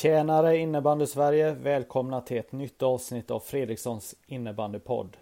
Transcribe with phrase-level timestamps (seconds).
[0.00, 1.52] Tjänare innebandy Sverige!
[1.52, 5.16] Välkomna till ett nytt avsnitt av Fredrikssons innebandypodd.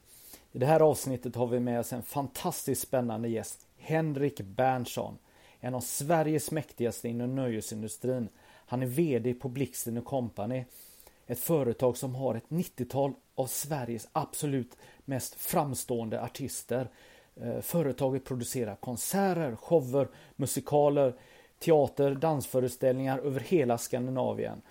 [0.52, 5.18] I det här avsnittet har vi med oss en fantastiskt spännande gäst, Henrik Berntsson.
[5.60, 8.28] En av Sveriges mäktigaste inom nöjesindustrin.
[8.66, 10.64] Han är VD på Blixten Company.
[11.26, 16.88] Ett företag som har ett 90-tal av Sveriges absolut mest framstående artister.
[17.36, 21.14] Eh, företaget producerar konserter, shower, musikaler,
[21.58, 24.62] teater, dansföreställningar över hela Skandinavien.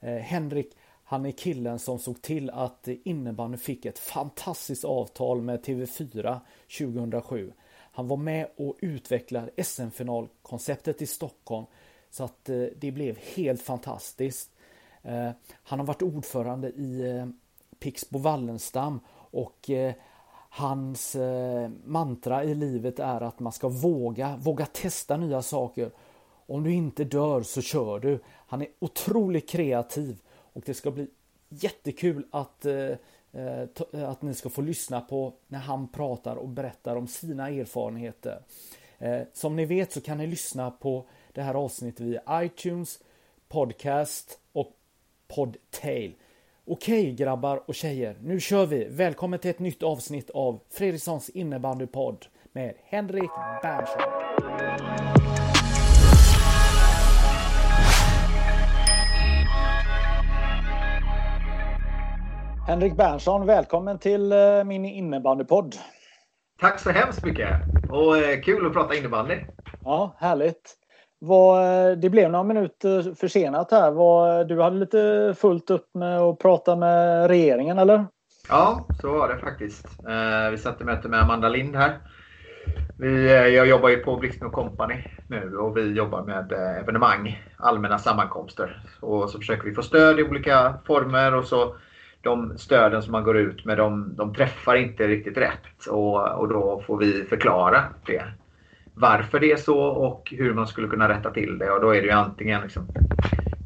[0.00, 5.64] Eh, Henrik, han är killen som såg till att innebandyn fick ett fantastiskt avtal med
[5.64, 6.40] TV4
[6.78, 7.52] 2007.
[7.92, 11.66] Han var med och utvecklade SM-finalkonceptet i Stockholm
[12.10, 14.50] så att eh, det blev helt fantastiskt.
[15.02, 15.30] Eh,
[15.62, 17.26] Han har varit ordförande i eh,
[17.78, 19.00] Pixbo Wallenstam
[19.30, 19.94] och eh,
[20.50, 25.90] hans eh, mantra i livet är att man ska våga, våga testa nya saker.
[26.46, 28.18] Om du inte dör så kör du.
[28.46, 30.18] Han är otroligt kreativ
[30.52, 31.06] och det ska bli
[31.48, 32.74] jättekul att, eh,
[33.32, 37.48] eh, eh, att ni ska få lyssna på när han pratar och berättar om sina
[37.48, 38.42] erfarenheter.
[38.98, 42.98] Eh, Som ni vet så kan ni lyssna på det här avsnittet via iTunes,
[43.48, 44.72] Podcast och
[45.28, 46.14] Podtail.
[46.64, 48.84] Okej grabbar och tjejer, nu kör vi!
[48.84, 53.30] Välkommen till ett nytt avsnitt av Fredrikssons innebandypodd med Henrik
[53.62, 55.25] Berntsson.
[62.66, 65.74] Henrik Berntsson, välkommen till eh, min innebandypodd.
[66.60, 67.50] Tack så hemskt mycket!
[67.90, 69.34] Och eh, kul att prata innebandy.
[69.84, 70.74] Ja, härligt.
[71.22, 74.44] Eh, det blev några minuter försenat här.
[74.44, 78.06] Du hade lite fullt upp med att prata med regeringen, eller?
[78.48, 79.86] Ja, så var det faktiskt.
[80.50, 81.98] Vi satt i möte med Amanda Lind här.
[82.98, 88.82] Vi, jag jobbar ju på Blixten Company nu och vi jobbar med evenemang, allmänna sammankomster.
[89.00, 91.76] Och så försöker vi få stöd i olika former och så
[92.26, 96.48] de stöden som man går ut med de, de träffar inte riktigt rätt och, och
[96.48, 98.22] då får vi förklara det.
[98.94, 102.00] Varför det är så och hur man skulle kunna rätta till det och då är
[102.00, 102.88] det ju antingen liksom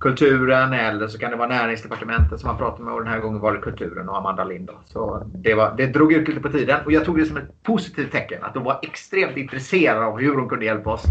[0.00, 3.40] kulturen eller så kan det vara näringsdepartementet som man pratar med och den här gången
[3.40, 4.70] var det kulturen och Amanda Lind.
[4.86, 7.62] Så det, var, det drog ut lite på tiden och jag tog det som ett
[7.62, 11.04] positivt tecken att de var extremt intresserade av hur de kunde hjälpa oss.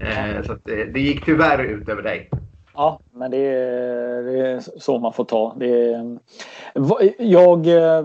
[0.00, 2.30] Eh, så att det, det gick tyvärr ut över dig.
[2.76, 5.56] Ja, men det är, det är så man får ta.
[5.58, 6.18] Det är,
[7.18, 8.04] jag, eh,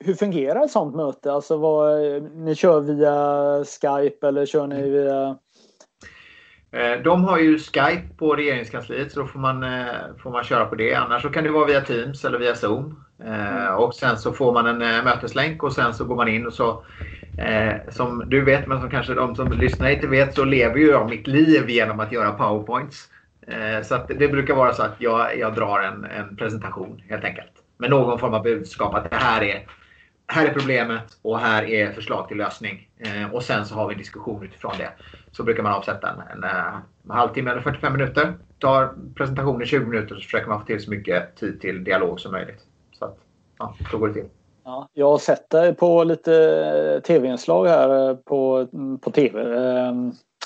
[0.00, 1.32] hur fungerar ett sånt möte?
[1.32, 2.02] Alltså vad,
[2.34, 5.36] ni kör via Skype eller kör ni via...
[6.72, 10.64] Eh, De har ju Skype på regeringskansliet så då får man, eh, får man köra
[10.64, 10.94] på det.
[10.94, 13.04] Annars så kan det vara via Teams eller via Zoom.
[13.24, 16.52] Eh, Och sen så får man en möteslänk och sen så går man in och
[16.52, 16.84] så
[17.38, 20.86] eh, som du vet men som kanske de som lyssnar inte vet så lever ju
[20.86, 23.08] jag mitt liv genom att göra powerpoints.
[23.46, 27.24] Eh, så att det brukar vara så att jag, jag drar en, en presentation helt
[27.24, 27.52] enkelt.
[27.76, 29.66] Med någon form av budskap att det här är,
[30.26, 32.88] här är problemet och här är förslag till lösning.
[32.98, 34.92] Eh, och sen så har vi en diskussion utifrån det.
[35.32, 38.34] Så brukar man avsätta en, en, eh, en halvtimme eller 45 minuter.
[38.58, 42.32] Tar presentationen 20 minuter så försöker man få till så mycket tid till dialog som
[42.32, 42.60] möjligt.
[42.98, 43.18] Så att,
[43.58, 44.28] ja, så går det till.
[44.64, 48.68] Ja, jag har sett dig på lite tv-inslag här på,
[49.02, 49.44] på tv.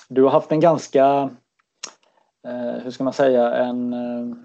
[0.08, 1.31] Du har haft en ganska,
[2.82, 4.37] hur ska man säga, en eh,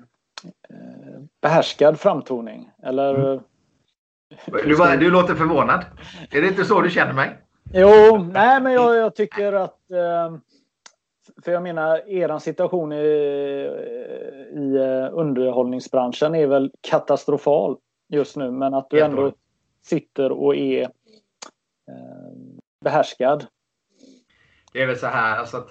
[1.41, 2.71] behärskad framtoning.
[2.83, 3.41] Eller?
[4.45, 5.85] Du, var- du låter förvånad.
[6.31, 7.37] Är det inte så du känner mig?
[7.73, 10.37] Jo, nej men jag, jag tycker att eh,
[11.43, 12.95] för jag menar eran situation i,
[14.55, 17.77] i eh, underhållningsbranschen är väl katastrofal
[18.09, 19.33] just nu men att du ändå
[19.85, 20.89] sitter och är eh,
[22.83, 23.45] behärskad.
[24.73, 25.69] Det är väl så här alltså att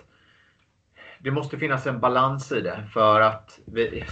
[1.23, 4.05] det måste finnas en balans i det för att vi,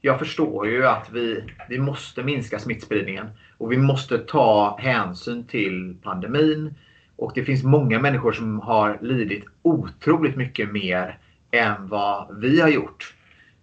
[0.00, 5.96] jag förstår ju att vi, vi måste minska smittspridningen och vi måste ta hänsyn till
[6.02, 6.74] pandemin.
[7.16, 11.18] Och det finns många människor som har lidit otroligt mycket mer
[11.50, 13.14] än vad vi har gjort.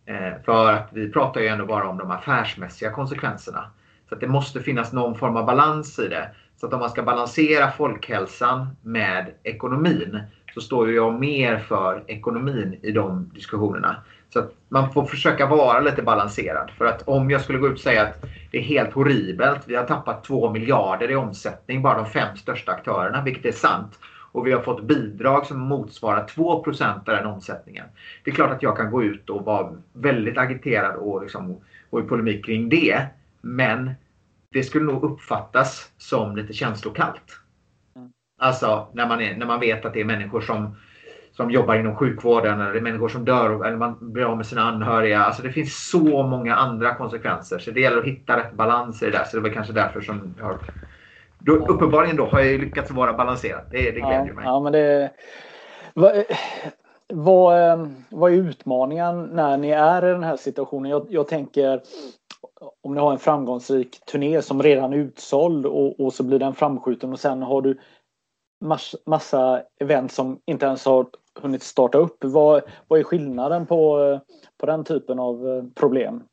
[0.05, 3.71] Eh, för att vi pratar ju ändå bara om de affärsmässiga konsekvenserna.
[4.09, 6.29] Så att det måste finnas någon form av balans i det.
[6.59, 10.19] Så att om man ska balansera folkhälsan med ekonomin
[10.57, 13.95] så står jag mer för ekonomin i de diskussionerna.
[14.29, 16.71] Så att man får försöka vara lite balanserad.
[16.77, 19.61] För att om jag skulle gå ut och säga att det är helt horribelt.
[19.65, 23.99] Vi har tappat 2 miljarder i omsättning, bara de fem största aktörerna, vilket är sant.
[24.31, 27.85] Och vi har fått bidrag som motsvarar 2 procent av den omsättningen.
[28.23, 31.57] Det är klart att jag kan gå ut och vara väldigt agiterad och, liksom,
[31.89, 33.05] och i polemik kring det.
[33.41, 33.91] Men
[34.51, 37.39] det skulle nog uppfattas som lite känslokallt.
[38.37, 40.75] Alltså när man, är, när man vet att det är människor som
[41.37, 45.19] som jobbar inom sjukvården eller människor som dör eller man blir av med sina anhöriga.
[45.19, 47.59] Alltså det finns så många andra konsekvenser.
[47.59, 49.23] Så det gäller att hitta rätt balans i det där.
[49.23, 50.57] Så det var kanske därför som jag har...
[51.39, 53.61] Då, uppenbarligen då har jag lyckats vara balanserad.
[53.71, 54.45] Det, det glädjer ja, mig.
[54.45, 55.11] Ja, men det...
[55.93, 56.23] Vad,
[57.13, 60.91] vad, ehm, vad är utmaningen när ni är i den här situationen?
[60.91, 61.81] Jag, jag tänker
[62.83, 66.53] om ni har en framgångsrik turné som redan är utsåld och, och så blir den
[66.53, 67.77] framskjuten och sen har du
[68.61, 71.07] mass, massa event som inte ens har
[71.41, 72.17] hunnit starta upp.
[72.23, 74.19] Vad, vad är skillnaden på,
[74.57, 76.23] på den typen av eh, problem?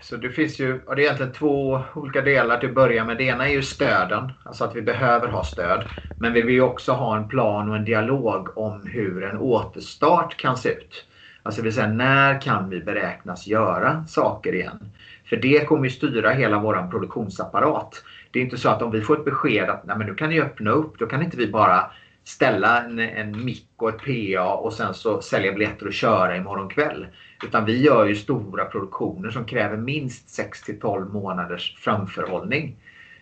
[0.00, 3.16] Så det finns ju, och det är egentligen två olika delar till att börja med.
[3.16, 5.84] Det ena är ju stöden, alltså att vi behöver ha stöd.
[6.20, 10.56] Men vi vill också ha en plan och en dialog om hur en återstart kan
[10.56, 11.04] se ut.
[11.42, 14.90] Alltså det vill säga när kan vi beräknas göra saker igen?
[15.24, 18.02] För det kommer ju styra hela vår produktionsapparat.
[18.30, 20.28] Det är inte så att om vi får ett besked att Nej, men nu kan
[20.28, 21.90] ni öppna upp, då kan inte vi bara
[22.24, 26.68] ställa en, en mick och ett PA och sen så sälja biljetter och köra imorgon
[26.68, 27.06] kväll.
[27.44, 32.76] Utan vi gör ju stora produktioner som kräver minst 6 till 12 månaders framförhållning.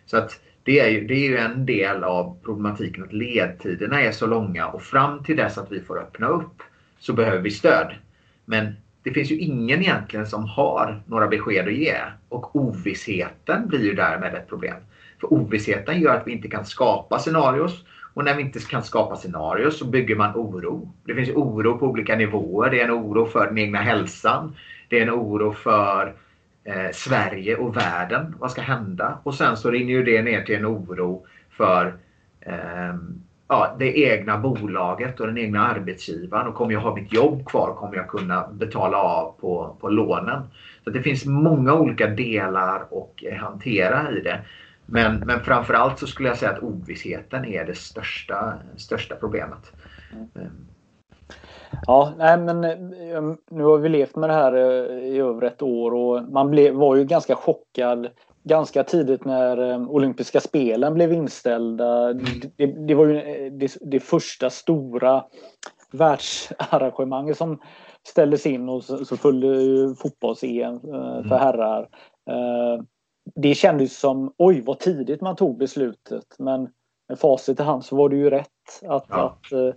[0.07, 4.13] Så att det är, ju, det är ju en del av problematiken att ledtiderna är
[4.13, 6.63] så långa och fram till dess att vi får öppna upp
[6.99, 7.95] så behöver vi stöd.
[8.45, 11.97] Men det finns ju ingen egentligen som har några besked att ge
[12.29, 14.77] och ovissheten blir ju därmed ett problem.
[15.21, 17.85] För ovissheten gör att vi inte kan skapa scenarios
[18.15, 20.93] och när vi inte kan skapa scenarios så bygger man oro.
[21.05, 22.71] Det finns oro på olika nivåer.
[22.71, 24.57] Det är en oro för den egna hälsan.
[24.89, 26.15] Det är en oro för
[26.65, 28.35] eh, Sverige och världen.
[28.39, 29.19] Vad ska hända?
[29.23, 31.95] Och sen så rinner ju det ner till en oro för
[32.41, 32.95] eh,
[33.49, 36.47] ja, det egna bolaget och den egna arbetsgivaren.
[36.47, 37.75] Och kommer jag ha mitt jobb kvar?
[37.75, 40.43] Kommer jag kunna betala av på, på lånen?
[40.85, 44.41] Så Det finns många olika delar att hantera i det.
[44.87, 49.73] Men, men framförallt så skulle jag säga att ovissheten är det största, största problemet.
[50.13, 50.51] Mm.
[51.87, 55.63] Ja, nej men eh, nu har vi levt med det här eh, i över ett
[55.63, 58.09] år och man blev, var ju ganska chockad
[58.45, 62.11] ganska tidigt när eh, olympiska spelen blev inställda.
[62.11, 62.25] Mm.
[62.57, 65.25] Det, det var ju det, det, första stora
[65.93, 67.61] världsarrangemanget som
[68.09, 69.49] ställdes in och så, så följde
[69.95, 70.81] fotbolls-EM
[71.29, 72.87] för mm.
[73.35, 76.69] Det kändes som oj vad tidigt man tog beslutet men
[77.09, 78.49] med facit i hand så var det ju rätt.
[78.89, 79.17] Att, ja.
[79.17, 79.75] att eh,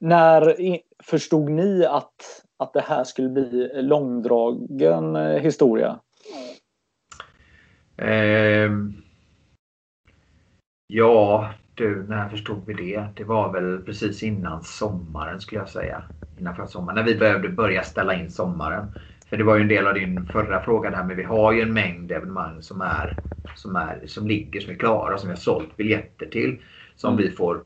[0.00, 0.56] när
[1.02, 5.98] förstod ni att, att det här skulle bli långdragen eh, historia?
[7.96, 8.70] Eh,
[10.86, 13.06] ja, du, när förstod vi det?
[13.16, 16.02] Det var väl precis innan sommaren skulle jag säga.
[16.38, 18.86] Innan förra sommaren, när vi behövde börja ställa in sommaren.
[19.28, 21.62] För det var ju en del av din förra fråga där, men vi har ju
[21.62, 23.16] en mängd evenemang som, är,
[23.54, 26.58] som, är, som ligger, som är klara, som vi har sålt biljetter till.
[26.96, 27.24] Som mm.
[27.24, 27.64] vi får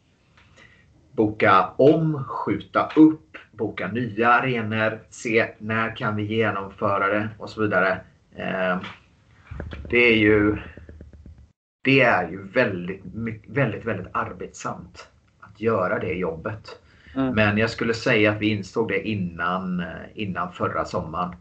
[1.12, 7.62] boka om, skjuta upp, boka nya arenor, se när kan vi genomföra det och så
[7.62, 8.00] vidare.
[8.36, 8.78] Eh,
[9.90, 10.58] det är ju
[11.82, 13.02] det är ju väldigt,
[13.46, 15.08] väldigt, väldigt arbetsamt
[15.40, 16.80] att göra det jobbet.
[17.14, 17.34] Mm.
[17.34, 21.34] Men jag skulle säga att vi insåg det innan, innan förra sommaren.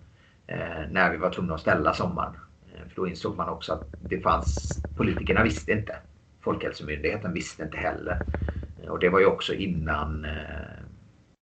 [0.51, 2.33] Eh, när vi var tvungna att ställa sommaren.
[2.73, 5.95] Eh, för då insåg man också att det fanns, politikerna visste inte.
[6.41, 8.21] Folkhälsomyndigheten visste inte heller.
[8.83, 10.27] Eh, och det var ju också innan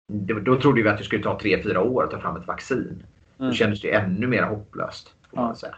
[0.07, 3.03] då trodde vi att det skulle ta 3-4 år att ta fram ett vaccin.
[3.37, 3.55] Då mm.
[3.55, 5.13] kändes det ännu mer hopplöst.
[5.29, 5.75] Får man säga.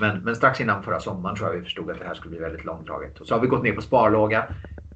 [0.00, 2.40] Men, men strax innan förra sommaren tror jag vi förstod att det här skulle bli
[2.40, 3.20] väldigt långdraget.
[3.20, 4.48] Och så har vi gått ner på sparlåga.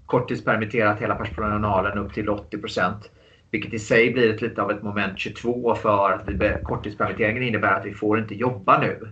[0.06, 2.58] Korttidspermitterat hela personalen upp till 80
[3.54, 7.74] vilket i sig blir ett, lite av ett moment 22 för att vi, korttidspermitteringen innebär
[7.74, 9.08] att vi får inte jobba nu.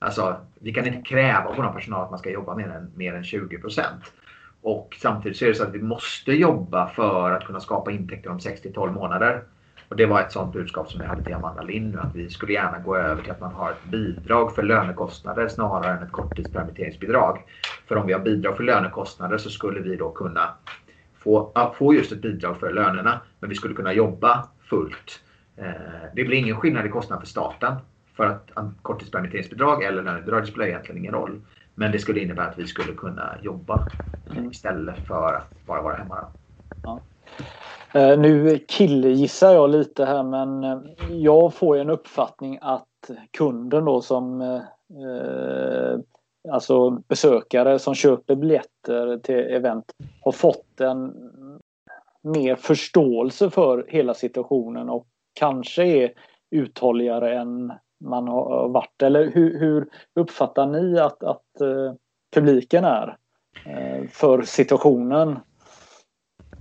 [0.00, 3.14] Alltså, vi kan inte kräva på någon personal att man ska jobba mer än, mer
[3.14, 3.82] än 20%
[4.62, 8.30] Och samtidigt så är det så att vi måste jobba för att kunna skapa intäkter
[8.30, 9.42] om 6 12 månader.
[9.88, 12.30] Och det var ett sånt budskap som jag hade till Amanda Lind nu, att vi
[12.30, 16.12] skulle gärna gå över till att man har ett bidrag för lönekostnader snarare än ett
[16.12, 17.38] korttidspermitteringsbidrag.
[17.88, 20.54] För om vi har bidrag för lönekostnader så skulle vi då kunna
[21.26, 23.20] få, få just ett bidrag för lönerna.
[23.46, 25.20] Men vi skulle kunna jobba fullt.
[25.56, 25.66] Eh,
[26.14, 27.74] det blir ingen skillnad i kostnad för staten.
[28.16, 28.50] För att
[28.82, 31.40] korttidspermitteringsbidrag eller lönebidrag spelar egentligen ingen roll.
[31.74, 33.88] Men det skulle innebära att vi skulle kunna jobba
[34.30, 34.50] mm.
[34.50, 36.26] istället för att bara vara hemma.
[36.82, 37.00] Ja.
[37.94, 40.78] Eh, nu killgissar jag lite här men eh,
[41.10, 44.60] jag får en uppfattning att kunden då som eh,
[46.52, 51.14] alltså besökare som köper biljetter till event har fått en
[52.26, 56.12] mer förståelse för hela situationen och kanske är
[56.50, 57.72] uthålligare än
[58.04, 59.02] man har varit.
[59.02, 61.94] Eller hur, hur uppfattar ni att, att eh,
[62.34, 63.16] publiken är
[63.66, 65.38] eh, för situationen?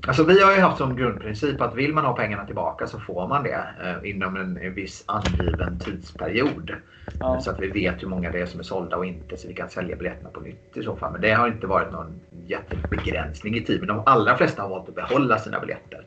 [0.08, 3.28] Alltså vi har ju haft som grundprincip att vill man ha pengarna tillbaka så får
[3.28, 6.72] man det eh, inom en, en viss angiven tidsperiod.
[7.20, 7.40] Ja.
[7.42, 9.54] Så att vi vet hur många det är som är sålda och inte så vi
[9.54, 11.12] kan sälja biljetterna på nytt i så fall.
[11.12, 13.80] Men det har inte varit någon jättebegränsning i tid.
[13.80, 16.06] Men de allra flesta har valt att behålla sina biljetter.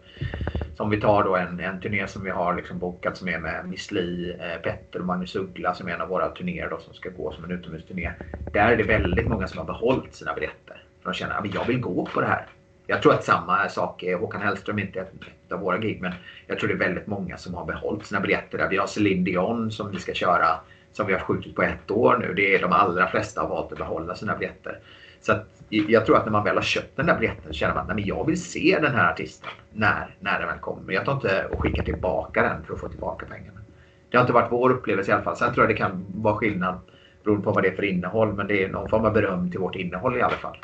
[0.76, 3.38] Så om vi tar då en, en turné som vi har liksom bokat som är
[3.38, 6.78] med Miss Li, eh, Petter och Magnus Uggla som är en av våra turnéer då,
[6.78, 8.12] som ska gå som en utomhusturné.
[8.52, 10.82] Där är det väldigt många som har behållit sina biljetter.
[11.02, 12.46] För de känner att jag vill gå på det här.
[12.90, 16.12] Jag tror att samma sak är Håkan Hellström, inte ett av våra gig, men
[16.47, 18.59] jag tror det är väldigt många som har behållit sina biljetter.
[18.59, 18.68] Där.
[18.68, 20.47] Vi har Céline Dion som vi ska köra,
[20.92, 22.35] som vi har skjutit på ett år nu.
[22.35, 24.78] Det är de allra flesta har valt att behålla sina biljetter.
[25.21, 27.75] Så att, jag tror att när man väl har köpt den där biljetten så känner
[27.75, 30.92] man att jag vill se den här artisten när, när den väl kommer.
[30.92, 33.61] Jag tar inte och skickar tillbaka den för att få tillbaka pengarna.
[34.09, 35.37] Det har inte varit vår upplevelse i alla fall.
[35.37, 36.80] Sen tror jag det kan vara skillnad
[37.25, 38.35] beroende på vad det är för innehåll.
[38.35, 40.57] Men det är någon form av beröm till vårt innehåll i alla fall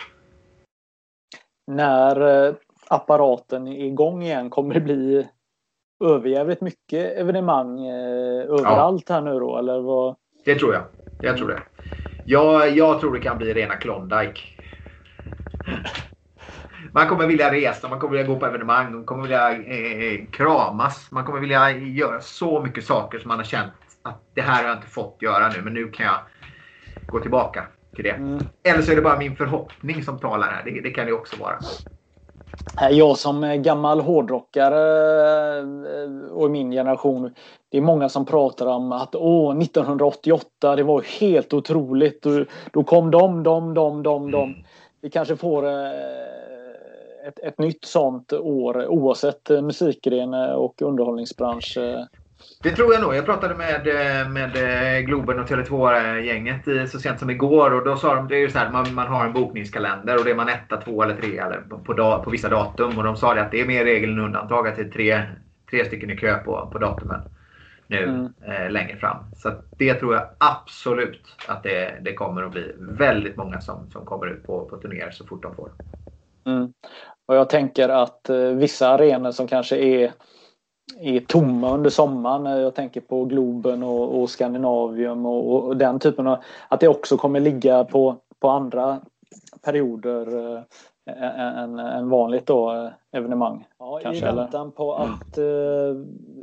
[1.67, 2.55] när eh,
[2.89, 5.29] apparaten är igång igen kommer det bli
[6.05, 9.15] överjävligt mycket evenemang eh, överallt ja.
[9.15, 9.59] här nu då?
[9.59, 10.17] Eller vad?
[10.45, 10.83] Det tror jag.
[11.21, 11.63] Jag tror det.
[12.25, 14.41] Jag, jag tror det kan bli rena Klondike.
[16.93, 21.11] Man kommer vilja resa, man kommer vilja gå på evenemang, man kommer vilja eh, kramas.
[21.11, 24.69] Man kommer vilja göra så mycket saker som man har känt att det här har
[24.69, 26.19] jag inte fått göra nu, men nu kan jag
[27.09, 28.11] gå tillbaka till det.
[28.11, 28.47] Mm.
[28.63, 30.65] Eller så är det bara min förhoppning som talar här.
[30.65, 31.59] Det, det kan det också vara.
[32.91, 37.35] Jag som gammal hårdrockare eh, och min generation.
[37.71, 42.27] Det är många som pratar om att åh, 1988 det var helt otroligt.
[42.73, 44.51] Då, kom de, de, de, de, de.
[44.51, 44.65] Mm.
[45.01, 45.91] Vi kanske får eh,
[47.29, 51.79] ett, ett nytt sånt år oavsett musikgren och underhållningsbransch.
[52.63, 53.15] Det tror jag nog.
[53.15, 57.97] Jag pratade med, eh, med eh, Globen och Tele2-gänget så sent som igår och då
[57.97, 60.35] sa de det är ju så här, man, man har en bokningskalender och det är
[60.35, 62.99] man etta, två eller tre eller på, dag, på vissa datum.
[62.99, 65.23] Och de sa det att det är mer regel än undantag att det är tre,
[65.71, 67.21] tre stycken i kö på, på datumen
[67.87, 68.33] nu mm.
[68.47, 69.17] eh, längre fram.
[69.37, 74.05] Så det tror jag absolut att det, det kommer att bli väldigt många som, som
[74.05, 75.71] kommer ut på, på turnéer så fort de får.
[76.47, 76.73] Mm.
[77.27, 80.13] Och jag tänker att eh, vissa arenor som kanske är
[81.01, 82.61] är tomma under sommaren.
[82.61, 86.39] Jag tänker på Globen och, och Skandinavium och, och, den typen av...
[86.69, 89.01] Att det också kommer ligga på, på andra
[89.65, 90.57] perioder
[91.11, 93.67] äh, än, än vanligt då, äh, evenemang.
[93.79, 95.45] Ja, kanske, I väntan på att äh,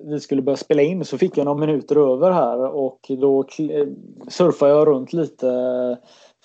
[0.06, 3.46] vi skulle börja spela in så fick jag några minuter över här och då
[4.28, 5.48] surfade jag runt lite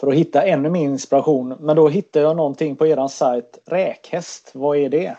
[0.00, 1.54] för att hitta ännu mer inspiration.
[1.60, 3.58] Men då hittade jag någonting på er sajt.
[3.66, 5.16] Räkhäst, vad är det?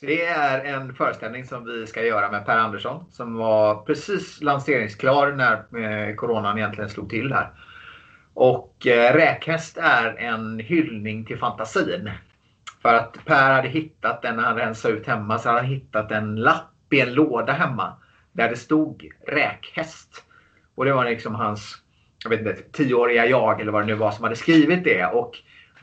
[0.00, 5.32] Det är en föreställning som vi ska göra med Per Andersson som var precis lanseringsklar
[5.32, 7.50] när eh, coronan egentligen slog till här.
[8.34, 12.10] Och eh, Räkhäst är en hyllning till fantasin.
[12.82, 16.10] För att Per hade hittat den när han rensade ut hemma så hade han hittat
[16.10, 17.92] en lapp i en låda hemma
[18.32, 20.24] där det stod räkhäst.
[20.74, 21.82] Och det var liksom hans
[22.24, 25.06] jag vet inte, tioåriga jag eller vad det nu var som hade skrivit det.
[25.06, 25.38] Och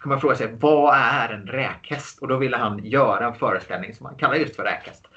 [0.06, 2.22] kan man fråga sig vad är en räkhäst?
[2.22, 5.08] Och då ville han göra en föreställning som han kallar just för räkhäst.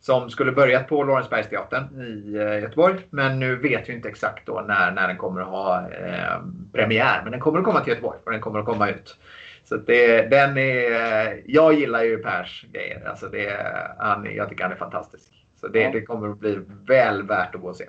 [0.00, 2.98] Som skulle börjat på Lorensbergsteatern i eh, Göteborg.
[3.10, 7.20] Men nu vet vi inte exakt då när, när den kommer att ha eh, premiär.
[7.22, 9.16] Men den kommer att komma till Göteborg och den kommer att komma ut.
[9.64, 13.08] Så det, den är, jag gillar ju Pers grejer.
[13.08, 13.66] Alltså det,
[13.98, 15.28] han, jag tycker han är fantastisk.
[15.60, 17.84] Så det, det kommer att bli väl värt att gå och se.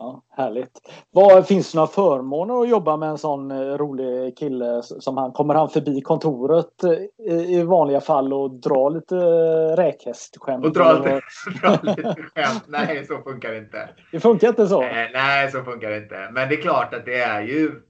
[0.00, 0.70] Ja, härligt.
[1.10, 5.32] Vad, finns det några förmåner att jobba med en sån eh, rolig kille som han?
[5.32, 10.64] Kommer han förbi kontoret eh, i, i vanliga fall och dra lite eh, räkhästskämt?
[10.64, 11.20] Och dra lite,
[11.62, 12.64] dra lite skämt?
[12.66, 13.88] Nej, så funkar det inte.
[14.12, 14.80] Det funkar inte så?
[15.12, 16.28] nej, så funkar det inte.
[16.32, 17.82] Men det är klart att det är ju,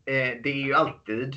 [0.43, 1.35] det är ju alltid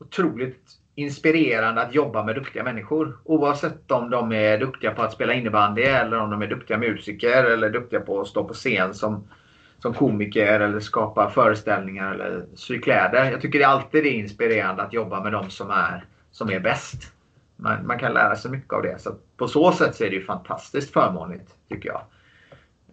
[0.00, 0.62] otroligt
[0.94, 3.18] inspirerande att jobba med duktiga människor.
[3.24, 7.44] Oavsett om de är duktiga på att spela innebandy eller om de är duktiga musiker
[7.44, 9.28] eller duktiga på att stå på scen som
[9.84, 13.30] som komiker eller skapa föreställningar eller sy kläder.
[13.30, 17.12] Jag tycker det alltid är inspirerande att jobba med de som är, som är bäst.
[17.56, 19.00] Man, man kan lära sig mycket av det.
[19.00, 22.00] Så på så sätt så är det ju fantastiskt förmånligt tycker jag.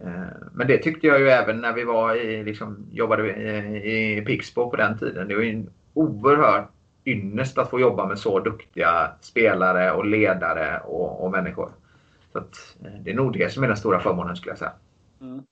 [0.03, 4.21] Eh, men det tyckte jag ju även när vi var i, liksom, jobbade i, i
[4.21, 5.27] Pixbo på den tiden.
[5.27, 6.67] Det var ju en oerhörd
[7.05, 11.71] ynnest att få jobba med så duktiga spelare och ledare och, och människor.
[12.31, 14.73] Så att, eh, det är nog det som är den stora förmånen skulle jag säga.
[15.21, 15.43] Mm.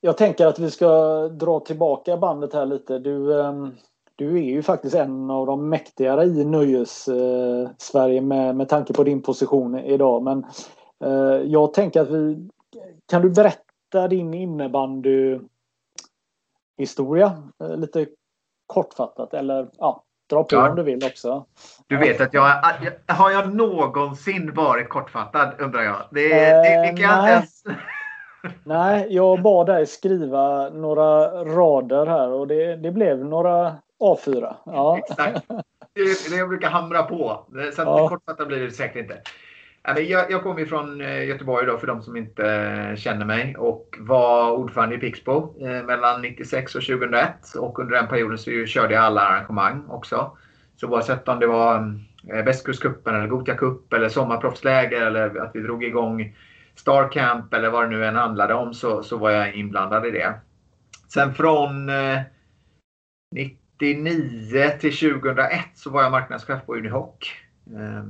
[0.00, 0.88] Jag tänker att vi ska
[1.28, 2.98] dra tillbaka bandet här lite.
[2.98, 3.76] Du, ehm,
[4.16, 9.22] du är ju faktiskt en av de mäktigare i nöjes-Sverige med, med tanke på din
[9.22, 10.22] position idag.
[10.22, 10.46] Men
[11.04, 12.48] eh, jag tänker att vi...
[13.08, 15.38] Kan du berätta din innebandy
[16.78, 18.06] historia eh, lite
[18.66, 20.70] kortfattat eller ja, dra på ja.
[20.70, 21.46] om du vill också.
[21.86, 22.62] Du vet att jag,
[23.06, 25.96] har jag någonsin varit kortfattad undrar jag?
[26.10, 27.62] Det, eh, det, det kan jag ens...
[28.64, 34.54] Nej, jag bad dig skriva några rader här och det, det blev några A4.
[34.64, 34.98] Ja.
[34.98, 35.46] Exakt.
[35.94, 37.46] Det är det jag brukar hamra på.
[37.74, 38.08] Så att ja.
[38.08, 39.20] kortfattat blir det säkert inte.
[39.94, 43.96] Jag, jag kommer från eh, Göteborg då för de som inte eh, känner mig och
[43.98, 47.54] var ordförande i Pixbo eh, mellan 96 och 2001.
[47.58, 50.36] Och under den perioden så körde jag alla arrangemang också.
[50.76, 52.00] Så oavsett om det var
[52.44, 56.34] Västkustcupen eller Gotia Cup eller sommarproffsläger eller att vi drog igång
[56.76, 60.10] Star Camp eller vad det nu än handlade om så, så var jag inblandad i
[60.10, 60.40] det.
[61.08, 62.20] Sen från eh,
[63.34, 67.14] 99 till 2001 så var jag marknadschef på Unihoc.
[67.66, 68.04] Eh,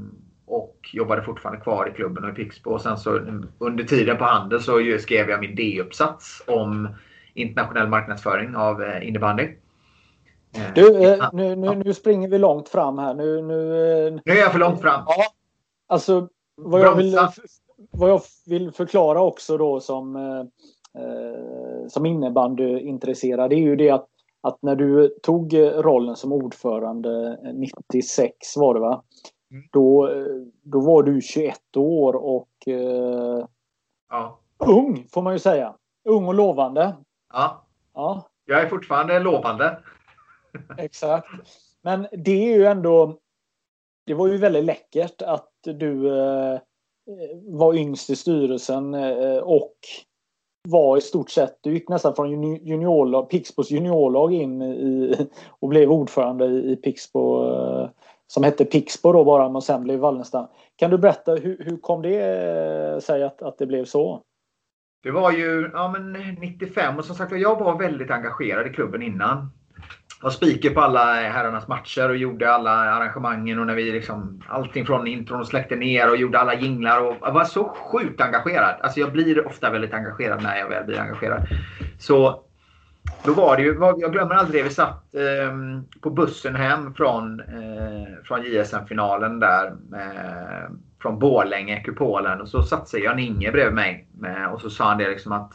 [0.46, 2.70] och jobbade fortfarande kvar i klubben och i Pixbo.
[2.70, 3.20] Och sen så
[3.58, 6.88] under tiden på Handel så skrev jag min D-uppsats om
[7.34, 9.42] internationell marknadsföring av eh, innebandy.
[10.54, 13.14] Eh, du, eh, nu, nu, nu springer vi långt fram här.
[13.14, 15.04] Nu, nu, nu är jag för långt fram.
[15.06, 15.24] Ja,
[15.86, 17.18] alltså vad jag, vill,
[17.98, 24.06] vad jag vill förklara också då som, eh, som innebandyintresserad är ju det att,
[24.40, 29.02] att när du tog rollen som ordförande 96 var det va?
[29.50, 29.64] Mm.
[29.72, 30.10] Då,
[30.62, 33.46] då var du 21 år och eh,
[34.10, 34.40] ja.
[34.58, 35.74] ung får man ju säga.
[36.04, 36.96] Ung och lovande.
[37.32, 37.66] Ja.
[37.94, 38.28] ja.
[38.44, 39.78] Jag är fortfarande lovande.
[40.78, 41.28] Exakt.
[41.82, 43.18] Men det är ju ändå
[44.06, 46.60] Det var ju väldigt läckert att du eh,
[47.08, 49.74] Eh, var yngst i styrelsen eh, och
[50.68, 55.14] var i stort sett, du gick nästan från juniorlag, Pixbos juniorlag in i,
[55.48, 57.88] och blev ordförande i Pixbo eh,
[58.26, 60.46] som hette Pixbo då bara men sen blev Wallenstam.
[60.76, 64.22] Kan du berätta hur, hur kom det sig att, att det blev så?
[65.02, 69.02] Det var ju ja, men 95 och som sagt jag var väldigt engagerad i klubben
[69.02, 69.50] innan.
[70.22, 74.86] Var speaker på alla herrarnas matcher och gjorde alla arrangemangen och när vi liksom allting
[74.86, 78.74] från intron och släckte ner och gjorde alla jinglar och jag var så sjukt engagerad.
[78.80, 81.46] Alltså jag blir ofta väldigt engagerad när jag väl blir engagerad.
[81.98, 82.42] Så
[83.24, 87.40] då var det ju, jag glömmer aldrig det, vi satt eh, på bussen hem från,
[87.40, 89.66] eh, från JSM-finalen där.
[89.94, 90.70] Eh,
[91.02, 92.40] från Borlänge, Kupolen.
[92.40, 94.08] Och så satte sig Jan-Inge bredvid mig.
[94.12, 95.52] Med, och så sa han det liksom att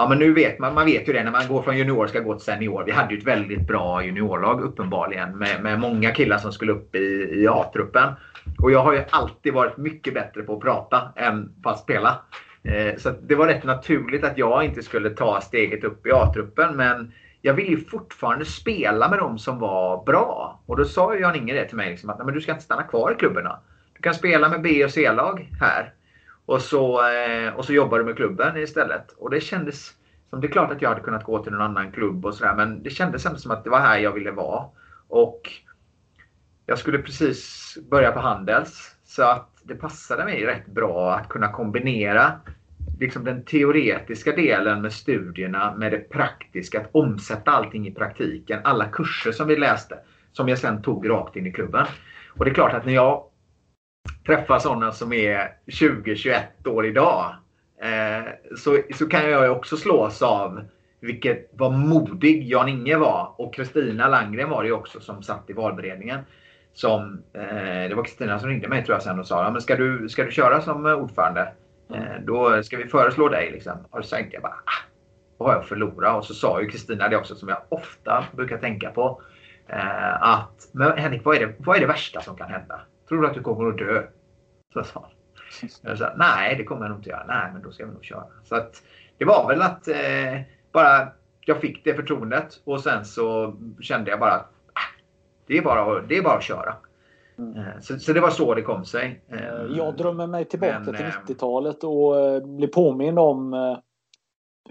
[0.00, 2.20] Ja men nu vet man, man vet ju det när man går från junior ska
[2.20, 2.84] gå till senior.
[2.84, 6.94] Vi hade ju ett väldigt bra juniorlag uppenbarligen med, med många killar som skulle upp
[6.94, 8.12] i, i A-truppen.
[8.58, 12.18] Och jag har ju alltid varit mycket bättre på att prata än på att spela.
[12.62, 16.76] Eh, så det var rätt naturligt att jag inte skulle ta steget upp i A-truppen.
[16.76, 20.60] Men jag ville ju fortfarande spela med de som var bra.
[20.66, 21.90] Och då sa Jan-Inge det till mig.
[21.90, 23.58] Liksom, att men du ska inte stanna kvar i klubborna.
[23.96, 25.92] Du kan spela med B och C-lag här.
[26.50, 29.12] Och så, eh, och så jobbar du med klubben istället.
[29.12, 29.94] Och det kändes
[30.30, 32.54] som det är klart att jag hade kunnat gå till någon annan klubb och sådär.
[32.54, 34.64] Men det kändes ändå som att det var här jag ville vara.
[35.08, 35.40] Och
[36.66, 38.96] jag skulle precis börja på Handels.
[39.04, 42.32] Så att det passade mig rätt bra att kunna kombinera
[43.00, 46.80] liksom den teoretiska delen med studierna med det praktiska.
[46.80, 48.60] Att omsätta allting i praktiken.
[48.64, 49.98] Alla kurser som vi läste.
[50.32, 51.86] Som jag sen tog rakt in i klubben.
[52.28, 53.29] Och det är klart att när jag
[54.26, 57.34] träffa sådana som är 20-21 år idag.
[57.82, 60.60] Eh, så, så kan jag också slås av
[61.00, 63.34] vilket, vad modig Jan-Inge var.
[63.38, 66.20] Och Kristina Langgren var det också som satt i valberedningen
[66.72, 69.76] som, eh, det var Kristina som ringde mig tror jag sen och sa men ska,
[69.76, 71.52] du, ska du köra som eh, ordförande?
[71.94, 73.50] Eh, då ska vi föreslå dig.
[73.50, 73.78] Liksom.
[73.90, 74.82] Och så tänkte jag bara, ah,
[75.38, 76.16] vad har jag att förlora?
[76.16, 79.22] Och så sa ju Kristina det också som jag ofta brukar tänka på.
[79.66, 82.80] Eh, att, men Henrik, vad är, det, vad är det värsta som kan hända?
[83.10, 84.02] Tror du att du kommer att dö?
[84.72, 85.10] Så sa han.
[85.82, 87.24] Jag sa, nej, det kommer jag nog inte göra.
[87.26, 88.24] Nej, men då ska vi nog köra.
[88.44, 88.82] Så att,
[89.18, 90.40] det var väl att eh,
[90.72, 91.08] bara
[91.40, 94.52] jag fick det förtroendet och sen så kände jag bara att
[95.46, 96.74] det är bara, det är bara att köra.
[97.38, 97.56] Mm.
[97.56, 99.24] Eh, så, så, det var så det kom sig.
[99.28, 103.52] Eh, jag drömmer mig tillbaka Men, till 90-talet eh, och blir påmind om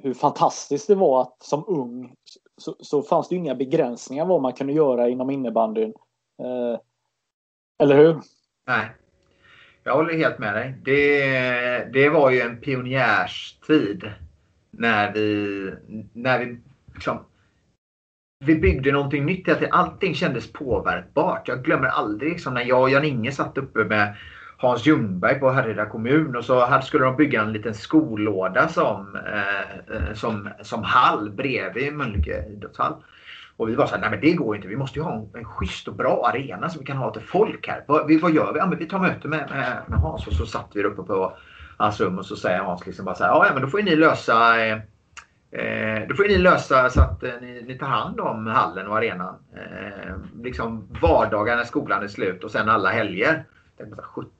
[0.01, 2.13] hur fantastiskt det var att som ung
[2.57, 5.93] så, så fanns det inga begränsningar vad man kunde göra inom innebandyn.
[7.79, 8.21] Eller hur?
[8.67, 8.89] Nej.
[9.83, 10.75] Jag håller helt med dig.
[10.83, 14.11] Det, det var ju en pionjärstid
[14.71, 15.73] när vi,
[16.13, 16.57] när vi
[16.93, 17.25] liksom
[18.45, 19.49] vi byggde någonting nytt.
[19.49, 21.47] Att allting kändes påverkbart.
[21.47, 24.15] Jag glömmer aldrig liksom, när jag och Jan-Inge satt uppe med
[24.57, 29.15] Hans Ljungberg på Härryda kommun och så här skulle de bygga en liten skollåda som,
[29.15, 32.93] eh, eh som, som hall bredvid Mölnlycke idrottshall.
[33.59, 34.67] Och vi var så här, nej men det går inte.
[34.67, 37.21] Vi måste ju ha en, en schysst och bra arena som vi kan ha till
[37.21, 37.83] folk här.
[37.87, 38.59] Vad, vi, vad gör vi?
[38.59, 41.33] Ja, men vi tar möte med, med, med Hans och så satt vi uppe på
[41.77, 43.95] hans rum och så säger Hans liksom bara så här, ja men då får ni
[43.95, 44.77] lösa eh,
[45.51, 48.97] Eh, då får ni lösa så att eh, ni, ni, tar hand om hallen och
[48.97, 49.35] arenan.
[49.55, 53.45] Eh, liksom vardagar när skolan är slut och sen alla helger.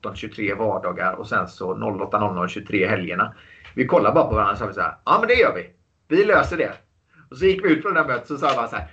[0.02, 3.34] 17-23 vardagar och sen så 08.00-23 helgerna.
[3.74, 5.70] Vi kollar bara på varandra och sa så här, ja men det gör vi.
[6.08, 6.72] Vi löser det.
[7.30, 8.86] Och så gick vi ut från det där mötet och sa bara så här.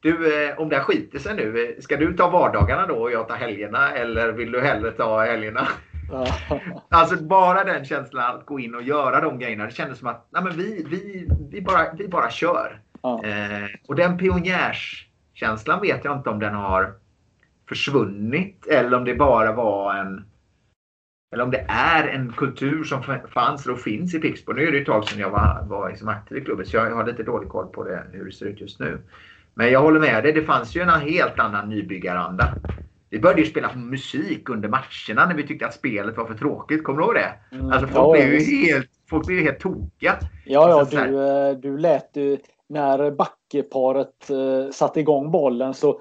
[0.00, 3.10] Du, eh, om det här skiter sig nu, eh, ska du ta vardagarna då och
[3.10, 5.68] jag tar helgerna eller vill du hellre ta helgerna?
[6.88, 9.64] alltså bara den känslan att gå in och göra de grejerna.
[9.64, 12.80] Det kändes som att nej, men vi, vi, vi, bara, vi bara kör.
[13.02, 13.24] Ja.
[13.24, 16.94] Eh, och den pionjärskänslan vet jag inte om den har
[17.68, 20.24] försvunnit eller om det bara var en
[21.32, 23.02] eller om det är en kultur som
[23.34, 24.52] fanns och finns i Pixbo.
[24.52, 26.90] Nu är det ett tag sedan jag var, var liksom aktiv i klubben så jag
[26.90, 28.98] har lite dålig koll på det, hur det ser ut just nu.
[29.54, 32.54] Men jag håller med dig, det fanns ju en helt annan nybyggaranda.
[33.10, 36.84] Vi började ju spela musik under matcherna när vi tyckte att spelet var för tråkigt.
[36.84, 37.56] Kommer du ihåg det?
[37.56, 37.72] Mm.
[37.72, 39.88] Alltså folk ja, blev ju helt, folk blev helt tokiga.
[40.00, 46.00] Ja, ja alltså, du, eh, du lät ju när backparet uh, satte igång bollen så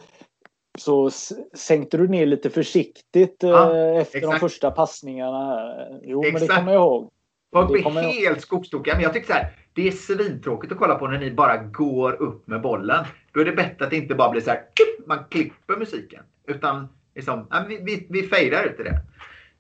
[0.78, 1.10] så
[1.54, 4.34] sänkte du ner lite försiktigt ja, uh, efter exakt.
[4.34, 5.70] de första passningarna.
[6.04, 6.34] Jo, exakt.
[6.34, 7.12] men det kommer jag ihåg.
[7.54, 8.42] Folk blev helt jag...
[8.42, 8.94] skogstokiga.
[8.94, 12.22] Men jag tycker så här, det är svintråkigt att kolla på när ni bara går
[12.22, 13.06] upp med bollen.
[13.34, 14.62] Då är det bättre att det inte bara blir så här,
[15.06, 16.24] man klipper musiken.
[16.48, 19.00] Utan liksom, vi, vi, vi fejdar ut i det.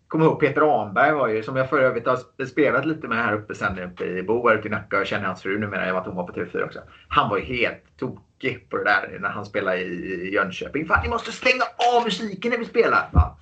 [0.08, 3.34] Kommer ihåg Peter Anberg var ju, som jag för övrigt har spelat lite med här
[3.34, 4.97] uppe sen uppe i Bo, ute i Nacka.
[4.97, 6.80] Jag känner hans fru numera, jag var att hon var på TV4 också.
[7.08, 10.86] Han var ju helt tokig på det där när han spelade i Jönköping.
[10.86, 11.63] Fan, ni måste stänga
[11.95, 13.10] av musiken när vi spelar!
[13.13, 13.38] Va?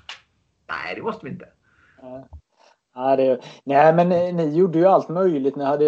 [0.69, 1.45] Nej, det måste vi inte.
[2.95, 5.55] Ja, det, nej, men ni, ni, gjorde ju allt möjligt.
[5.55, 5.85] Ni hade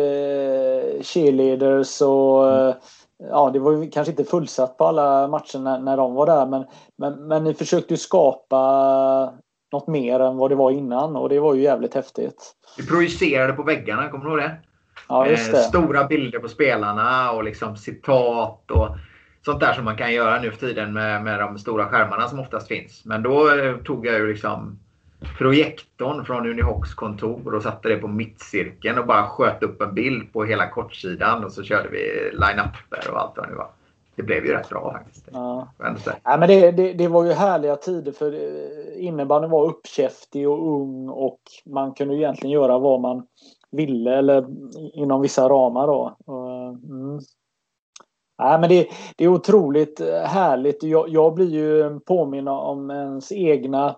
[1.04, 2.74] cheerleaders och mm
[3.18, 6.46] ja, det var ju kanske inte fullsatt på alla matcher när, när de var där,
[6.46, 6.66] men,
[6.98, 9.34] men, men ni försökte ju skapa
[9.72, 12.54] något mer än vad det var innan och det var ju jävligt häftigt.
[12.78, 14.58] Vi projicerade på väggarna, kommer du ihåg det?
[15.10, 15.28] Ja.
[15.28, 18.90] Eh, stora bilder på spelarna och liksom citat och
[19.46, 22.40] sånt där som man kan göra nu för tiden med, med de stora skärmarna som
[22.40, 23.06] oftast finns.
[23.06, 24.80] Men då eh, tog jag ju liksom
[25.38, 30.34] projektorn från Unihocs kontor och satte det på mittcirkeln och bara sköt upp en bild
[30.34, 33.68] på hela kortsidan och så körde vi line-upper och allt vad det var.
[34.16, 35.30] Det blev ju rätt bra faktiskt.
[35.32, 35.68] Ja.
[36.24, 40.72] ja men det, det, det, var ju härliga tider för eh, innebandyn var uppkäftig och
[40.72, 43.28] ung och man kunde egentligen göra vad man
[43.72, 44.46] ville eller
[44.94, 46.18] inom vissa ramar då.
[46.28, 47.20] Mm.
[48.38, 50.84] Ja, men det, det är otroligt eh, härligt.
[50.84, 53.96] Jag, jag blir ju påminna om ens egna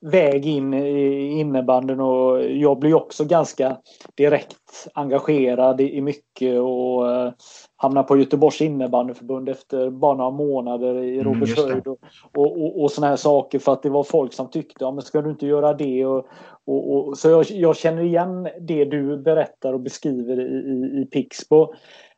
[0.00, 3.76] väg in i innebanden och jag blir också ganska
[4.14, 7.32] direkt engagerad i mycket och uh,
[7.76, 11.98] hamnar på Göteborgs innebandyförbund efter bara några månader i mm, Robertshöjd och,
[12.34, 15.02] och, och, och såna här saker för att det var folk som tyckte ja, men
[15.02, 16.26] ska du inte göra det och,
[16.66, 21.08] och, och så jag, jag, känner igen det du berättar och beskriver i, i, i
[21.12, 21.74] Pixbo.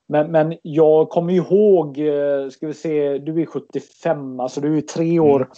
[0.09, 4.81] Men, men jag kommer ihåg, eh, ska vi se, du är 75, alltså du är
[4.81, 5.49] tre år mm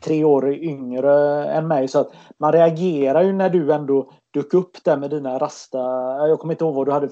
[0.00, 1.88] tre år yngre än mig.
[1.88, 5.78] Så att man reagerar ju när du ändå dök upp där med dina rasta...
[6.28, 7.08] Jag kommer inte ihåg vad du hade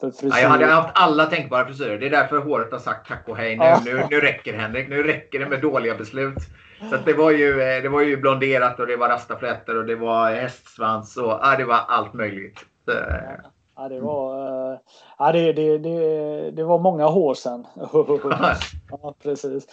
[0.00, 0.28] för frisyr.
[0.28, 1.98] Ja, jag hade haft alla tänkbara frisyrer.
[1.98, 3.56] Det är därför håret har sagt tack och hej.
[3.56, 3.80] Nu, ja.
[3.84, 4.88] nu, nu räcker Henrik.
[4.88, 6.38] Nu räcker det med dåliga beslut.
[6.80, 9.96] Så det, var ju, eh, det var ju blonderat och det var rastaflätor och det
[9.96, 12.58] var hästsvans och ja, det var allt möjligt.
[12.88, 13.44] Eh,
[13.76, 14.78] ja, det var, eh,
[15.18, 17.66] ja, det, det, det, det var många hår sen.
[18.90, 19.66] ja, precis.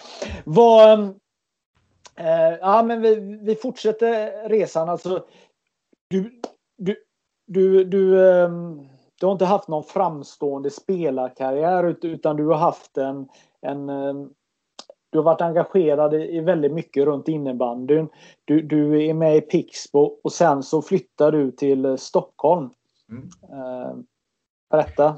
[0.45, 1.13] Var,
[2.61, 4.89] ja, men vi, vi fortsätter resan.
[4.89, 5.25] Alltså,
[6.09, 6.41] du,
[6.77, 6.95] du,
[7.47, 8.87] du, du, ehm,
[9.19, 13.27] du har inte haft någon framstående spelarkarriär utan du har haft en,
[13.61, 14.29] en ehm,
[15.13, 18.09] du har varit engagerad i väldigt mycket runt innebandyn.
[18.45, 22.69] Du, du är med i Pixbo och sen så flyttar du till Stockholm.
[23.09, 23.29] Mm.
[23.43, 23.95] Eh,
[24.71, 25.17] berätta.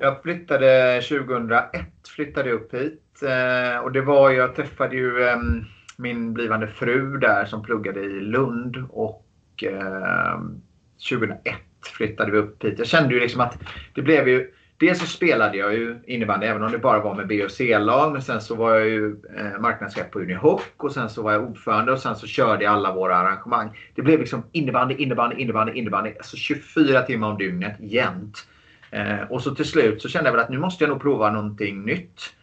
[0.00, 1.68] Jag flyttade 2001
[2.16, 5.64] flyttade upp hit eh, och det var jag träffade ju ehm,
[5.98, 9.24] min blivande fru där som pluggade i Lund och
[9.62, 10.40] eh,
[11.10, 11.54] 2001
[11.96, 12.78] flyttade vi upp hit.
[12.78, 13.58] Jag kände ju liksom att
[13.94, 14.52] det blev ju
[14.84, 18.12] Dels så spelade jag ju innebandy även om det bara var med B och C-lag.
[18.12, 21.42] Men sen så var jag ju eh, marknadschef på Unihoc och sen så var jag
[21.42, 23.78] ordförande och sen så körde jag alla våra arrangemang.
[23.94, 26.10] Det blev liksom innebandy, innebandy, innebandy, innebandy.
[26.16, 28.46] Alltså 24 timmar om dygnet jämt.
[28.90, 31.30] Eh, och så till slut så kände jag väl att nu måste jag nog prova
[31.30, 32.34] någonting nytt.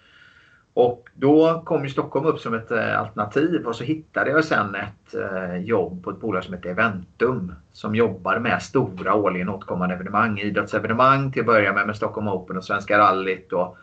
[0.73, 4.75] Och då kom ju Stockholm upp som ett eh, alternativ och så hittade jag sen
[4.75, 9.95] ett eh, jobb på ett bolag som heter Eventum som jobbar med stora årligen återkommande
[9.95, 10.39] evenemang.
[10.39, 13.53] Idrottsevenemang till att börja med med Stockholm Open och Svenska rallyt.
[13.53, 13.77] Och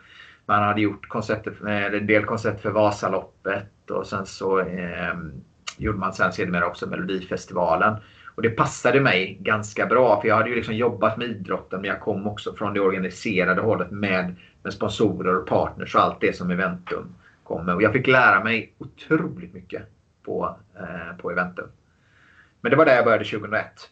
[0.45, 5.13] man hade gjort koncept, eh, en del koncept för Vasaloppet och sen så eh,
[5.77, 7.95] gjorde man sen sedermera också Melodifestivalen.
[8.35, 11.89] Och det passade mig ganska bra för jag hade ju liksom jobbat med idrotten men
[11.89, 16.35] jag kom också från det organiserade hållet med, med sponsorer och partners och allt det
[16.35, 17.75] som Eventum kom med.
[17.75, 19.81] Och jag fick lära mig otroligt mycket
[20.23, 21.67] på, eh, på Eventum.
[22.61, 23.89] Men det var där jag började 2001.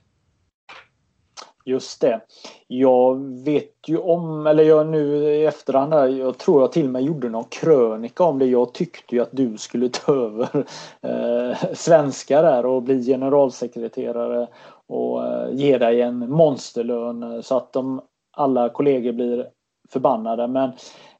[1.66, 2.22] Just det.
[2.68, 6.92] Jag vet ju om, eller jag nu i efterhand här, jag tror jag till och
[6.92, 8.46] med gjorde någon krönika om det.
[8.46, 10.66] Jag tyckte ju att du skulle ta över
[11.02, 14.48] eh, svenska där och bli generalsekreterare
[14.88, 18.02] och eh, ge dig en monsterlön så att de,
[18.32, 19.48] alla kollegor blir
[19.90, 20.48] förbannade.
[20.48, 20.72] Men,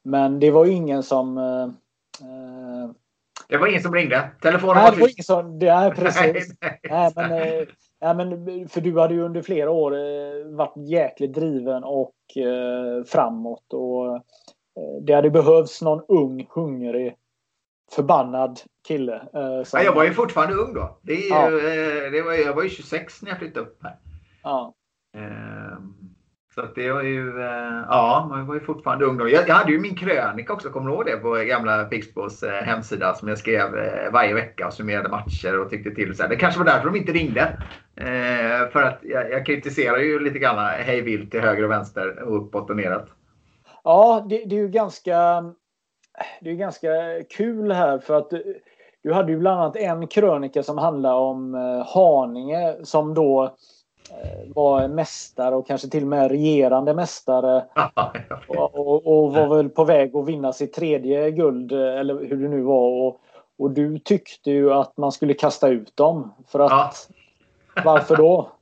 [0.02, 1.62] men det var ju ingen som eh,
[2.20, 2.90] eh
[3.48, 4.30] det var ingen som ringde.
[4.42, 5.58] Telefonen nej, var det var ingen som...
[5.62, 6.54] Nej, precis.
[6.60, 7.68] nej, nej, men, eh,
[8.00, 13.04] Ja, men, för du hade ju under flera år eh, varit jäkligt driven och eh,
[13.04, 13.72] framåt.
[13.72, 14.22] Och,
[15.02, 17.16] det hade behövts någon ung, hungrig,
[17.92, 19.14] förbannad kille.
[19.14, 19.78] Eh, som...
[19.78, 20.98] ja, jag var ju fortfarande ung då.
[21.02, 21.46] Det är ja.
[21.46, 23.96] Eh, det var, jag var ju 26 när jag flyttade upp här.
[24.42, 24.74] Ja.
[25.16, 25.94] Ehm,
[26.58, 29.28] så att det var ju, eh, ja, man var ju fortfarande ung då.
[29.28, 31.16] Jag, jag hade ju min krönika också, kommer du ihåg det?
[31.16, 35.70] På gamla Pixbos eh, hemsida som jag skrev eh, varje vecka och summerade matcher och
[35.70, 36.16] tyckte till.
[36.16, 36.30] Så här.
[36.30, 37.56] Det kanske var därför de inte ringde.
[38.72, 42.36] för att jag, jag kritiserar ju lite grann hej vilt till höger och vänster och
[42.36, 43.06] uppåt och neråt.
[43.84, 45.44] Ja, det, det är ju ganska,
[46.40, 46.88] det är ganska
[47.36, 48.30] kul här för att
[49.02, 51.54] du hade ju bland annat en krönika som handlade om
[51.94, 53.56] Haninge som då
[54.54, 57.64] var mästare och kanske till och med regerande mästare.
[58.48, 62.48] och, och, och, var väl på väg att vinna sitt tredje guld eller hur det
[62.48, 63.06] nu var.
[63.06, 63.20] Och,
[63.58, 66.34] och du tyckte ju att man skulle kasta ut dem.
[66.48, 67.08] För att,
[67.74, 67.82] ja.
[67.84, 68.52] Varför då?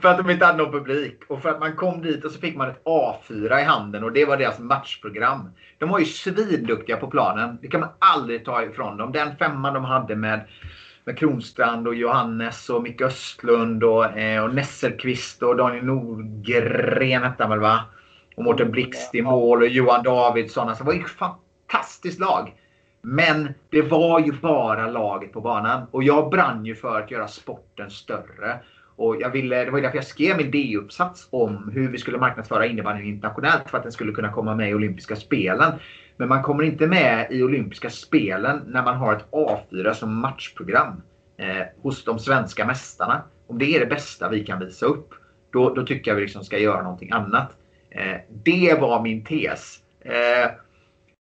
[0.00, 2.40] för att de inte hade någon publik och för att man kom dit och så
[2.40, 5.50] fick man ett A4 i handen och det var deras matchprogram.
[5.78, 7.58] De var ju svinduktiga på planen.
[7.62, 9.12] Det kan man aldrig ta ifrån dem.
[9.12, 10.40] Den femman de hade med
[11.04, 17.42] med Kronstrand och Johannes och Micke Östlund och, eh, och Nesselqvist och Daniel Nordgren hette
[17.42, 17.80] han väl va?
[18.36, 20.68] Och Mårten Blixt i mål och Johan Davidsson.
[20.68, 22.54] Alltså, det var ju ett fantastiskt lag.
[23.02, 25.86] Men det var ju bara laget på banan.
[25.90, 28.60] Och jag brann ju för att göra sporten större.
[28.96, 32.18] Och jag ville, det var ju därför jag skrev min D-uppsats om hur vi skulle
[32.18, 35.72] marknadsföra innebandyn internationellt för att den skulle kunna komma med i olympiska spelen.
[36.16, 41.02] Men man kommer inte med i olympiska spelen när man har ett A4 som matchprogram
[41.36, 43.22] eh, hos de svenska mästarna.
[43.46, 45.14] Om det är det bästa vi kan visa upp,
[45.52, 47.52] då, då tycker jag vi liksom ska göra någonting annat.
[47.90, 49.80] Eh, det var min tes.
[50.00, 50.50] Eh,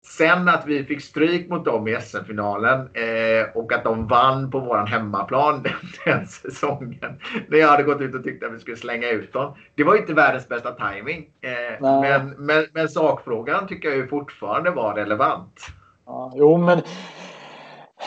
[0.10, 4.60] Sen att vi fick stryk mot dem i SM-finalen eh, och att de vann på
[4.60, 5.74] våran hemmaplan den,
[6.06, 7.20] den, säsongen.
[7.48, 9.54] När jag hade gått ut och tyckte att vi skulle slänga ut dem.
[9.76, 11.30] Det var inte världens bästa timing.
[11.41, 15.65] Eh, men, men, men, sakfrågan tycker jag ju fortfarande var relevant.
[16.06, 16.82] Ja, jo, men...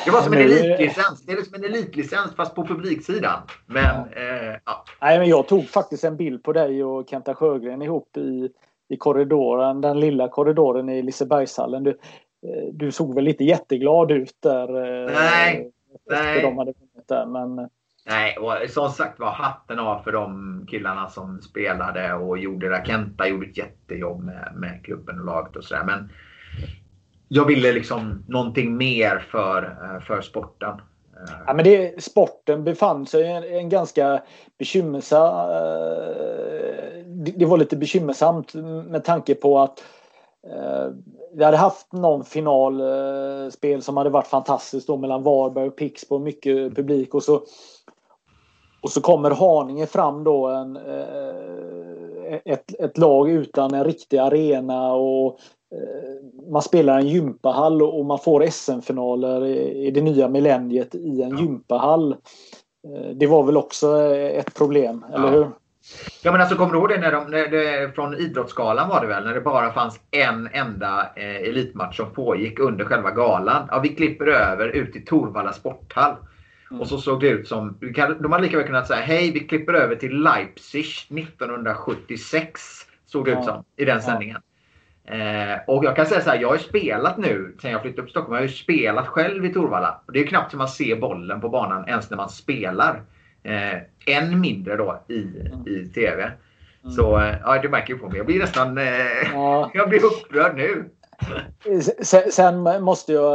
[0.04, 1.22] Det var som en elitlicens.
[1.26, 3.42] Det är liksom en elitlicens fast på publiksidan.
[3.66, 4.20] Men, ja.
[4.20, 4.84] Eh, ja.
[5.00, 8.50] Nej, men jag tog faktiskt en bild på dig och Kenta Sjögren ihop i
[8.90, 11.82] i korridoren, den lilla korridoren i Lisebergshallen.
[11.82, 14.68] Du, eh, du såg väl lite jätteglad ut där?
[14.68, 15.70] Eh, nej.
[16.10, 16.42] Nej.
[16.42, 17.68] de hade vunnit där, men...
[18.06, 22.82] Nej, och som sagt var hatten av för de killarna som spelade och gjorde det.
[22.86, 25.84] Kenta gjorde ett jättejobb med, med klubben och laget och sådär.
[25.84, 26.10] Men
[27.28, 30.80] jag ville liksom någonting mer för, eh, för sporten.
[31.46, 34.22] Ja, men det, sporten befann sig i en, en ganska
[34.58, 35.48] bekymmersam...
[37.06, 38.54] Det, det var lite bekymmersamt
[38.88, 39.82] med tanke på att
[40.46, 40.86] eh,
[41.32, 46.18] vi hade haft någon finalspel eh, som hade varit fantastiskt då mellan Varberg och Pixbo,
[46.18, 47.42] mycket publik och så
[48.82, 54.92] och så kommer Haninge fram då en, eh, ett, ett lag utan en riktig arena
[54.92, 55.59] och Eh,
[56.50, 61.40] man spelar en gympahall och man får SM-finaler i det nya millenniet i en ja.
[61.40, 62.12] gympahall.
[62.88, 65.30] Eh, det var väl också ett problem, eller ja.
[65.30, 65.50] hur?
[66.22, 69.06] Ja men alltså kommer du ihåg det, när de, när det från Idrottsgalan var det
[69.06, 73.68] väl, när det bara fanns en enda eh, elitmatch som pågick under själva galan.
[73.70, 76.16] Ja, vi klipper över ut i Torvalla sporthall.
[76.70, 76.80] Mm.
[76.80, 77.78] Och så såg det ut som,
[78.20, 82.60] de hade lika väl kunnat säga hej vi klipper över till Leipzig 1976.
[83.06, 83.38] Såg det ja.
[83.38, 84.40] ut som i den sändningen.
[85.10, 88.02] Eh, och jag kan säga så här, jag har ju spelat nu sen jag flyttade
[88.02, 88.34] upp till Stockholm.
[88.34, 90.00] Jag har ju spelat själv i Torvalla.
[90.06, 93.02] Och det är knappt som man ser bollen på banan ens när man spelar.
[93.42, 95.66] Eh, än mindre då i, mm.
[95.66, 96.22] i TV.
[96.22, 96.92] Mm.
[96.92, 98.16] Så eh, ja, det märker ju på mig.
[98.16, 98.78] Jag blir nästan...
[98.78, 98.84] Eh,
[99.32, 99.70] ja.
[99.74, 100.90] jag blir upprörd nu.
[102.30, 103.34] Sen måste jag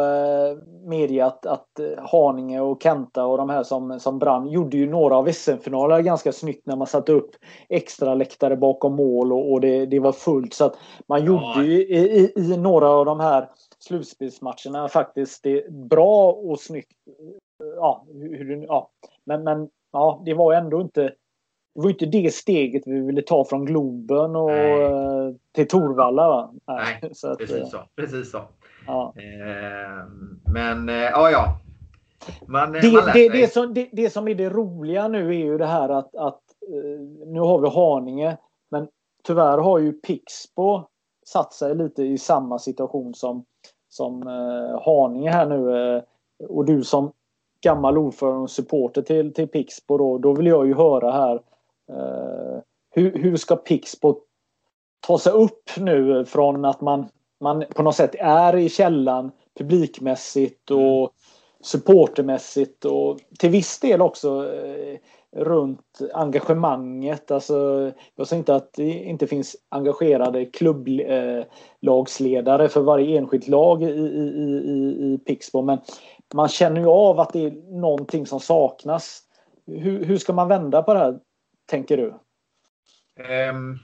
[0.50, 4.78] eh, medge att, att eh, Haninge och Kenta och de här som, som brann gjorde
[4.78, 7.32] ju några av SM-finaler ganska snyggt när man satte upp
[7.70, 10.54] extra läktare bakom mål och, och det, det, var fullt.
[10.54, 15.72] Så att man gjorde ju i, i, i, några av de här slutspelsmatcherna faktiskt det
[15.72, 16.92] bra och snyggt.
[17.76, 18.90] Ja, hur, ja.
[19.26, 21.14] Men, men ja, det var ändå inte
[21.76, 24.82] det var inte det steget vi ville ta från Globen och Nej.
[24.82, 26.28] Eh, till Torvalla.
[26.28, 26.54] Va?
[26.66, 27.78] Nej, Nej så att, precis eh, så.
[27.96, 28.42] Precis så.
[28.88, 29.14] Ja.
[29.16, 30.06] Eh,
[30.54, 31.58] men eh, ja, ja.
[32.48, 35.58] Man, det, man det, det, som, det, det, som är det roliga nu är ju
[35.58, 36.42] det här att, att
[37.26, 38.38] nu har vi Haninge.
[38.70, 38.88] Men
[39.24, 40.84] tyvärr har ju Pixbo
[41.26, 43.46] satt sig lite i samma situation som,
[43.90, 44.22] som
[44.86, 46.02] Haninge här nu.
[46.50, 47.12] Och du som
[47.62, 51.40] gammal ordförande och supporter till, till Pixbo då, då vill jag ju höra här
[52.96, 54.16] hur, hur ska Pixbo
[55.08, 57.06] ta sig upp nu från att man,
[57.40, 61.12] man på något sätt är i källan publikmässigt och
[61.62, 64.98] supportermässigt och till viss del också eh,
[65.36, 67.32] runt engagemanget.
[67.32, 73.86] Alltså, jag säger inte att det inte finns engagerade klubblagsledare för varje enskilt lag i,
[73.86, 75.80] i, i, i Pixbo men
[76.34, 79.22] man känner ju av att det är någonting som saknas.
[79.68, 81.20] Hur, hur ska man vända på det här
[81.66, 82.14] tänker du?
[83.50, 83.80] Um,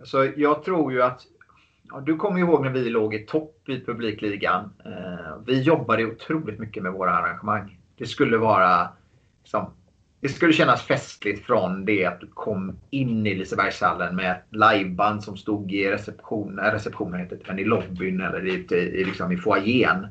[0.00, 1.26] alltså jag tror ju att
[1.90, 4.72] ja, du kommer ihåg när vi låg i topp i publikligan.
[4.86, 7.78] Uh, vi jobbade otroligt mycket med våra arrangemang.
[7.96, 8.88] Det skulle vara
[9.42, 9.70] liksom,
[10.20, 15.24] det skulle kännas festligt från det att du kom in i Lisebergshallen med ett liveband
[15.24, 19.36] som stod i receptionen, receptionen heter det, men i lobbyn eller i, i, liksom i
[19.36, 20.06] foajén.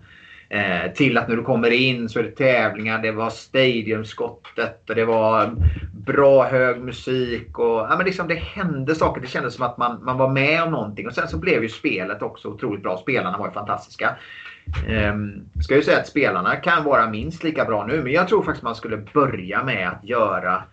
[0.53, 4.95] Eh, till att när du kommer in så är det tävlingar, det var stadiumskottet och
[4.95, 5.55] det var
[6.05, 7.59] bra hög musik.
[7.59, 9.21] Och, ja, men liksom det hände saker.
[9.21, 11.07] Det kändes som att man, man var med om någonting.
[11.07, 12.97] Och sen så blev ju spelet också otroligt bra.
[12.97, 14.15] Spelarna var ju fantastiska.
[14.89, 18.43] Um, ska ju säga att spelarna kan vara minst lika bra nu, men jag tror
[18.43, 20.63] faktiskt man skulle börja med att göra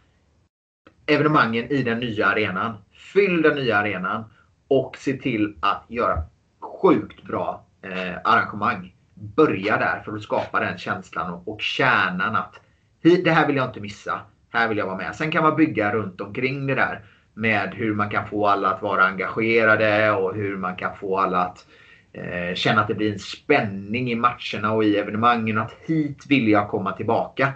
[1.07, 2.75] evenemangen i den nya arenan.
[3.13, 4.25] Fyll den nya arenan
[4.69, 6.23] och se till att göra
[6.61, 12.61] sjukt bra eh, arrangemang börja där för att skapa den känslan och, och kärnan att
[13.03, 14.21] det här vill jag inte missa.
[14.53, 15.15] Här vill jag vara med.
[15.15, 17.05] Sen kan man bygga runt omkring det där
[17.35, 21.39] med hur man kan få alla att vara engagerade och hur man kan få alla
[21.39, 21.67] att
[22.13, 25.59] eh, känna att det blir en spänning i matcherna och i evenemangen.
[25.59, 27.53] Att hit vill jag komma tillbaka.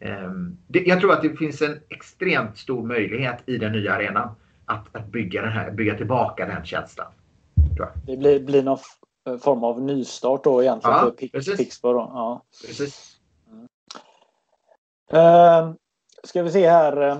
[0.00, 0.30] Eh,
[0.66, 4.28] det, jag tror att det finns en extremt stor möjlighet i den nya arenan
[4.66, 7.06] att, att bygga, den här, bygga tillbaka den känslan.
[8.06, 8.78] Det blir, blir någon
[9.38, 11.12] form av nystart då egentligen ja,
[11.42, 11.92] för Pixbo.
[11.92, 12.10] Då.
[12.14, 12.42] Ja.
[12.66, 13.18] Precis.
[15.10, 15.74] Mm.
[16.24, 17.08] Ska vi se här.
[17.08, 17.18] Eh,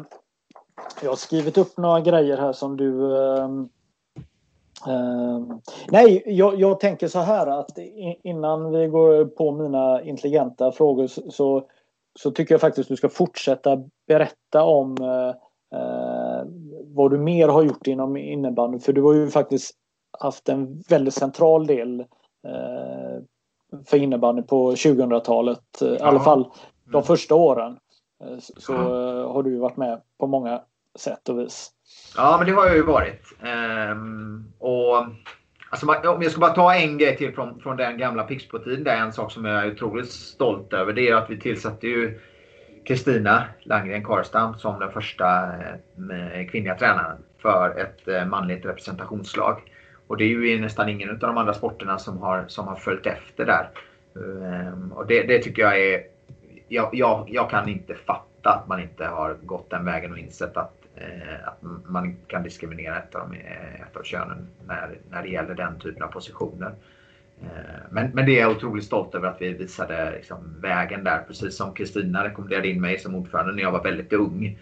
[1.03, 3.15] jag har skrivit upp några grejer här som du
[5.91, 7.79] nej, jag, jag, tänker så här att
[8.23, 11.67] innan vi går på mina intelligenta frågor så,
[12.19, 14.97] så tycker jag faktiskt du ska fortsätta berätta om
[16.85, 18.79] vad du mer har gjort inom innebandy.
[18.79, 19.75] För du har ju faktiskt
[20.21, 22.01] haft en väldigt central del
[22.45, 23.23] eh,
[23.87, 25.61] för innebandy på 2000-talet.
[25.81, 25.87] Ja.
[25.87, 26.45] I alla fall
[26.85, 27.03] de mm.
[27.03, 27.79] första åren.
[28.25, 29.33] Eh, så ja.
[29.33, 30.61] har du varit med på många
[30.99, 31.71] sätt och vis.
[32.17, 33.23] Ja, men det har jag ju varit.
[33.43, 35.07] Ehm, och
[35.71, 38.85] Alltså, om jag ska bara ta en grej till från, från den gamla Pixbo-tiden.
[38.85, 40.93] Det är en sak som jag är otroligt stolt över.
[40.93, 42.21] Det är att vi tillsatte ju
[42.87, 49.61] Kristina Landgren Karstam som den första eh, kvinnliga tränaren för ett eh, manligt representationslag.
[50.09, 53.07] Och det är ju nästan ingen av de andra sporterna som har, som har följt
[53.07, 53.71] efter där.
[54.17, 56.03] Ehm, och det, det, tycker jag är...
[56.69, 60.57] Jag, jag, jag, kan inte fatta att man inte har gått den vägen och insett
[60.57, 65.23] att, eh, att man kan diskriminera ett av, de, eh, ett av könen när, när
[65.23, 66.73] det gäller den typen av positioner.
[67.43, 67.49] Ehm,
[67.91, 71.23] men, men det är jag otroligt stolt över att vi visade liksom, vägen där.
[71.29, 74.59] Precis som Kristina rekommenderade in mig som ordförande när jag var väldigt ung.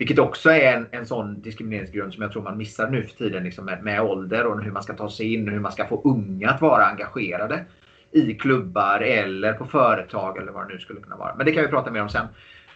[0.00, 3.44] Vilket också är en, en sån diskrimineringsgrund som jag tror man missar nu för tiden
[3.44, 5.86] liksom med, med ålder och hur man ska ta sig in och hur man ska
[5.86, 7.64] få unga att vara engagerade
[8.10, 11.34] i klubbar eller på företag eller vad det nu skulle kunna vara.
[11.36, 12.26] Men det kan vi prata mer om sen.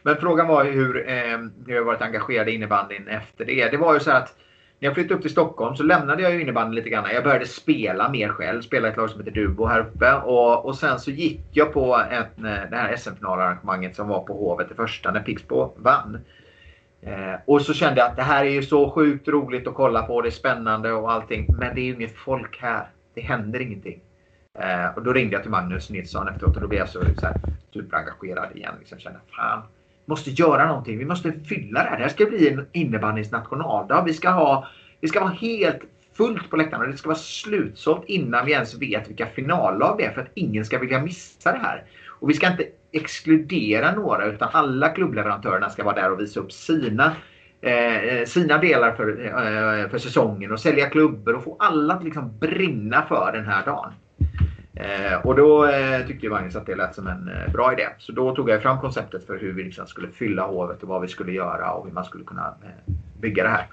[0.02, 3.70] Men frågan var hur, eh, jag har varit engagerad i innebandyn efter det.
[3.70, 4.34] Det var ju så att
[4.78, 7.04] när jag flyttade upp till Stockholm så lämnade jag ju innebandyn lite grann.
[7.14, 8.62] Jag började spela mer själv.
[8.62, 10.14] Spela ett lag som heter Dubo här uppe.
[10.14, 14.32] Och, och sen så gick jag på ett, eh, det här SM-finalarrangemanget som var på
[14.32, 16.18] Hovet, det första, när Pixbo vann.
[17.06, 20.02] Eh, och så kände jag att det här är ju så sjukt roligt att kolla
[20.02, 20.22] på.
[20.22, 21.56] Det är spännande och allting.
[21.56, 22.88] Men det är ju inget folk här.
[23.14, 24.00] Det händer ingenting.
[24.58, 27.26] Eh, och då ringde jag till Magnus Nilsson efteråt och då blev jag så, så
[27.26, 27.36] här,
[27.72, 28.74] superengagerad igen.
[28.78, 29.62] Liksom kände fan,
[30.04, 30.98] måste göra någonting.
[30.98, 31.96] Vi måste fylla det här.
[31.96, 34.02] Det här ska bli en innebandyns nationaldag.
[34.06, 34.68] Vi ska, ha,
[35.00, 35.80] vi ska vara helt
[36.16, 36.86] fullt på läktarna.
[36.86, 40.64] Det ska vara slutsålt innan vi ens vet vilka finallag det är för att ingen
[40.64, 41.84] ska vilja missa det här.
[42.08, 46.52] Och vi ska inte exkludera några utan alla klubbleverantörerna ska vara där och visa upp
[46.52, 47.12] sina
[47.60, 52.38] eh, sina delar för, eh, för säsongen och sälja klubbor och få alla att liksom
[52.38, 53.92] brinna för den här dagen.
[54.76, 57.88] Eh, och då eh, tyckte Magnus att det lät som en eh, bra idé.
[57.98, 61.02] Så då tog jag fram konceptet för hur vi liksom skulle fylla hovet och vad
[61.02, 63.66] vi skulle göra och hur man skulle kunna eh, bygga det här.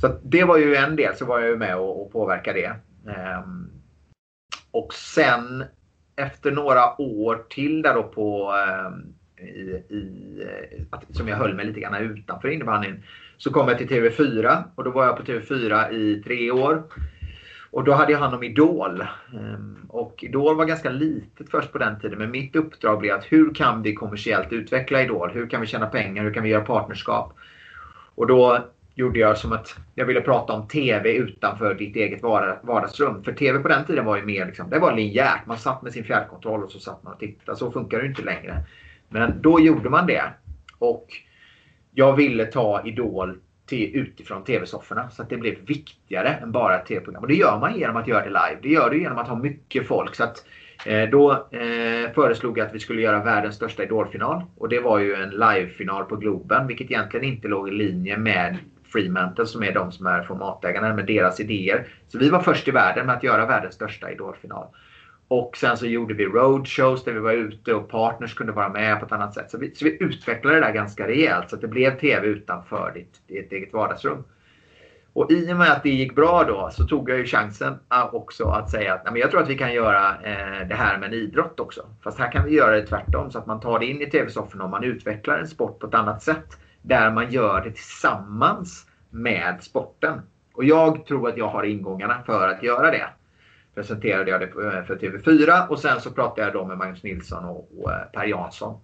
[0.00, 2.72] Så det var ju en del, så var jag ju med och, och påverka det.
[3.12, 3.70] Ehm,
[4.70, 5.64] och sen
[6.16, 9.14] efter några år till där då på ehm,
[9.46, 13.02] i, i, som jag höll mig lite grann utanför innebandyn.
[13.36, 16.82] Så kom jag till TV4 och då var jag på TV4 i tre år.
[17.70, 19.00] Och då hade jag hand om Idol.
[19.32, 22.18] Ehm, och Idol var ganska litet först på den tiden.
[22.18, 25.30] Men mitt uppdrag blev att hur kan vi kommersiellt utveckla Idol?
[25.30, 26.22] Hur kan vi tjäna pengar?
[26.24, 27.36] Hur kan vi göra partnerskap?
[28.14, 28.64] Och då
[28.94, 33.24] gjorde jag som att jag ville prata om TV utanför ditt eget vardagsrum.
[33.24, 35.46] För TV på den tiden var ju mer liksom, det var linjärt.
[35.46, 37.58] Man satt med sin fjärrkontroll och så satt man och tittade.
[37.58, 38.64] Så funkar det inte längre.
[39.08, 40.22] Men då gjorde man det.
[40.78, 41.06] Och
[41.94, 45.10] jag ville ta Idol till, utifrån tv-sofforna.
[45.10, 47.22] Så att det blev viktigare än bara ett tv-program.
[47.22, 48.58] Och det gör man genom att göra det live.
[48.62, 50.14] Det gör du genom att ha mycket folk.
[50.14, 50.44] Så att,
[50.86, 54.42] eh, då eh, föreslog jag att vi skulle göra världens största Idol-final.
[54.56, 56.66] Och det var ju en live-final på Globen.
[56.66, 58.58] Vilket egentligen inte låg i linje med
[58.94, 61.88] Fremantle som är de som är formatägarna med deras idéer.
[62.08, 64.66] Så vi var först i världen med att göra världens största Idol-final.
[65.28, 69.00] Och sen så gjorde vi roadshows där vi var ute och partners kunde vara med
[69.00, 69.50] på ett annat sätt.
[69.50, 72.92] Så vi, så vi utvecklade det där ganska rejält så att det blev TV utanför
[72.94, 74.24] ditt, ditt eget vardagsrum.
[75.12, 78.08] Och i och med att det gick bra då så tog jag ju chansen ah,
[78.08, 81.08] också att säga att men jag tror att vi kan göra eh, det här med
[81.08, 81.86] en idrott också.
[82.04, 84.64] Fast här kan vi göra det tvärtom så att man tar det in i TV-sofforna
[84.64, 86.58] och man utvecklar en sport på ett annat sätt.
[86.86, 90.20] Där man gör det tillsammans med sporten.
[90.54, 93.08] Och jag tror att jag har ingångarna för att göra det
[93.74, 97.44] presenterade jag det eh, för TV4 och sen så pratade jag då med Magnus Nilsson
[97.44, 98.80] och, eh, Per Jansson.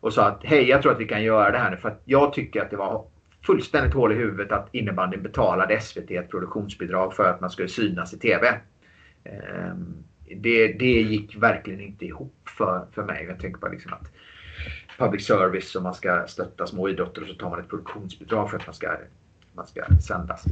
[0.00, 2.02] Och sa att hej, jag tror att vi kan göra det här nu för att
[2.04, 3.04] jag tycker att det var
[3.46, 8.14] fullständigt hål i huvudet att innebandyn betalade SVT ett produktionsbidrag för att man skulle synas
[8.14, 8.60] i TV.
[9.24, 10.04] Ehm,
[10.36, 13.24] det, det gick verkligen inte ihop för, för mig.
[13.28, 14.12] Jag tänker bara liksom att
[14.98, 18.56] public service och man ska stötta små idrotter och så tar man ett produktionsbidrag för
[18.56, 18.96] att man ska
[19.58, 20.44] man ska sändas.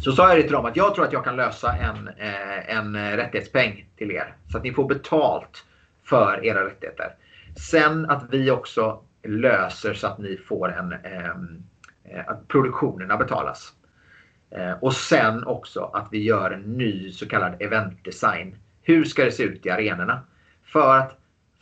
[0.00, 2.76] Så sa jag det till dem att jag tror att jag kan lösa en, eh,
[2.76, 4.34] en eh, rättighetspeng till er.
[4.52, 5.64] Så att ni får betalt
[6.04, 7.14] för era rättigheter.
[7.70, 10.92] Sen att vi också löser så att ni får en...
[10.92, 11.62] Ehm,
[12.04, 13.72] eh, att produktionerna betalas.
[14.80, 18.56] Och sen också att vi gör en ny så kallad eventdesign.
[18.82, 20.20] Hur ska det se ut i arenorna?
[20.64, 21.18] För att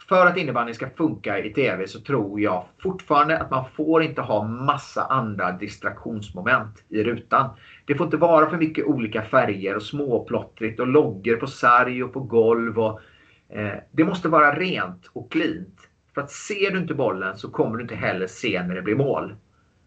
[0.09, 4.21] för att innebandyn ska funka i TV så tror jag fortfarande att man får inte
[4.21, 7.51] ha massa andra distraktionsmoment i rutan.
[7.85, 12.13] Det får inte vara för mycket olika färger och småplottrigt och loggor på sarg och
[12.13, 12.79] på golv.
[12.79, 13.01] Och,
[13.49, 15.89] eh, det måste vara rent och cleant.
[16.15, 18.97] För att ser du inte bollen så kommer du inte heller se när det blir
[18.97, 19.35] mål.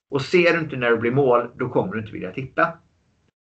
[0.09, 2.68] Och ser du inte när det blir mål, då kommer du inte vilja titta.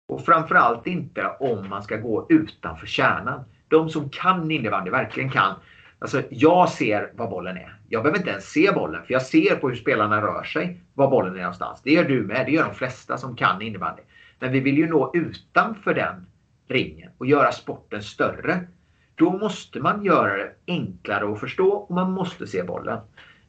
[0.07, 3.43] Och framförallt inte om man ska gå utanför kärnan.
[3.67, 5.55] De som kan innebandy, verkligen kan,
[6.03, 7.75] Alltså, jag ser var bollen är.
[7.89, 11.09] Jag behöver inte ens se bollen, för jag ser på hur spelarna rör sig var
[11.09, 11.81] bollen är någonstans.
[11.83, 12.45] Det gör du med.
[12.45, 14.01] Det gör de flesta som kan innebandy.
[14.39, 16.25] Men vi vill ju nå utanför den
[16.67, 18.67] ringen och göra sporten större.
[19.15, 22.99] Då måste man göra det enklare att förstå och man måste se bollen.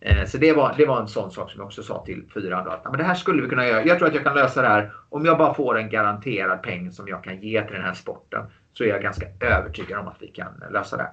[0.00, 2.64] Eh, så det var, det var en sån sak som jag också sa till fyran.
[2.64, 3.84] Då, att, men det här skulle vi kunna göra.
[3.84, 6.92] Jag tror att jag kan lösa det här om jag bara får en garanterad peng
[6.92, 8.44] som jag kan ge till den här sporten.
[8.72, 11.08] Så är jag ganska övertygad om att vi kan lösa det.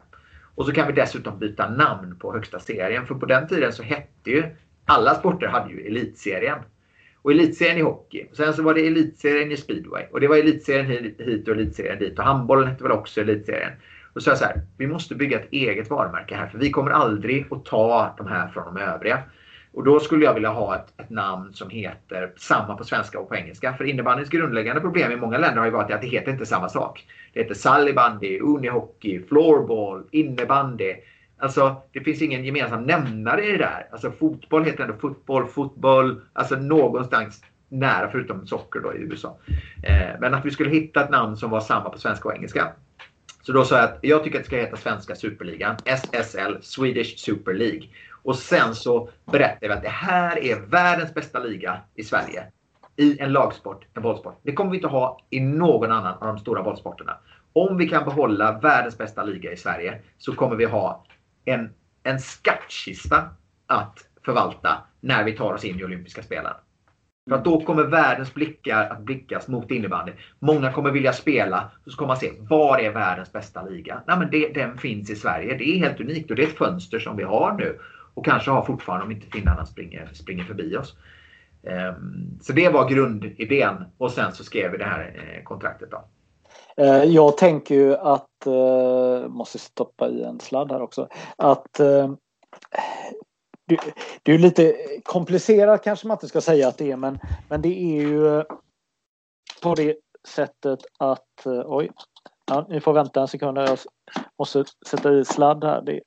[0.55, 3.05] Och så kan vi dessutom byta namn på högsta serien.
[3.05, 4.43] För på den tiden så hette ju
[4.85, 6.59] alla sporter hade ju elitserien.
[7.21, 8.27] Och elitserien i hockey.
[8.33, 10.05] Sen så var det elitserien i speedway.
[10.11, 12.19] Och det var elitserien hit och elitserien dit.
[12.19, 13.71] Och handbollen hette väl också elitserien.
[14.13, 16.47] Och så sa jag så här, vi måste bygga ett eget varumärke här.
[16.47, 19.23] För vi kommer aldrig att ta de här från de övriga.
[19.73, 23.29] Och då skulle jag vilja ha ett, ett, namn som heter samma på svenska och
[23.29, 23.73] på engelska.
[23.73, 26.69] För innebandyns grundläggande problem i många länder har ju varit att det heter inte samma
[26.69, 27.05] sak.
[27.33, 30.95] Det heter sallibandy, unihockey, floorball, innebandy.
[31.37, 33.87] Alltså det finns ingen gemensam nämnare i det där.
[33.91, 39.37] Alltså fotboll heter ändå fotboll, fotboll, alltså någonstans nära förutom socker då i USA.
[39.83, 42.67] Eh, men att vi skulle hitta ett namn som var samma på svenska och engelska.
[43.41, 47.17] Så då sa jag att jag tycker att det ska heta Svenska Superligan, SSL, Swedish
[47.17, 47.81] Super League.
[48.23, 52.45] Och sen så berättar vi att det här är världens bästa liga i Sverige.
[52.95, 54.39] I en lagsport, en bollsport.
[54.43, 57.17] Det kommer vi inte ha i någon annan av de stora bollsporterna.
[57.53, 61.05] Om vi kan behålla världens bästa liga i Sverige så kommer vi ha
[61.45, 61.69] en,
[62.03, 63.29] en skattkista
[63.67, 66.53] att förvalta när vi tar oss in i olympiska spelen.
[67.29, 70.11] För att då kommer världens blickar att blickas mot innebandy.
[70.39, 71.71] Många kommer vilja spela.
[71.85, 74.01] Så kommer man se, var är världens bästa liga?
[74.07, 75.57] Nej, men det, den finns i Sverige.
[75.57, 77.79] Det är helt unikt och det är ett fönster som vi har nu.
[78.13, 80.95] Och kanske har fortfarande om inte finnarna springer, springer förbi oss.
[81.63, 85.91] Ehm, så det var grundidén och sen så skrev vi det här eh, kontraktet.
[85.91, 86.03] Då.
[86.77, 91.73] Eh, jag tänker ju att, eh, måste stoppa i en sladd här också, att
[94.23, 97.69] det är lite komplicerat kanske man inte ska säga att det är men, men det
[97.69, 98.43] är ju
[99.63, 99.95] på det
[100.27, 101.91] sättet att oj,
[102.47, 103.77] ja, ni får vänta en sekund jag
[104.39, 105.81] måste sätta i sladd här.
[105.81, 106.01] Det är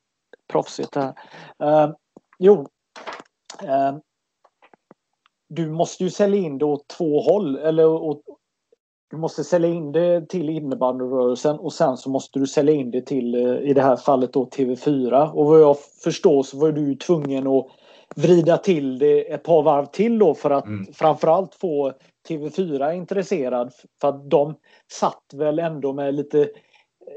[0.52, 1.14] proffsigt här.
[1.62, 1.94] Uh,
[2.38, 2.66] jo,
[3.62, 3.98] uh,
[5.48, 8.22] du måste ju sälja in det åt två håll eller åt,
[9.10, 13.06] du måste sälja in det till innebandyrörelsen och sen så måste du sälja in det
[13.06, 15.30] till, i det här fallet då TV4.
[15.32, 17.66] Och vad jag förstår så var du tvungen att
[18.16, 20.92] vrida till det ett par varv till då för att mm.
[20.92, 21.92] framförallt få
[22.28, 23.72] TV4 intresserad.
[24.00, 24.54] För att de
[24.92, 26.48] satt väl ändå med lite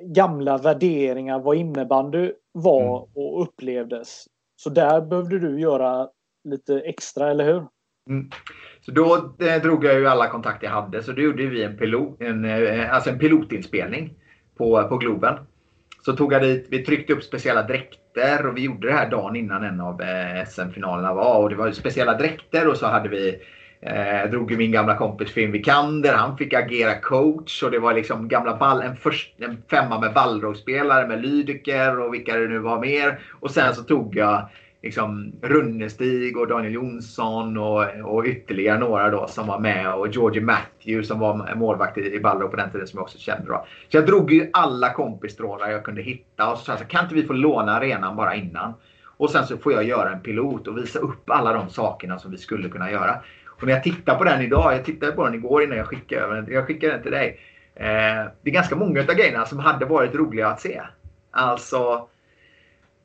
[0.02, 3.10] gamla värderingar vad innebandy var mm.
[3.16, 4.26] och upplevdes.
[4.56, 6.10] Så där behövde du göra
[6.44, 7.68] lite extra, eller hur?
[8.10, 8.30] Mm.
[8.82, 9.16] Så då
[9.46, 11.04] eh, drog jag ju alla kontakter jag hade.
[11.04, 14.14] Så då gjorde vi en, pilot, en, eh, alltså en pilotinspelning
[14.58, 15.36] på, på Globen.
[16.06, 19.36] Så tog jag dit, vi tryckte upp speciella dräkter och vi gjorde det här dagen
[19.36, 21.44] innan en av eh, SM-finalerna var.
[21.44, 23.40] Och det var speciella dräkter och så hade vi
[23.82, 26.14] Eh, drog ju min gamla kompis Finn Vikander.
[26.14, 30.14] Han fick agera coach och det var liksom gamla ball, en, först, en femma med
[30.14, 33.20] Wallrock-spelare med Lydeker och vilka det nu var mer.
[33.40, 34.50] Och sen så tog jag
[34.84, 40.42] liksom Runnestig och Daniel Jonsson och, och ytterligare några då som var med och Georgie
[40.42, 43.48] Matthews som var målvakt i, i Balrog på den tiden som jag också kände.
[43.48, 43.66] Då.
[43.90, 47.16] Så jag drog ju alla kompisstrålar jag kunde hitta och så sa jag kan inte
[47.16, 48.74] vi få låna arenan bara innan?
[49.18, 52.32] Och sen så får jag göra en pilot och visa upp alla de sakerna som
[52.32, 53.22] vi skulle kunna göra.
[53.60, 56.22] För när jag tittar på den idag, jag tittade på den igår innan jag skickade
[56.22, 56.48] över den.
[56.54, 57.40] Jag skickade den till dig.
[57.76, 57.86] Eh,
[58.42, 60.82] det är ganska många av grejerna som hade varit roliga att se.
[61.32, 62.08] Alltså,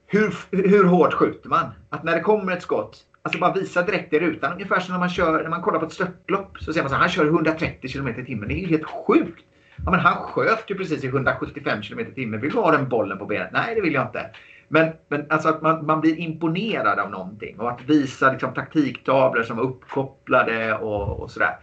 [0.07, 1.71] hur, hur hårt skjuter man?
[1.91, 4.53] Att när det kommer ett skott, alltså bara visa direkt i rutan.
[4.53, 6.59] Ungefär som när man, kör, när man kollar på ett störtlopp.
[6.61, 8.49] Så ser man att han kör 130 km i timmen.
[8.49, 9.45] Det är ju helt sjukt.
[9.85, 12.41] Ja, men han sköt ju precis i 175 km i timmen.
[12.41, 13.53] Vill du ha den bollen på benet?
[13.53, 14.31] Nej, det vill jag inte.
[14.75, 19.43] Men, men alltså att man, man blir imponerad av någonting och att visa liksom, taktiktavlor
[19.43, 21.57] som är uppkopplade och, och sådär.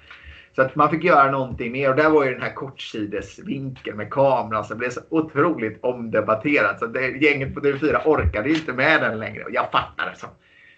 [0.55, 4.09] Så att man fick göra någonting mer och där var ju den här kortsidesvinkeln med
[4.09, 6.79] kameran som blev så otroligt omdebatterat.
[6.79, 10.19] Så det, gänget på TV4 orkade inte med den längre och jag fattar det.
[10.19, 10.27] Så.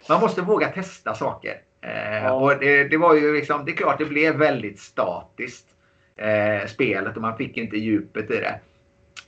[0.10, 1.62] Man måste våga testa saker.
[1.82, 2.32] Eh, ja.
[2.32, 5.68] och det, det, var ju liksom, det är klart det blev väldigt statiskt
[6.16, 8.60] eh, spelet och man fick inte djupet i det.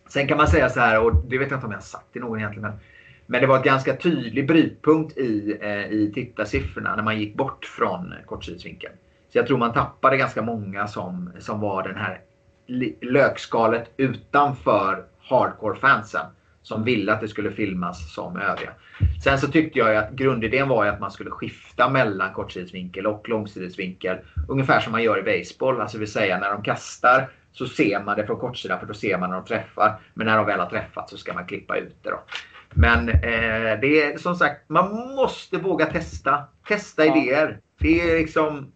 [0.09, 2.13] Sen kan man säga så här, och det vet jag inte om jag har sagt
[2.13, 2.79] till någon egentligen, men,
[3.25, 7.65] men det var ett ganska tydlig brytpunkt i, eh, i tittarsiffrorna när man gick bort
[7.65, 8.93] från kortsidesvinkeln.
[9.29, 12.21] Så jag tror man tappade ganska många som, som var den här
[13.01, 16.25] lökskalet utanför hardcore-fansen.
[16.63, 18.71] Som ville att det skulle filmas som övriga.
[19.23, 24.17] Sen så tyckte jag att grundidén var att man skulle skifta mellan kortsidesvinkel och långsidesvinkel.
[24.47, 25.81] Ungefär som man gör i baseball.
[25.81, 29.17] Alltså vill säga när de kastar så ser man det från kortsidan för då ser
[29.17, 29.99] man när de träffar.
[30.13, 32.09] Men när de väl har träffat så ska man klippa ut det.
[32.09, 32.19] Då.
[32.75, 36.43] Men eh, det är som sagt, man måste våga testa.
[36.67, 37.17] Testa ja.
[37.17, 37.59] idéer.
[37.79, 38.71] Det är liksom,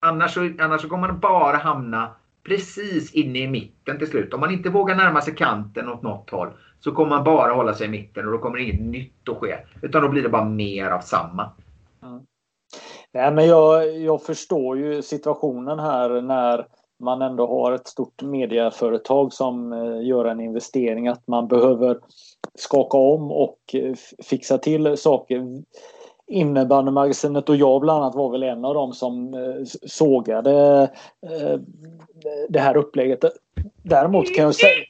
[0.00, 2.10] annars, så, annars så kommer man bara hamna
[2.44, 4.34] precis inne i mitten till slut.
[4.34, 6.48] Om man inte vågar närma sig kanten åt något håll
[6.80, 9.58] så kommer man bara hålla sig i mitten och då kommer inget nytt att ske.
[9.82, 11.50] Utan då blir det bara mer av samma.
[12.02, 12.20] Mm.
[13.12, 16.66] Nej, men jag, jag förstår ju situationen här när
[17.00, 21.98] man ändå har ett stort mediaföretag som eh, gör en investering att man behöver
[22.54, 25.62] skaka om och eh, fixa till saker.
[26.26, 30.90] Innebandymagasinet och jag bland annat var väl en av dem som eh, sågade
[32.48, 33.24] det här upplägget.
[33.82, 34.84] Däremot kan jag säga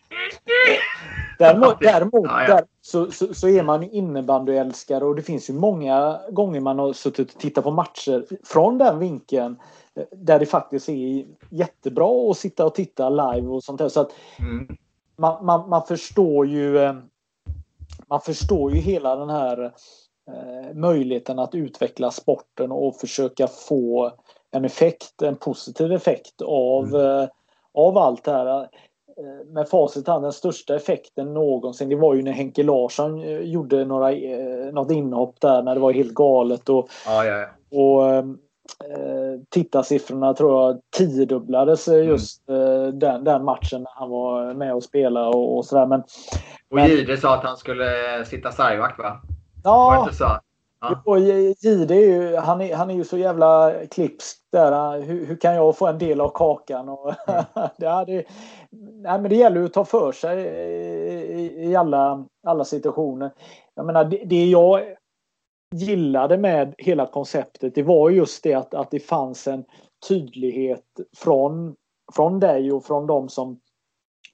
[1.38, 6.61] Däremot, däremot där, så, så, så, är man innebandyälskare och det finns ju många gånger
[6.61, 9.56] man har suttit och tittat på matcher från den vinkeln
[10.11, 13.88] där det faktiskt är jättebra att sitta och titta live och sånt där.
[13.88, 14.76] Så att mm.
[15.16, 16.94] man, man, man, förstår ju eh,
[18.09, 19.72] man förstår ju hela den här
[20.30, 24.12] eh, möjligheten att utveckla sporten och försöka få
[24.51, 27.01] en effekt, en positiv effekt av, mm.
[27.01, 27.28] eh,
[27.74, 28.61] av allt det här.
[28.61, 33.40] Eh, med facit hand, den största effekten någonsin, det var ju när Henke Larsson eh,
[33.40, 34.11] gjorde några,
[34.72, 36.68] något inhopp där när det var helt galet.
[36.68, 37.78] Och, ja, ja, ja.
[37.78, 38.24] och
[38.84, 42.08] Eh, tittarsiffrorna tror jag tiodubblades mm.
[42.08, 42.98] just mm.
[42.98, 45.86] den, den matchen när han var med och spelade och, och sådär.
[45.86, 46.02] Men,
[46.70, 49.20] och Jihde sa att han skulle sitta sargvakt va?
[49.64, 50.40] Ja, det?
[50.80, 51.02] Ja.
[51.04, 55.00] Och Gide är ju, han är, han är ju så jävla klipsk där.
[55.00, 56.88] Hur, hur kan jag få en del av kakan?
[56.88, 57.44] Och, mm.
[57.76, 58.24] ja, det,
[58.70, 63.30] nej, men det gäller ju att ta för sig i, i alla, alla situationer.
[63.74, 64.80] Jag menar, det, det jag
[65.74, 69.64] gillade med hela konceptet det var just det att, att det fanns en
[70.08, 70.84] tydlighet
[71.16, 71.76] från,
[72.14, 73.60] från dig och från de som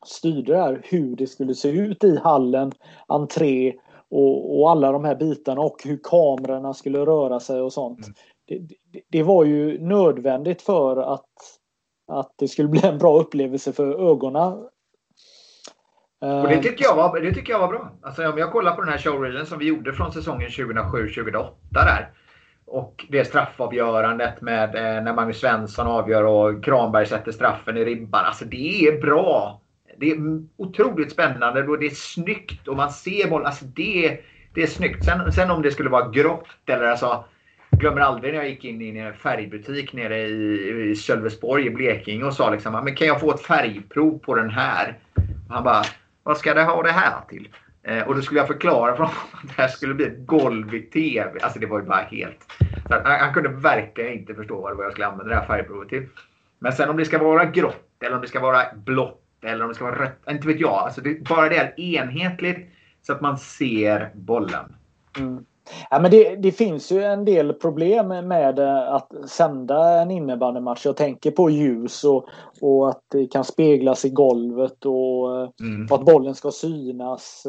[0.07, 2.73] styrde där hur det skulle se ut i hallen,
[3.07, 3.75] entré
[4.11, 7.99] och, och alla de här bitarna och hur kamerorna skulle röra sig och sånt.
[7.99, 8.15] Mm.
[8.47, 8.59] Det,
[8.93, 11.31] det, det, var ju nödvändigt för att,
[12.13, 14.69] att det skulle bli en bra upplevelse för ögonen.
[16.25, 17.93] Och det tycker jag var, det tycker jag var bra.
[18.03, 22.11] Alltså om jag kollar på den här showreelen som vi gjorde från säsongen 2007-2008 där.
[22.67, 28.25] Och det straffavgörandet med eh, när Magnus Svensson avgör och Kranberg sätter straffen i ribban.
[28.25, 29.61] Alltså det är bra.
[29.99, 30.19] Det är
[30.57, 33.47] otroligt spännande och det är snyggt och man ser bollen.
[33.47, 34.21] Alltså det,
[34.55, 35.05] det är snyggt.
[35.05, 37.25] Sen, sen om det skulle vara grått eller alltså
[37.71, 42.25] glömmer aldrig när jag gick in i en färgbutik nere i, i Sölvesborg i Blekinge
[42.25, 44.99] och sa liksom men kan jag få ett färgprov på den här?
[45.49, 45.85] Och han bara
[46.25, 47.49] vad ska det ha det här till?
[47.83, 50.75] Eh, och då skulle jag förklara för honom att det här skulle bli ett golv
[50.75, 51.41] i TV.
[51.41, 52.53] Alltså det var ju bara helt...
[52.91, 56.09] Han, han, kunde verkligen inte förstå vad jag skulle använda det här färgprovet till.
[56.59, 59.69] Men sen om det ska vara grått eller om det ska vara blått eller om
[59.69, 60.23] det ska vara rött.
[60.31, 60.73] Inte vet jag.
[60.73, 62.69] Alltså det, bara det är enhetligt
[63.03, 64.77] så att man ser bollen.
[65.19, 65.45] Mm.
[65.91, 70.87] Ja, men det, det, finns ju en del problem med eh, att sända en innebandymatch.
[70.87, 72.27] Jag tänker på ljus och,
[72.61, 75.87] och att det kan speglas i golvet och, eh, mm.
[75.91, 77.47] och att bollen ska synas.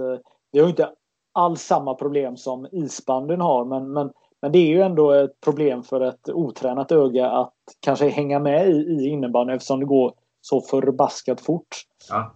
[0.51, 0.89] Vi har inte
[1.34, 4.11] alls samma problem som isbandyn har men, men,
[4.41, 8.70] men det är ju ändå ett problem för ett otränat öga att kanske hänga med
[8.70, 11.68] i, i innebandyn eftersom det går så förbaskat fort.
[12.09, 12.32] Ja.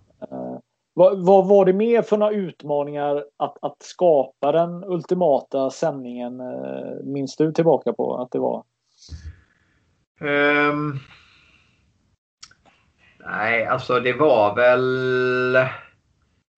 [1.00, 6.40] Vad, vad, var det mer för några utmaningar att, att skapa den ultimata sändningen?
[6.40, 8.64] Eh, minns du tillbaka på att det var?
[10.22, 11.00] Um,
[13.26, 15.58] nej, alltså det var väl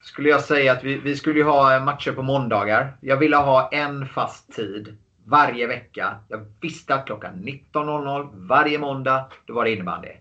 [0.03, 2.97] skulle jag säga att vi, vi skulle ha matcher på måndagar.
[3.01, 6.15] Jag ville ha en fast tid varje vecka.
[6.27, 10.11] Jag visste att klockan 19.00 varje måndag, då var det innebandy.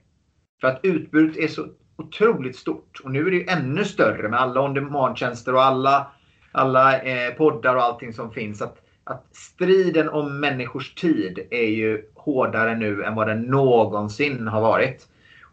[0.60, 1.66] För att utbudet är så
[2.00, 3.00] otroligt stort.
[3.04, 6.06] Och nu är det ju ännu större med alla on demand-tjänster och alla,
[6.52, 8.62] alla eh, poddar och allting som finns.
[8.62, 14.60] Att, att striden om människors tid är ju hårdare nu än vad den någonsin har
[14.60, 15.06] varit.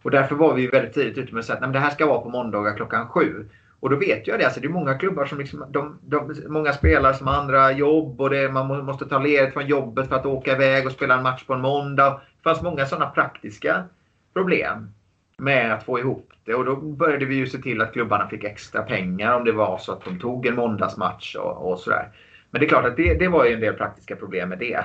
[0.04, 2.22] Och därför var vi väldigt tidigt ute med att säga att det här ska vara
[2.22, 3.46] på måndagar klockan sju.
[3.80, 4.46] Och då vet jag det.
[4.46, 8.22] Alltså det är många klubbar som liksom, de, de, många spelare som har andra jobb
[8.22, 11.24] och det, man måste ta ledigt från jobbet för att åka iväg och spela en
[11.24, 12.22] match på en måndag.
[12.38, 13.84] Det fanns många sådana praktiska
[14.34, 14.92] problem
[15.38, 16.54] med att få ihop det.
[16.54, 19.78] Och då började vi ju se till att klubbarna fick extra pengar om det var
[19.78, 22.10] så att de tog en måndagsmatch och, och sådär.
[22.52, 24.84] Men det är klart att det, det var ju en del praktiska problem med det.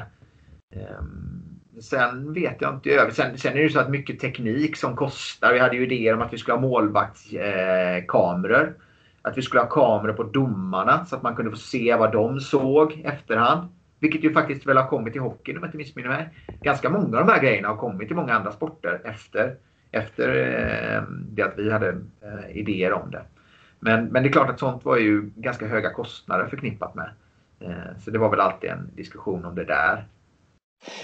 [0.74, 1.42] Um,
[1.80, 3.10] sen vet jag inte.
[3.12, 5.52] Sen, sen, är det ju så att mycket teknik som kostar.
[5.52, 8.62] Vi hade ju idéer om att vi skulle ha målvaktskameror.
[8.62, 8.68] Eh,
[9.22, 12.40] att vi skulle ha kameror på domarna så att man kunde få se vad de
[12.40, 13.68] såg efterhand.
[13.98, 16.28] Vilket ju faktiskt väl har kommit i hockeyn om jag inte missminner mig.
[16.62, 19.56] Ganska många av de här grejerna har kommit i många andra sporter efter,
[19.92, 23.22] efter eh, det att vi hade eh, idéer om det.
[23.80, 27.10] Men, men det är klart att sånt var ju ganska höga kostnader förknippat med.
[27.60, 30.08] Eh, så det var väl alltid en diskussion om det där.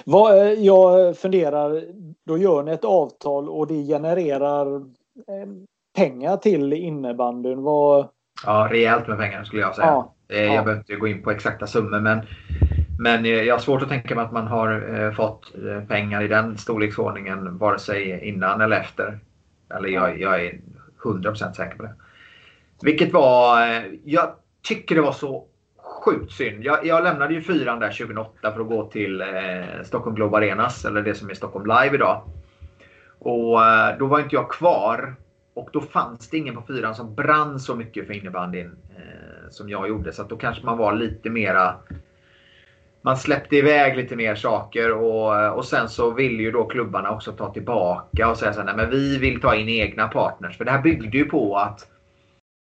[0.05, 1.85] Vad, jag funderar,
[2.27, 4.83] då gör ni ett avtal och det genererar
[5.97, 7.63] pengar till innebandyn?
[7.63, 8.09] Vad...
[8.47, 9.87] Ja, rejält med pengar skulle jag säga.
[9.87, 10.51] Ja, jag ja.
[10.51, 12.21] behöver inte gå in på exakta summor men
[12.99, 16.23] men eh, jag har svårt att tänka mig att man har eh, fått eh, pengar
[16.23, 19.19] i den storleksordningen vare sig innan eller efter.
[19.75, 20.61] Eller jag, jag är
[21.03, 21.95] 100% säker på det.
[22.83, 23.67] Vilket var...
[24.05, 25.47] Jag tycker det var så
[26.05, 26.65] sjukt synd.
[26.65, 29.27] Jag, jag lämnade ju fyran där 2008 för att gå till eh,
[29.85, 32.23] Stockholm Globe Arenas, eller det som är Stockholm Live idag.
[33.19, 35.15] Och eh, då var inte jag kvar.
[35.55, 39.69] Och då fanns det ingen på fyran som brann så mycket för innebandyn eh, som
[39.69, 40.13] jag gjorde.
[40.13, 41.75] Så då kanske man var lite mera
[43.09, 47.33] man släppte iväg lite mer saker och, och sen så vill ju då klubbarna också
[47.33, 50.57] ta tillbaka och säga så här, nej men vi vill ta in egna partners.
[50.57, 51.89] För det här byggde ju på att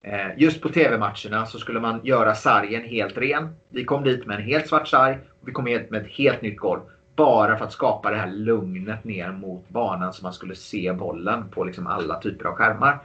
[0.04, 3.48] eh, just på TV-matcherna så skulle man göra sargen helt ren.
[3.68, 6.42] Vi kom dit med en helt svart sarg och vi kom hit med ett helt
[6.42, 6.80] nytt golv.
[7.16, 11.48] Bara för att skapa det här lugnet ner mot banan så man skulle se bollen
[11.50, 12.98] på liksom alla typer av skärmar.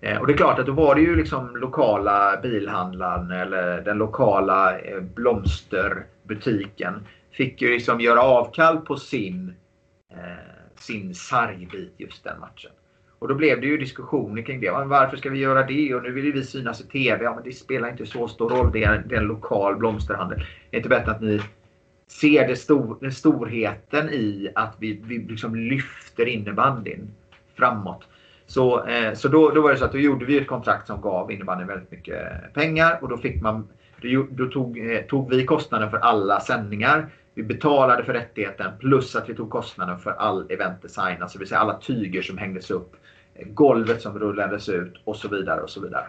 [0.00, 3.98] Eh, och det är klart att då var det ju liksom lokala bilhandlaren eller den
[3.98, 9.54] lokala eh, blomster butiken fick ju liksom göra avkall på sin,
[10.12, 12.70] eh, sin sargbit just den matchen.
[13.18, 14.70] Och då blev det ju diskussioner kring det.
[14.70, 15.94] Varför ska vi göra det?
[15.94, 17.24] Och nu vill ju vi synas i TV.
[17.24, 18.72] Ja, men det spelar inte så stor roll.
[18.72, 20.38] Det är, det är en lokal blomsterhandel.
[20.38, 21.40] Det är inte bättre att ni
[22.06, 27.08] ser det stor, den storheten i att vi, vi liksom lyfter innebandyn
[27.54, 28.04] framåt.
[28.46, 31.00] Så, eh, så då, då var det så att då gjorde vi ett kontrakt som
[31.00, 33.68] gav innebandyn väldigt mycket pengar och då fick man
[34.02, 37.10] då, då tog, eh, tog vi kostnaden för alla sändningar.
[37.34, 41.60] Vi betalade för rättigheten plus att vi tog kostnaden för all eventdesign, alltså vill säga
[41.60, 42.96] alla tyger som hängdes upp,
[43.34, 46.06] eh, golvet som rullades ut och så vidare och så vidare.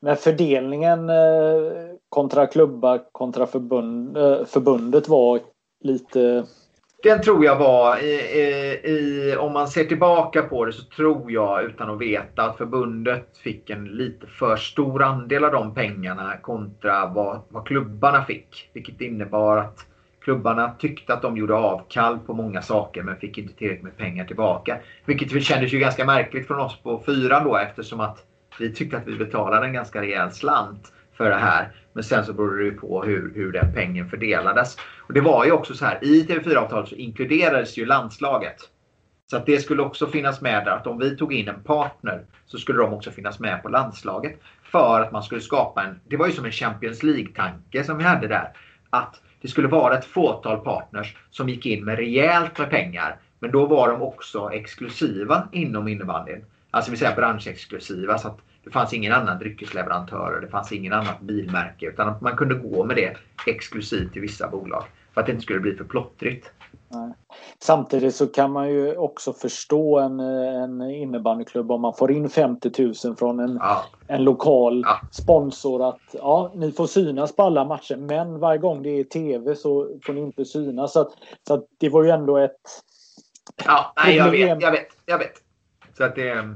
[0.00, 1.72] Men fördelningen eh,
[2.08, 5.40] kontra klubbar kontra förbund, eh, förbundet var
[5.84, 6.44] lite
[7.02, 11.64] den tror jag var, i, i, om man ser tillbaka på det så tror jag
[11.64, 17.06] utan att veta att förbundet fick en lite för stor andel av de pengarna kontra
[17.06, 18.70] vad, vad klubbarna fick.
[18.72, 19.86] Vilket innebar att
[20.24, 24.24] klubbarna tyckte att de gjorde avkall på många saker men fick inte tillräckligt med pengar
[24.24, 24.78] tillbaka.
[25.04, 28.18] Vilket kändes ju ganska märkligt från oss på fyran då eftersom att
[28.58, 31.68] vi tyckte att vi betalade en ganska rejäl slant för det här.
[31.92, 34.76] Men sen så beror det ju på hur, hur den pengen fördelades.
[35.12, 38.56] Och det var ju också så här, i TV4-avtalet så inkluderades ju landslaget.
[39.30, 42.24] Så att det skulle också finnas med där att om vi tog in en partner
[42.46, 44.40] så skulle de också finnas med på landslaget.
[44.62, 48.04] För att man skulle skapa en, det var ju som en Champions League-tanke som vi
[48.04, 48.52] hade där.
[48.90, 53.16] Att det skulle vara ett fåtal partners som gick in med rejält med pengar.
[53.38, 56.44] Men då var de också exklusiva inom innebandyn.
[56.70, 58.18] Alltså vi säger branschexklusiva.
[58.18, 61.86] Så att det fanns ingen annan dryckesleverantör och det fanns ingen annat bilmärke.
[61.86, 64.84] Utan man kunde gå med det exklusivt till vissa bolag.
[65.14, 66.50] För att det inte skulle bli för plottrigt.
[67.58, 72.92] Samtidigt så kan man ju också förstå en, en innebandyklubb om man får in 50
[73.04, 73.84] 000 från en, ja.
[74.06, 75.00] en lokal ja.
[75.10, 79.54] sponsor att ja, ni får synas på alla matcher men varje gång det är tv
[79.54, 80.92] så får ni inte synas.
[80.92, 81.12] Så, att,
[81.48, 82.60] så att det var ju ändå ett...
[83.64, 85.34] Ja, nej, jag vet, jag vet, jag vet.
[85.96, 86.54] Så att det...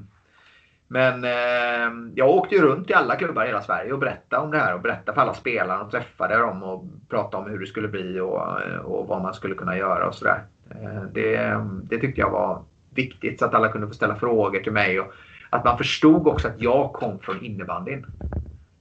[0.88, 4.50] Men eh, jag åkte ju runt i alla klubbar i hela Sverige och berättade om
[4.50, 7.66] det här och berättade för alla spelare och träffade dem och pratade om hur det
[7.66, 10.44] skulle bli och, och vad man skulle kunna göra och sådär.
[10.70, 12.62] Eh, det, det tyckte jag var
[12.94, 15.12] viktigt så att alla kunde få ställa frågor till mig och
[15.50, 18.06] att man förstod också att jag kom från innebandyn.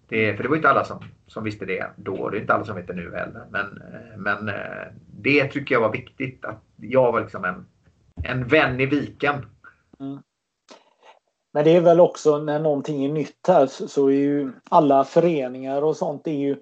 [0.08, 2.30] Det, för det var inte alla som, som visste det då.
[2.30, 3.46] Det är inte alla som vet det nu heller.
[3.52, 6.46] Men, eh, men eh, det tycker jag var viktigt.
[6.46, 7.66] Att jag var liksom en,
[8.24, 9.46] en vän i viken.
[10.00, 10.20] Mm.
[11.56, 15.82] Men det är väl också när någonting är nytt här så är ju alla föreningar
[15.82, 16.58] och sånt är ju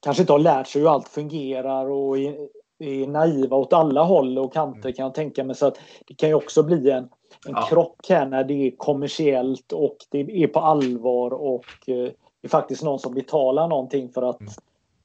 [0.00, 4.38] kanske inte har lärt sig hur allt fungerar och är, är naiva åt alla håll
[4.38, 5.56] och kanter kan jag tänka mig.
[5.56, 7.02] Så att det kan ju också bli en,
[7.46, 7.66] en ja.
[7.68, 12.48] krock här när det är kommersiellt och det är på allvar och eh, det är
[12.48, 14.52] faktiskt någon som betalar någonting för att mm.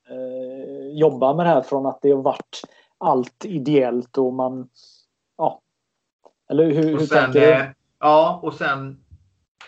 [0.09, 2.61] eh, jobba med det här från att det har varit
[2.97, 4.69] allt ideellt och man
[5.37, 5.61] ja.
[6.49, 7.73] Eller hur, hur sen, tänker du?
[8.05, 8.97] Ja, och sen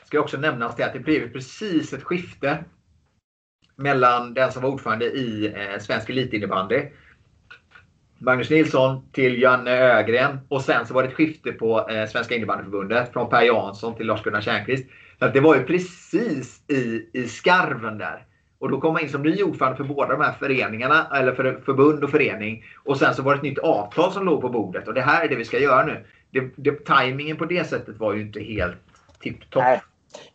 [0.05, 2.63] ska jag också nämnas det att det blev precis ett skifte
[3.75, 6.81] mellan den som var ordförande i eh, Svensk Elitinnebandy,
[8.17, 12.35] Magnus Nilsson till Janne Ögren och sen så var det ett skifte på eh, Svenska
[12.35, 14.89] innebandyförbundet från Per Jansson till Lars-Gunnar Tjärnqvist.
[15.19, 18.25] Så det var ju precis i, i skarven där.
[18.59, 21.61] Och då kom man in som ny ordförande för båda de här föreningarna, eller för
[21.65, 22.63] förbund och förening.
[22.83, 25.25] Och sen så var det ett nytt avtal som låg på bordet och det här
[25.25, 26.05] är det vi ska göra nu
[26.35, 28.77] det, det, tajmingen på det sättet var ju inte helt
[29.19, 29.63] tipptopp.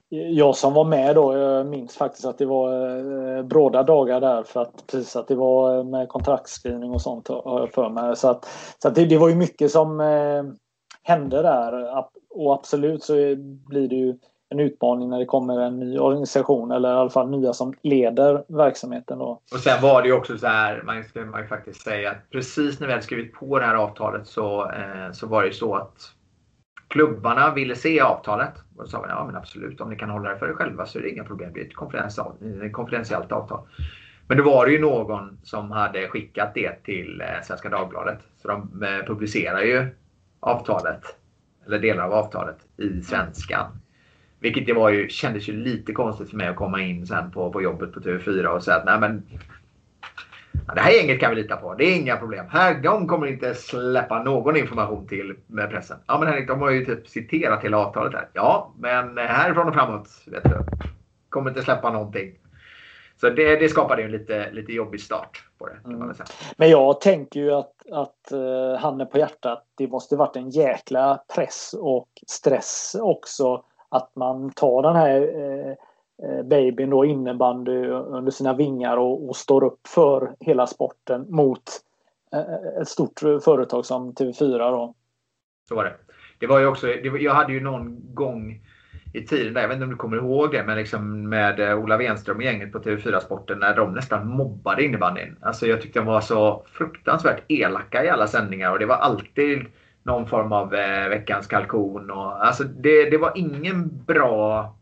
[0.09, 2.97] Jag som var med då, jag minns faktiskt att det var
[3.39, 7.29] eh, bråda dagar där för att precis att det var eh, med kontraktskrivning och sånt
[7.29, 8.17] har jag för mig.
[8.17, 8.49] Så, att,
[8.83, 10.45] så att det, det, var ju mycket som eh,
[11.03, 13.15] hände där och absolut så
[13.67, 14.19] blir det ju
[14.51, 18.45] en utmaning när det kommer en ny organisation eller i alla fall nya som leder
[18.49, 19.19] verksamheten.
[19.19, 19.41] Då.
[19.53, 22.31] Och sen var det ju också så här, man ska man ju faktiskt säga att
[22.31, 25.55] precis när vi hade skrivit på det här avtalet så, eh, så var det ju
[25.55, 26.13] så att
[26.89, 28.53] klubbarna ville se avtalet.
[28.77, 30.87] Och då sa vi, ja men absolut, om ni kan hålla det för er själva
[30.87, 31.53] så är det inga problem.
[31.55, 33.61] Det är ett konfidentiellt, avtal.
[34.27, 38.19] Men då var det ju någon som hade skickat det till eh, Svenska Dagbladet.
[38.43, 39.89] Så de eh, publicerar ju
[40.41, 41.03] avtalet,
[41.67, 43.80] eller delar av avtalet, i svenskan.
[44.41, 47.53] Vilket det var ju, kändes ju lite konstigt för mig att komma in sen på,
[47.53, 49.23] på jobbet på TV4 och säga att nej men
[50.75, 51.75] det här gänget kan vi lita på.
[51.75, 52.47] Det är inga problem.
[52.51, 55.99] Här, de kommer inte släppa någon information till med pressen.
[56.07, 58.29] Ja men Henrik, de har ju typ citerat hela avtalet här.
[58.33, 60.65] Ja, men härifrån och framåt vet du,
[61.29, 62.35] kommer inte släppa någonting.
[63.21, 66.15] Så det, det skapade ju en lite, lite jobbig start på det.
[66.15, 66.27] Säga.
[66.57, 71.25] Men jag tänker ju att, att uh, handen på hjärtat, det måste varit en jäkla
[71.35, 75.75] press och stress också att man tar den här eh,
[76.23, 81.63] eh, babyn då innebandy under sina vingar och, och, står upp för hela sporten mot
[82.33, 84.95] eh, ett stort företag som TV4 då.
[85.69, 85.95] Så var det.
[86.39, 88.61] Det var ju också, det, jag hade ju någon gång
[89.13, 91.79] i tiden där, jag vet inte om du kommer ihåg det, men liksom med eh,
[91.79, 95.37] Ola Wenström och gänget på TV4 Sporten när de nästan mobbade innebandyn.
[95.41, 99.67] Alltså jag tyckte de var så fruktansvärt elaka i alla sändningar och det var alltid
[100.03, 102.11] någon form av eh, veckans kalkon.
[102.11, 104.75] Och, alltså det, det var ingen bra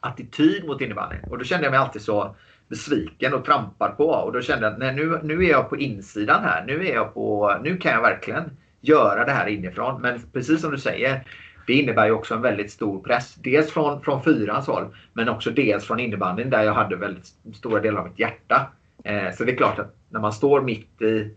[0.00, 1.20] attityd mot innebandyn.
[1.30, 2.36] Och då kände jag mig alltid så
[2.68, 4.06] besviken och trampad på.
[4.06, 6.64] Och då kände jag att nej, nu, nu är jag på insidan här.
[6.66, 10.02] Nu, är jag på, nu kan jag verkligen göra det här inifrån.
[10.02, 11.24] Men precis som du säger,
[11.66, 13.34] det innebär ju också en väldigt stor press.
[13.34, 17.80] Dels från, från fyrans håll, men också dels från innebandyn där jag hade väldigt stora
[17.80, 18.72] delar av mitt hjärta.
[19.04, 21.34] Eh, så det är klart att när man står mitt i,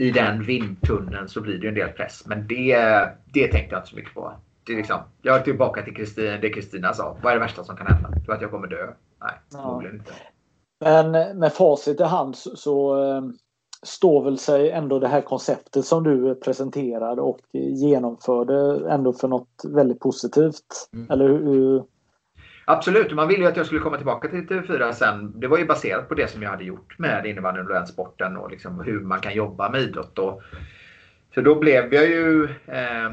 [0.00, 2.22] i den vindtunneln så blir det en del press.
[2.26, 2.76] Men det,
[3.32, 4.32] det tänkte jag inte så mycket på.
[4.66, 7.16] Det är liksom, jag är tillbaka till Kristin, det Kristina sa.
[7.22, 8.08] Vad är det värsta som kan hända?
[8.24, 8.86] Tror att jag kommer dö?
[9.20, 10.12] Nej, förmodligen ja.
[10.12, 10.12] inte.
[11.12, 13.22] Men med facit i hand så, så eh,
[13.82, 19.62] står väl sig ändå det här konceptet som du presenterade och genomförde ändå för något
[19.68, 20.88] väldigt positivt.
[20.92, 21.10] Mm.
[21.10, 21.84] Eller hur?
[22.70, 25.40] Absolut, man ville ju att jag skulle komma tillbaka till TV4 sen.
[25.40, 28.50] Det var ju baserat på det som jag hade gjort med innebandyn och sporten och
[28.50, 30.18] liksom hur man kan jobba med idrott.
[30.18, 30.42] Och,
[31.34, 33.10] så då blev jag ju eh,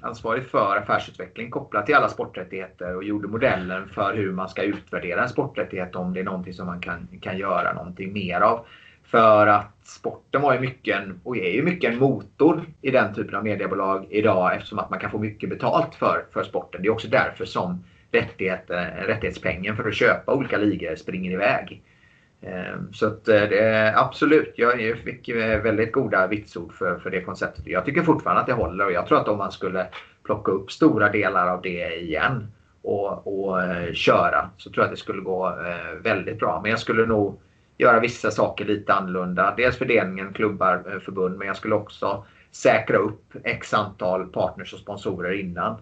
[0.00, 5.22] ansvarig för affärsutveckling kopplat till alla sporträttigheter och gjorde modellen för hur man ska utvärdera
[5.22, 8.66] en sporträttighet om det är någonting som man kan, kan göra någonting mer av.
[9.04, 13.14] För att sporten var ju mycket en, och är ju mycket en motor i den
[13.14, 16.82] typen av mediebolag idag eftersom att man kan få mycket betalt för, för sporten.
[16.82, 21.82] Det är också därför som rättighet, eh, rättighetspengen för att köpa olika ligor springer iväg.
[22.42, 27.20] Ehm, så att eh, det, absolut, jag fick eh, väldigt goda vitsord för, för det
[27.20, 27.66] konceptet.
[27.66, 29.86] Jag tycker fortfarande att det håller och jag tror att om man skulle
[30.24, 32.52] plocka upp stora delar av det igen
[32.82, 33.58] och, och
[33.94, 35.54] köra så tror jag att det skulle gå
[36.02, 36.60] väldigt bra.
[36.62, 37.40] Men jag skulle nog
[37.78, 39.54] göra vissa saker lite annorlunda.
[39.56, 45.32] Dels fördelningen klubbar, förbund, men jag skulle också säkra upp x antal partners och sponsorer
[45.32, 45.76] innan.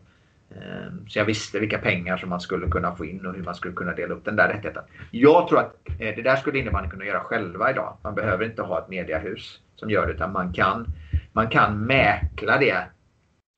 [0.51, 3.55] Ehm, så jag visste vilka pengar som man skulle kunna få in och hur man
[3.55, 4.83] skulle kunna dela upp den där rättigheten.
[5.11, 7.97] Jag tror att eh, det där skulle innebandyn kunna göra själva idag.
[8.03, 10.87] Man behöver inte ha ett mediehus som gör det utan man kan,
[11.33, 12.87] man kan mäkla det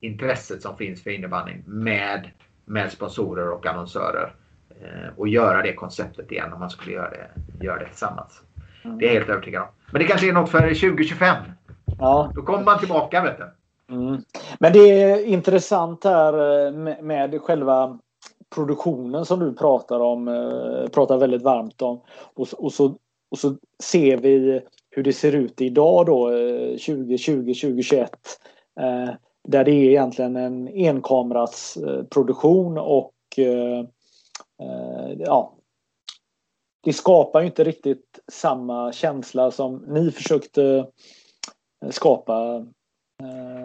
[0.01, 2.31] intresset som finns för innebandyn med,
[2.65, 4.33] med sponsorer och annonsörer.
[4.81, 7.27] Ehm, och göra det konceptet igen om man skulle göra det,
[7.65, 8.41] göra det tillsammans.
[8.83, 8.97] Mm.
[8.97, 9.67] Det är jag helt övertygad om.
[9.91, 11.35] Men det kanske är något för 2025.
[11.99, 12.31] Ja.
[12.35, 13.60] Då kommer man tillbaka vet du.
[13.91, 14.23] Mm.
[14.59, 16.71] Men det är intressant här eh,
[17.03, 17.99] med, själva
[18.55, 22.01] produktionen som du pratar om, eh, pratar väldigt varmt om.
[22.33, 22.97] Och, och, så,
[23.31, 28.11] och så ser vi hur det ser ut idag då, eh, 2020, 2021.
[29.47, 31.77] Där det är egentligen en enkamras
[32.09, 33.13] produktion och
[35.17, 35.53] ja,
[36.83, 40.87] det skapar ju inte riktigt samma känsla som ni försökte
[41.89, 42.65] skapa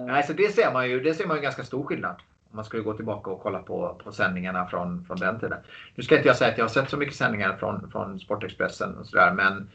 [0.07, 1.00] Nej, så det ser man ju.
[1.00, 2.16] Det ser man ju ganska stor skillnad.
[2.50, 5.59] Om man skulle gå tillbaka och kolla på, på sändningarna från, från den tiden.
[5.94, 8.94] Nu ska inte jag säga att jag har sett så mycket sändningar från, från Sportexpressen
[8.94, 9.70] och sådär, men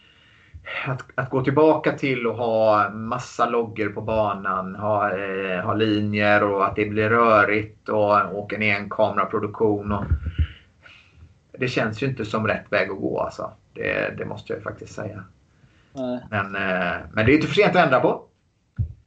[0.88, 6.44] att, att, gå tillbaka till att ha massa loggor på banan, ha, eh, ha linjer
[6.44, 9.92] och att det blir rörigt och, och en enkameraproduktion.
[9.92, 10.06] Och,
[11.60, 13.52] det känns ju inte som rätt väg att gå alltså.
[13.74, 15.24] Det, det måste jag ju faktiskt säga.
[15.94, 16.20] Nej.
[16.30, 18.24] Men, eh, men det är inte för sent att ändra på.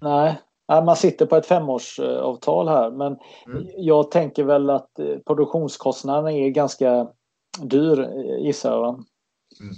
[0.01, 3.67] Nej, man sitter på ett femårsavtal här men mm.
[3.77, 7.09] jag tänker väl att eh, produktionskostnaden är ganska
[7.63, 8.95] dyr eh, gissar jag.
[9.61, 9.75] Mm.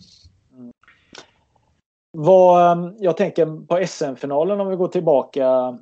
[0.58, 0.72] Mm.
[2.12, 5.78] Vad, ehm, jag tänker på SM-finalen om vi går tillbaka.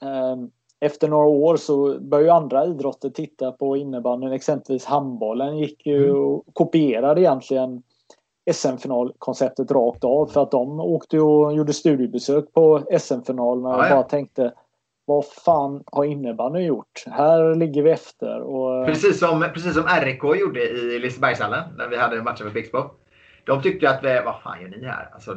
[0.00, 4.32] Ehm, efter några år så börjar ju andra idrotter titta på innebandyn.
[4.32, 6.16] Exempelvis handbollen gick ju mm.
[6.16, 7.82] och kopierade egentligen
[8.52, 14.02] SM-finalkonceptet rakt av för att de åkte och gjorde studiebesök på SM-finalerna och ja, bara
[14.02, 14.52] tänkte
[15.04, 17.04] vad fan har innebandyn gjort?
[17.06, 18.40] Här ligger vi efter.
[18.40, 18.86] Och...
[18.86, 22.78] Precis, som, precis som RIK gjorde i Lisebergshallen när vi hade matchen med Pixbo.
[23.50, 25.08] De tyckte att, vad fan gör ni här?
[25.12, 25.34] Alltså,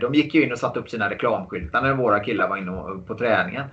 [0.00, 3.14] de gick ju in och satte upp sina reklamskyltar när våra killar var inne på
[3.18, 3.64] träningen.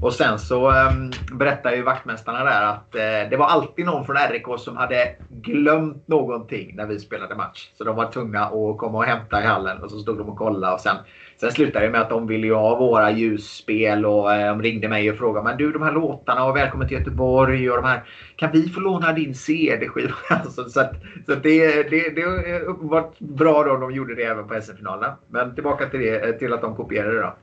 [0.00, 4.06] Och sen så ehm, um, berättade ju vaktmästarna där att uh, det var alltid någon
[4.06, 7.70] från RIK som hade glömt någonting när vi spelade match.
[7.78, 10.38] Så de var tvungna att komma och hämta i hallen och så stod de och
[10.38, 10.96] kollade och sen
[11.40, 14.88] Sen slutade det med att de ville ju ha våra ljusspel och eh, de ringde
[14.88, 18.04] mig och frågade men du de här låtarna och välkommen till Göteborg och de här
[18.36, 20.14] kan vi få låna din CD-skiva?
[20.30, 20.92] Alltså, så att,
[21.26, 25.16] så att det, det, det är uppenbart bra då de gjorde det även på SM-finalerna.
[25.28, 27.34] Men tillbaka till, det, till att de kopierade då.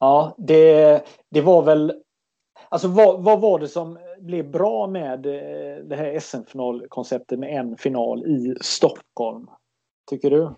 [0.00, 1.92] Ja, det, det var väl
[2.68, 7.76] Alltså vad, vad var det som blev bra med eh, det här SM-finalkonceptet med en
[7.76, 9.46] final i Stockholm?
[10.10, 10.50] Tycker du?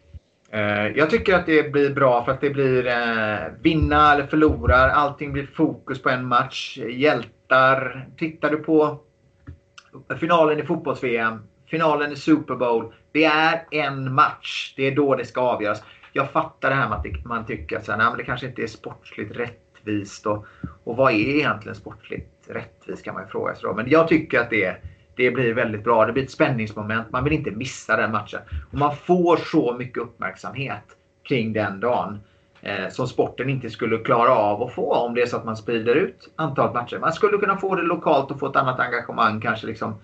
[0.55, 4.77] Eh, jag tycker att det blir bra för att det blir eh, vinna eller förlora.
[4.77, 6.79] Allting blir fokus på en match.
[6.91, 8.09] Hjältar.
[8.17, 8.99] Tittar du på
[10.21, 12.95] finalen i fotbolls-VM, finalen i Super Bowl.
[13.13, 14.75] Det är en match.
[14.77, 15.83] Det är då det ska avgöras.
[16.13, 18.47] Jag fattar det här med att man tycker att så här, nej, men det kanske
[18.47, 20.27] inte är sportsligt rättvist.
[20.27, 20.47] Och,
[20.85, 23.75] och vad är egentligen sportsligt rättvist kan man ju fråga sig då.
[23.75, 24.81] Men jag tycker att det, är
[25.17, 26.07] det blir väldigt bra.
[26.07, 27.13] Det blir ett spänningsmoment.
[27.13, 28.41] Man vill inte missa den matchen.
[28.71, 30.85] Och man får så mycket uppmärksamhet
[31.23, 32.19] kring den dagen
[32.63, 35.57] eh, som sporten inte skulle klara av att få om det är så att man
[35.57, 36.99] sprider ut antalet matcher.
[36.99, 39.95] Man skulle kunna få det lokalt och få ett annat engagemang kanske liksom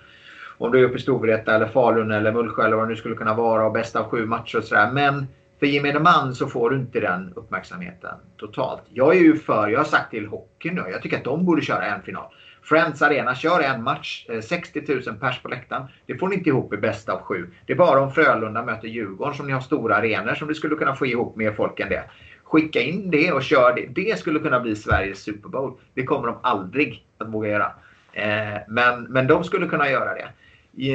[0.59, 3.15] om du är uppe i Storvreta eller Falun eller Mullsjö eller vad det nu skulle
[3.15, 4.91] kunna vara och bästa av sju matcher och sådär.
[4.93, 5.27] Men
[5.59, 8.83] för gemene man så får du inte den uppmärksamheten totalt.
[8.89, 11.63] Jag är ju för, jag har sagt till hockeyn nu, jag tycker att de borde
[11.63, 12.25] köra en final.
[12.71, 15.87] Friends Arena, kör en match, eh, 60 000 pers på läktaren.
[16.07, 17.51] Det får ni inte ihop i bästa av sju.
[17.67, 20.77] Det är bara om Frölunda möter Djurgården som ni har stora arenor som du skulle
[20.77, 22.05] kunna få ihop mer folk än det.
[22.45, 23.87] Skicka in det och kör det.
[24.03, 25.79] Det skulle kunna bli Sveriges Super Bowl.
[25.95, 27.73] Det kommer de aldrig att våga göra.
[28.13, 30.29] Eh, men, men de skulle kunna göra det.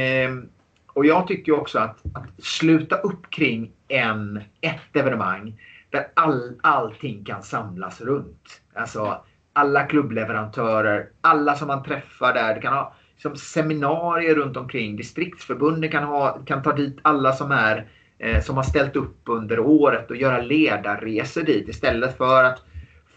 [0.01, 0.49] Ehm,
[0.87, 7.25] och jag tycker också att, att sluta upp kring en, ett evenemang där all, allting
[7.25, 8.61] kan samlas runt.
[8.73, 9.21] Alltså
[9.55, 12.55] alla klubbleverantörer, alla som man träffar där.
[12.55, 14.95] Det kan ha liksom, seminarier runt omkring.
[14.95, 17.87] Distriktsförbunden kan, ha, kan ta dit alla som är
[18.19, 22.63] eh, som har ställt upp under året och göra ledarresor dit istället för att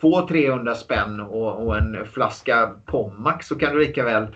[0.00, 4.26] få 300 spänn och, och en flaska Pommac så kan du lika väl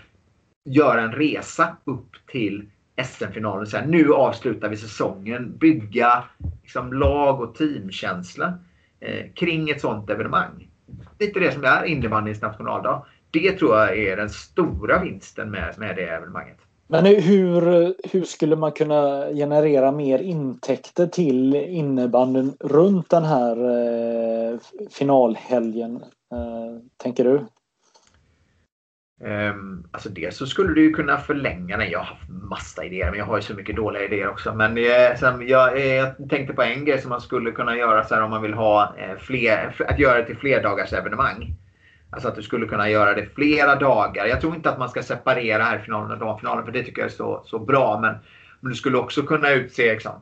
[0.64, 2.70] göra en resa upp till
[3.02, 3.66] SM-finalen.
[3.66, 5.58] Så här, nu avslutar vi säsongen.
[5.58, 6.24] Bygga
[6.62, 8.58] liksom, lag och teamkänsla
[9.00, 10.68] eh, kring ett sånt evenemang.
[11.18, 13.06] Lite det som är innebandyns nationaldag.
[13.30, 16.58] Det tror jag är den stora vinsten med, med det evenemanget.
[16.86, 24.58] Men hur, hur skulle man kunna generera mer intäkter till innebandyn runt den här eh,
[24.90, 25.96] finalhelgen?
[26.32, 27.40] Eh, tänker du?
[29.24, 31.90] Um, alltså dels så skulle du ju kunna förlänga den.
[31.90, 34.54] Jag har haft massa idéer men jag har ju så mycket dåliga idéer också.
[34.54, 38.04] Men eh, sen, jag, eh, jag, tänkte på en grej som man skulle kunna göra
[38.04, 41.54] så här, om man vill ha eh, fler, att göra det till flerdagars evenemang.
[42.10, 44.26] Alltså att du skulle kunna göra det flera dagar.
[44.26, 47.10] Jag tror inte att man ska separera här finalen och damfinalen för det tycker jag
[47.10, 48.00] är så, så bra.
[48.00, 48.14] Men,
[48.60, 50.12] men du skulle också kunna utse liksom,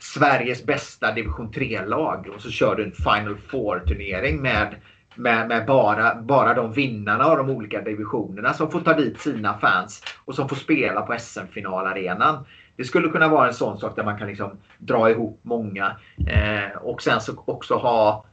[0.00, 4.74] Sveriges bästa division 3-lag och så kör du en Final Four-turnering med
[5.18, 9.58] med, med, bara, bara de vinnarna av de olika divisionerna som får ta dit sina
[9.58, 12.44] fans och som får spela på SM-finalarenan.
[12.76, 15.96] Det skulle kunna vara en sån sak där man kan liksom dra ihop många
[16.26, 18.24] eh, och sen så också ha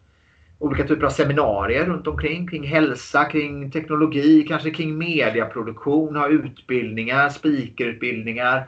[0.59, 2.47] olika typer av seminarier runt omkring.
[2.47, 8.67] Kring hälsa, kring teknologi, kanske kring mediaproduktion, ha utbildningar, speakerutbildningar.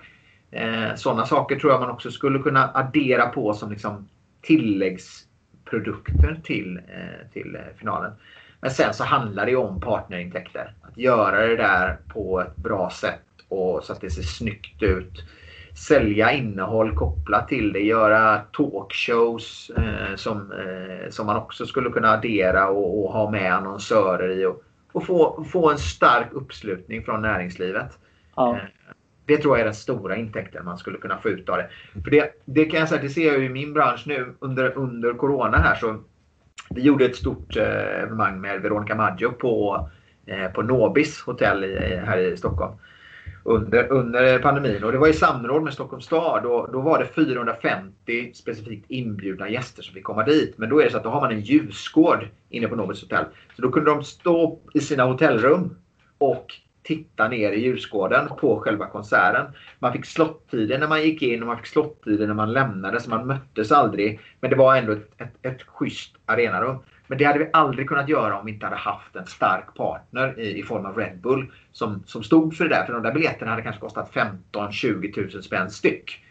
[0.52, 4.08] Eh, sådana saker tror jag man också skulle kunna addera på som liksom
[4.42, 5.27] tilläggs
[5.70, 8.12] produkter till, eh, till eh, finalen.
[8.62, 10.74] Men sen så handlar det om partnerintäkter.
[10.82, 15.24] Att göra det där på ett bra sätt och så att det ser snyggt ut.
[15.88, 17.80] Sälja innehåll kopplat till det.
[17.80, 23.54] Göra talkshows eh, som, eh, som man också skulle kunna addera och, och ha med
[23.54, 24.46] annonsörer i.
[24.46, 27.98] Och, och, få, få en stark uppslutning från näringslivet.
[28.36, 28.56] Ja.
[28.56, 28.64] Eh,
[29.28, 31.70] det tror jag är den stora intäkten man skulle kunna få ut av det.
[32.04, 35.14] För det, det kan jag säga, det ser jag i min bransch nu under, under
[35.14, 35.76] Corona här.
[35.76, 36.04] så
[36.70, 39.90] Vi gjorde ett stort eh, evenemang med Veronica Maggio på,
[40.26, 42.74] eh, på Nobis hotell i, här i Stockholm.
[43.44, 46.44] Under, under pandemin och det var i samråd med Stockholms stad.
[46.44, 50.58] Då, då var det 450 specifikt inbjudna gäster som fick komma dit.
[50.58, 53.26] Men då är det så att då har man en ljusgård inne på Nobis hotell.
[53.56, 55.76] Så då kunde de stå i sina hotellrum
[56.18, 56.46] och
[56.88, 59.46] titta ner i ljusgården på själva konserten.
[59.80, 63.10] Man fick slottider när man gick in och man fick slottider när man lämnade så
[63.10, 64.20] man möttes aldrig.
[64.40, 66.78] Men det var ändå ett, ett, ett schysst arenarum.
[67.08, 70.40] Men det hade vi aldrig kunnat göra om vi inte hade haft en stark partner
[70.40, 72.86] i, i form av Red Bull som, som stod för det där.
[72.86, 74.12] För de där biljetterna hade kanske kostat
[74.52, 76.24] 15-20 000 spänn styck.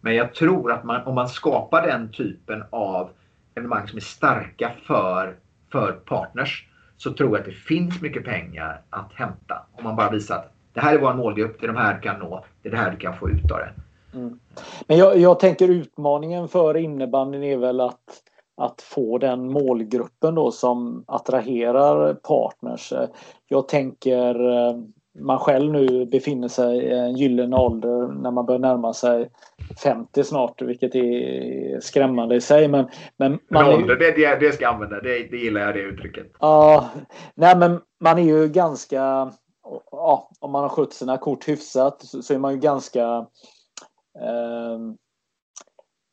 [0.00, 3.10] Men jag tror att man, om man skapar den typen av
[3.54, 5.36] evenemang som är starka för,
[5.72, 6.66] för partners
[7.02, 9.66] så tror jag att det finns mycket pengar att hämta.
[9.72, 12.00] Om man bara visar att det här är vår målgrupp, det är de här du
[12.00, 13.72] kan nå, det är det här du kan få ut av det.
[14.18, 14.38] Mm.
[14.86, 18.22] Men jag, jag, tänker utmaningen för innebandyn är väl att,
[18.56, 22.92] att få den målgruppen då som attraherar partners.
[23.48, 24.74] Jag tänker eh,
[25.14, 29.30] man själv nu befinner sig i en gyllene ålder när man börjar närma sig
[29.82, 32.68] 50 snart, vilket är skrämmande i sig.
[32.68, 35.00] Men, men man men ålder, är, det, det ska jag använda.
[35.00, 36.26] Det, det gillar jag, det uttrycket.
[36.38, 36.90] Ja,
[37.34, 39.32] nej men man är ju ganska...
[39.90, 43.26] Ja, om man har skött sina kort hyfsat så, så är man ju ganska...
[44.18, 44.78] Eh,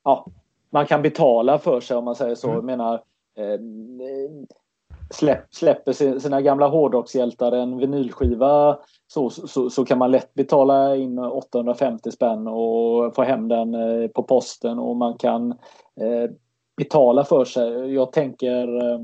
[0.03, 0.25] ja,
[0.69, 2.47] man kan betala för sig om man säger så.
[2.47, 2.55] Mm.
[2.55, 2.93] Jag menar,
[3.37, 3.59] eh,
[5.10, 11.20] släpp, släpper sina gamla hårdrockshjältar en vinylskiva så, så, så, kan man lätt betala in
[11.20, 15.51] 850 spänn och få hem den eh, på posten och man kan
[16.01, 16.32] eh,
[16.78, 17.93] betala för sig.
[17.93, 18.99] Jag tänker eh,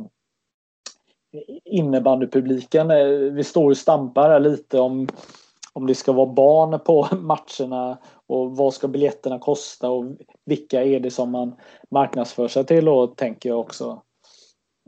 [1.65, 5.07] innebandypubliken, eh, vi står och stampar här lite om
[5.75, 7.97] om det ska vara barn på matcherna
[8.27, 10.05] och vad ska biljetterna kosta och
[10.45, 11.55] vilka är det som man
[11.91, 14.01] marknadsför sig till då, tänker jag också.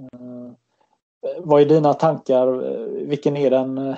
[0.01, 0.51] Eh,
[1.39, 2.47] vad är dina tankar?
[3.07, 3.95] Vilken är den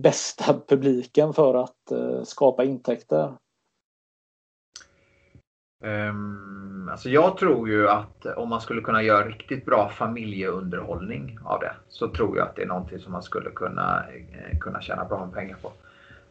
[0.00, 3.32] bästa publiken för att uh, skapa intäkter?
[5.84, 11.60] Um, alltså jag tror ju att om man skulle kunna göra riktigt bra familjeunderhållning av
[11.60, 15.04] det så tror jag att det är någonting som man skulle kunna, eh, kunna tjäna
[15.04, 15.72] bra med pengar på.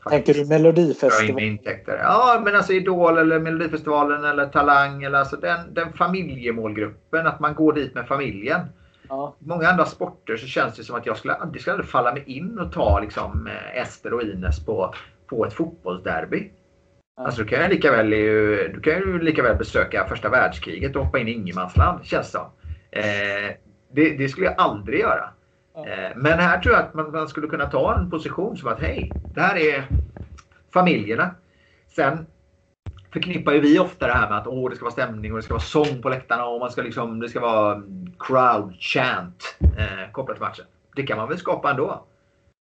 [0.09, 1.59] Tänker du Melodifestivalen?
[1.87, 7.27] Ja, men alltså Idol eller Melodifestivalen eller Talang eller alltså den, den familjemålgruppen.
[7.27, 8.61] Att man går dit med familjen.
[9.09, 9.35] Ja.
[9.39, 12.23] många andra sporter så känns det som att jag skulle aldrig, skulle aldrig falla mig
[12.25, 14.93] in och ta liksom eh, Ester och Ines på,
[15.27, 16.51] på ett fotbollsderby.
[17.17, 17.25] Ja.
[17.25, 21.05] Alltså du kan ju lika väl, du kan ju lika väl besöka första världskriget och
[21.05, 22.47] hoppa in i ingenmansland känns det som.
[22.91, 23.55] Eh,
[23.91, 25.29] det, det, skulle jag aldrig göra.
[25.75, 28.81] Eh, men här tror jag att man, man, skulle kunna ta en position som att
[28.81, 29.87] hej, det här är
[30.73, 31.35] familjerna.
[31.95, 32.25] Sen
[33.15, 35.43] förknippar ju vi ofta det här med att åh, det ska vara stämning och det
[35.43, 39.57] ska vara sång på läktarna och man ska liksom, det ska vara mm, crowd chant
[39.77, 40.65] eh, kopplat till matchen.
[40.95, 42.05] Det kan man väl skapa ändå.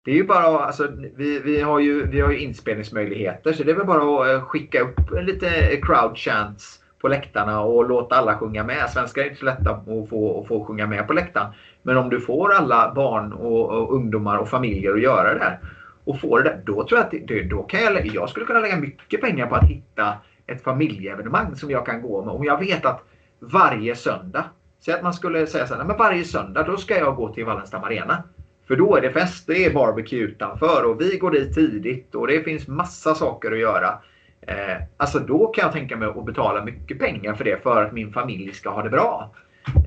[0.05, 3.71] Det är ju bara alltså, vi, vi, har ju, vi har ju inspelningsmöjligheter så det
[3.71, 8.39] är väl bara att eh, skicka upp lite crowd chants på läktarna och låta alla
[8.39, 8.91] sjunga med.
[8.91, 11.53] Svenskar är inte så lätta att få, att få sjunga med på läktaren.
[11.83, 15.59] Men om du får alla barn och, och ungdomar och familjer att göra det där
[16.05, 18.61] och får det där, då tror jag att det, då kan jag, jag skulle kunna
[18.61, 20.15] lägga mycket pengar på att hitta
[20.49, 22.35] ett familjeevenemang som jag kan gå med.
[22.35, 23.05] Om jag vet att
[23.39, 24.45] varje söndag,
[24.81, 27.45] säg att man skulle säga så här, men varje söndag då ska jag gå till
[27.45, 28.23] Wallenstam Arena.
[28.67, 32.27] För då är det fest, det är barbecue utanför och vi går dit tidigt och
[32.27, 33.99] det finns massa saker att göra.
[34.41, 37.93] Eh, alltså då kan jag tänka mig att betala mycket pengar för det för att
[37.93, 39.35] min familj ska ha det bra.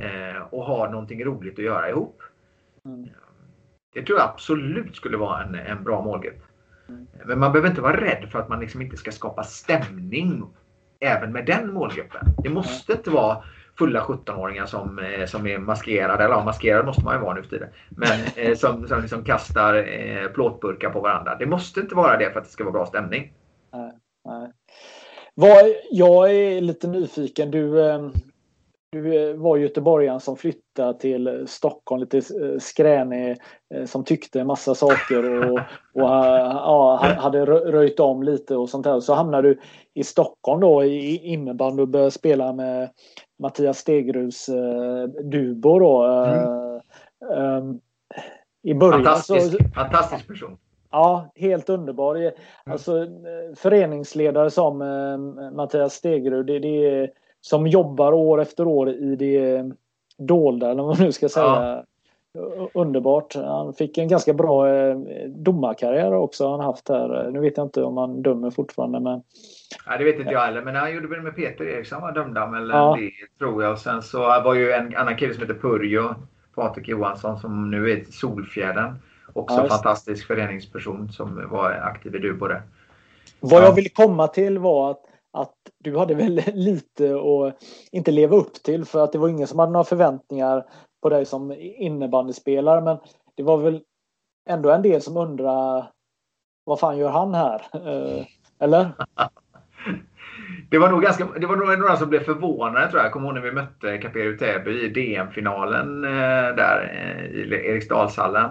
[0.02, 2.22] Eh, och ha någonting roligt att göra ihop.
[2.86, 3.10] Mm.
[3.94, 6.44] Det tror jag absolut skulle vara en, en bra målgrupp.
[7.26, 10.44] Men man behöver inte vara rädd för att man liksom inte ska skapa stämning
[11.00, 12.36] även med den målgruppen.
[12.44, 13.44] Det måste inte vara
[13.78, 17.44] fulla 17-åringar som, eh, som är maskerade, eller ja, maskerade måste man ju vara nu
[17.44, 17.70] för tiden.
[17.90, 21.36] Men eh, som, som liksom kastar eh, plåtburkar på varandra.
[21.36, 23.34] Det måste inte vara det för att det ska vara bra stämning.
[23.74, 23.92] Nej,
[24.26, 24.52] nej.
[25.36, 27.52] Vad, jag är lite nyfiken.
[27.52, 27.70] Du,
[28.92, 33.38] du eh, var göteborgaren som flyttade till Stockholm, lite eh, skränig,
[33.74, 35.60] eh, som tyckte en massa saker och,
[35.94, 39.00] och ja, hade röjt om lite och sånt där.
[39.00, 39.60] Så hamnade du
[39.94, 42.90] i Stockholm då i innebandy och började spela med
[43.40, 44.50] Mattias Stegrus
[45.24, 46.04] Dubo då.
[47.34, 47.80] Mm.
[48.64, 50.58] I början fantastisk, så, fantastisk person.
[50.92, 52.16] Ja, helt underbar.
[52.16, 52.34] Mm.
[52.66, 53.08] Alltså,
[53.56, 54.78] föreningsledare som
[55.56, 57.12] Mattias Stegrud, det, det är
[57.42, 59.72] som jobbar år efter år i det
[60.18, 61.46] dolda, eller vad man nu ska säga.
[61.46, 61.86] Ja.
[62.74, 63.36] Underbart.
[63.36, 67.30] Han fick en ganska bra eh, domarkarriär också han haft här.
[67.32, 69.22] Nu vet jag inte om han dömer fortfarande men...
[69.86, 72.58] Ja, det vet inte jag heller, men han gjorde väl med Peter Eriksson var dömda
[72.58, 72.98] eller ja.
[73.00, 73.72] det tror jag.
[73.72, 76.16] Och sen så var ju en annan kille som heter Purjo,
[76.56, 78.96] Patrik Johansson, som nu är Solfjärden.
[79.34, 82.48] Också ja, fantastisk föreningsperson som var aktiv i Dubo
[83.40, 88.36] Vad jag ville komma till var att att du hade väl lite att inte leva
[88.36, 90.66] upp till för att det var ingen som hade några förväntningar
[91.02, 92.98] på dig som innebandyspelare men
[93.36, 93.82] det var väl
[94.50, 95.92] ändå en del som undrar
[96.64, 97.62] vad fan gör han här?
[97.74, 98.26] Eh,
[98.60, 98.92] eller?
[100.70, 103.06] Det var nog ganska, det var nog några som blev förvånade tror jag.
[103.06, 108.50] Jag kommer ihåg när vi mötte Kaperi Täby i DM-finalen eh, där eh, i Eriksdalshallen.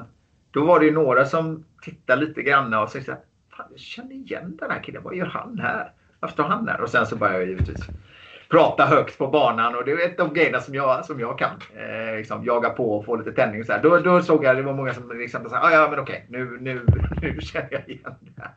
[0.51, 2.99] Då var det ju några som tittade lite grann och sa
[3.57, 5.03] Fan, jag känner igen den här killen.
[5.03, 5.93] Vad gör han här?
[6.21, 6.81] Varför står han där?
[6.81, 7.87] Och sen så börjar jag givetvis
[8.51, 11.51] prata högt på banan och det är ett av grejerna som jag, som jag kan.
[11.77, 13.65] Eh, liksom, jaga på och få lite tändning.
[13.65, 13.83] Så här.
[13.83, 16.59] Då, då såg jag det var många som liksom sa ah, ja men okej nu,
[16.61, 16.87] nu,
[17.23, 18.51] nu känner jag igen det här.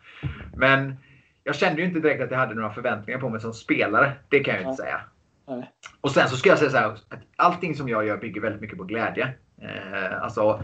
[0.56, 0.96] Men
[1.44, 4.12] jag kände ju inte direkt att jag hade några förväntningar på mig som spelare.
[4.30, 5.02] Det kan jag ju inte säga.
[5.48, 5.72] Nej.
[6.02, 8.62] Och sen så ska jag säga så här, att allting som jag gör bygger väldigt
[8.62, 9.34] mycket på glädje.
[9.62, 10.64] Eh, alltså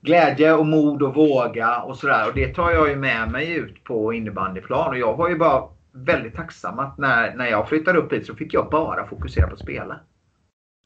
[0.00, 2.28] glädje och mod och våga och sådär.
[2.28, 4.88] Och det tar jag ju med mig ut på innebandyplan.
[4.88, 5.62] Och jag var ju bara
[5.94, 9.52] väldigt tacksam att när, när jag flyttade upp hit så fick jag bara fokusera på
[9.52, 10.00] att spela.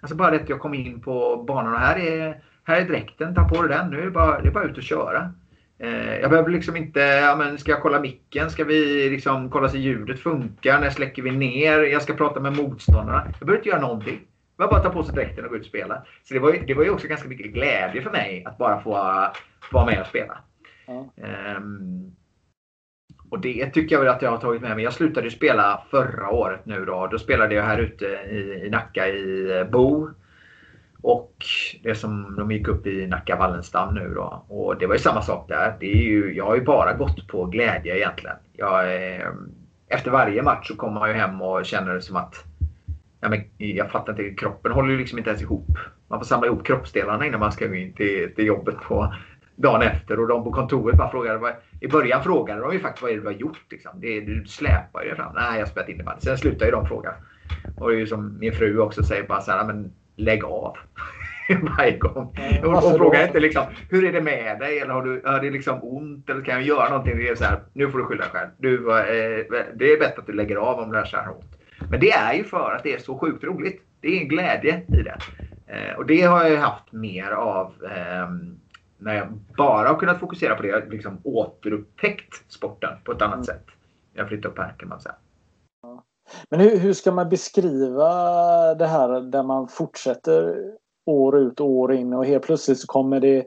[0.03, 3.49] Alltså bara det att jag kom in på och här är, här är dräkten, ta
[3.49, 3.91] på dig den.
[3.91, 5.33] Nu är det bara, det är bara ut och köra.
[5.79, 8.51] Eh, jag behöver liksom inte, ja men ska jag kolla micken?
[8.51, 10.81] Ska vi liksom kolla så ljudet funkar?
[10.81, 11.79] När släcker vi ner?
[11.79, 13.25] Jag ska prata med motståndarna.
[13.39, 14.21] Jag behöver inte göra någonting.
[14.57, 16.03] Det var bara att ta på sig dräkten och gå ut och spela.
[16.25, 18.81] Så det var, ju, det var ju också ganska mycket glädje för mig att bara
[18.81, 18.91] få
[19.73, 20.39] vara med och spela.
[20.87, 21.13] Ja.
[21.57, 22.17] Um,
[23.31, 24.85] och det tycker jag väl att jag har tagit med mig.
[24.85, 27.07] Jag slutade ju spela förra året nu då.
[27.07, 30.11] Då spelade jag här ute i, i Nacka i eh, Bo.
[31.03, 31.35] Och
[31.83, 34.45] det som de gick upp i Nacka Wallenstam nu då.
[34.49, 35.77] Och det var ju samma sak där.
[35.81, 38.37] Det är ju, jag har ju bara gått på glädje egentligen.
[38.53, 39.29] Jag, eh,
[39.89, 42.45] efter varje match så kommer man ju hem och känner det som att
[43.21, 45.79] ja, men, jag fattar inte, kroppen håller ju liksom inte ens ihop.
[46.09, 49.15] Man får samla ihop kroppsdelarna innan man ska gå in till, till jobbet på
[49.59, 50.21] dagen efter.
[50.21, 53.21] Och de på kontoret bara frågade, i början frågade de ju faktiskt vad är det
[53.21, 53.63] du har gjort.
[53.71, 53.91] Liksom.
[54.01, 55.33] Det, du släpar ju fram.
[55.35, 56.21] Nej, jag har spelat innebandy.
[56.21, 57.15] Sen slutar ju de fråga.
[57.77, 60.77] Och det är ju som min fru också säger, bara så här, men lägg av.
[61.79, 62.37] Varje gång.
[62.63, 64.79] Ja, och, frågar inte liksom, hur är det med dig?
[64.79, 66.31] Eller har du har det liksom ont?
[66.31, 67.19] Eller kan jag göra någonting?
[67.19, 68.49] Det är så här, nu får du skylla dig själv.
[68.59, 71.59] Du, eh, det är bättre att du lägger av om det är så här ont.
[71.91, 73.83] Men det är ju för att det är så sjukt roligt.
[74.01, 75.19] Det är en glädje i det.
[75.67, 78.29] Eh, och det har jag haft mer av eh,
[78.99, 80.87] när jag bara har kunnat fokusera på det.
[80.91, 83.45] Liksom återupptäckt sporten på ett annat mm.
[83.45, 83.65] sätt.
[84.15, 85.15] Jag flyttade upp här kan man säga.
[86.51, 88.09] Men hur, hur ska man beskriva
[88.75, 90.57] det här där man fortsätter
[91.07, 93.47] år ut och år in och helt plötsligt så kommer det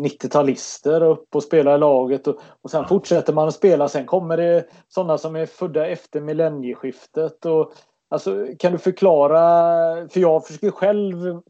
[0.00, 3.88] 90-talister upp och spelar i laget och, och sen fortsätter man att spela.
[3.88, 7.46] Sen kommer det sådana som är födda efter millennieskiftet.
[7.46, 7.72] Och,
[8.10, 9.38] alltså, kan du förklara,
[10.08, 11.40] för jag försöker själv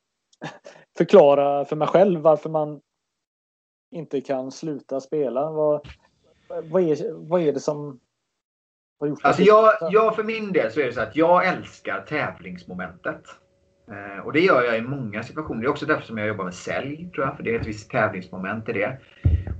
[0.99, 2.81] förklara för mig själv varför man
[3.91, 5.51] inte kan sluta spela.
[5.51, 5.89] Vad,
[6.49, 8.01] vad, är, vad är det som
[9.01, 12.01] har gjort alltså jag, jag för min del så är det så att jag älskar
[12.09, 13.23] tävlingsmomentet.
[13.91, 15.61] Eh, och det gör jag i många situationer.
[15.61, 17.37] Det är också därför som jag jobbar med sälj, tror jag.
[17.37, 18.99] För det är ett visst tävlingsmoment i det.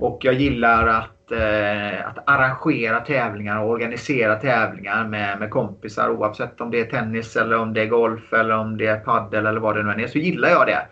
[0.01, 6.11] Och jag gillar att, eh, att arrangera tävlingar och organisera tävlingar med, med kompisar.
[6.11, 9.47] Oavsett om det är tennis eller om det är golf eller om det är paddel
[9.47, 10.07] eller vad det nu än är.
[10.07, 10.87] Så gillar jag det.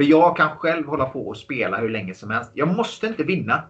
[0.00, 2.50] För jag kan själv hålla på och spela hur länge som helst.
[2.54, 3.62] Jag måste inte vinna.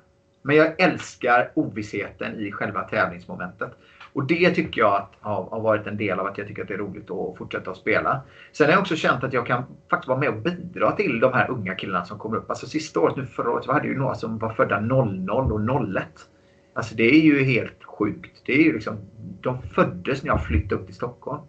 [0.43, 3.71] Men jag älskar ovissheten i själva tävlingsmomentet.
[4.13, 6.69] Och det tycker jag att har, har, varit en del av att jag tycker att
[6.69, 8.21] det är roligt att fortsätta att spela.
[8.53, 11.33] Sen har jag också känt att jag kan faktiskt vara med och bidra till de
[11.33, 12.51] här unga killarna som kommer upp.
[12.51, 15.61] Alltså sista året, nu förra året, så hade ju några som var födda 00 och
[15.97, 16.05] 01.
[16.75, 18.43] Alltså det är ju helt sjukt.
[18.47, 18.97] Det är ju liksom,
[19.41, 21.41] de föddes när jag flyttade upp till Stockholm.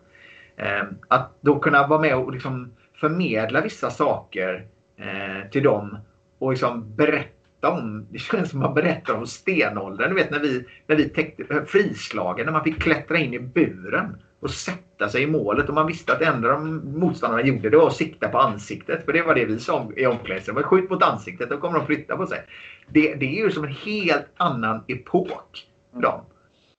[0.58, 2.72] Ehm, att då kunna vara med och liksom
[3.02, 4.66] förmedla vissa saker
[5.02, 5.98] eh, till dem
[6.40, 10.10] och liksom berätta om, det känns som man berättar om stenåldern.
[10.10, 13.40] Du vet när vi, när vi täckte eh, frislagen, när man fick klättra in i
[13.40, 17.70] buren och sätta sig i målet och man visste att det enda de motståndarna gjorde
[17.70, 19.06] det var att sikta på ansiktet.
[19.06, 20.66] För det var det vi sa i omklädningsrummet.
[20.66, 22.40] Skjut mot ansiktet, då kommer de flytta på sig.
[22.88, 26.22] Det, det är ju som en helt annan epok för dem.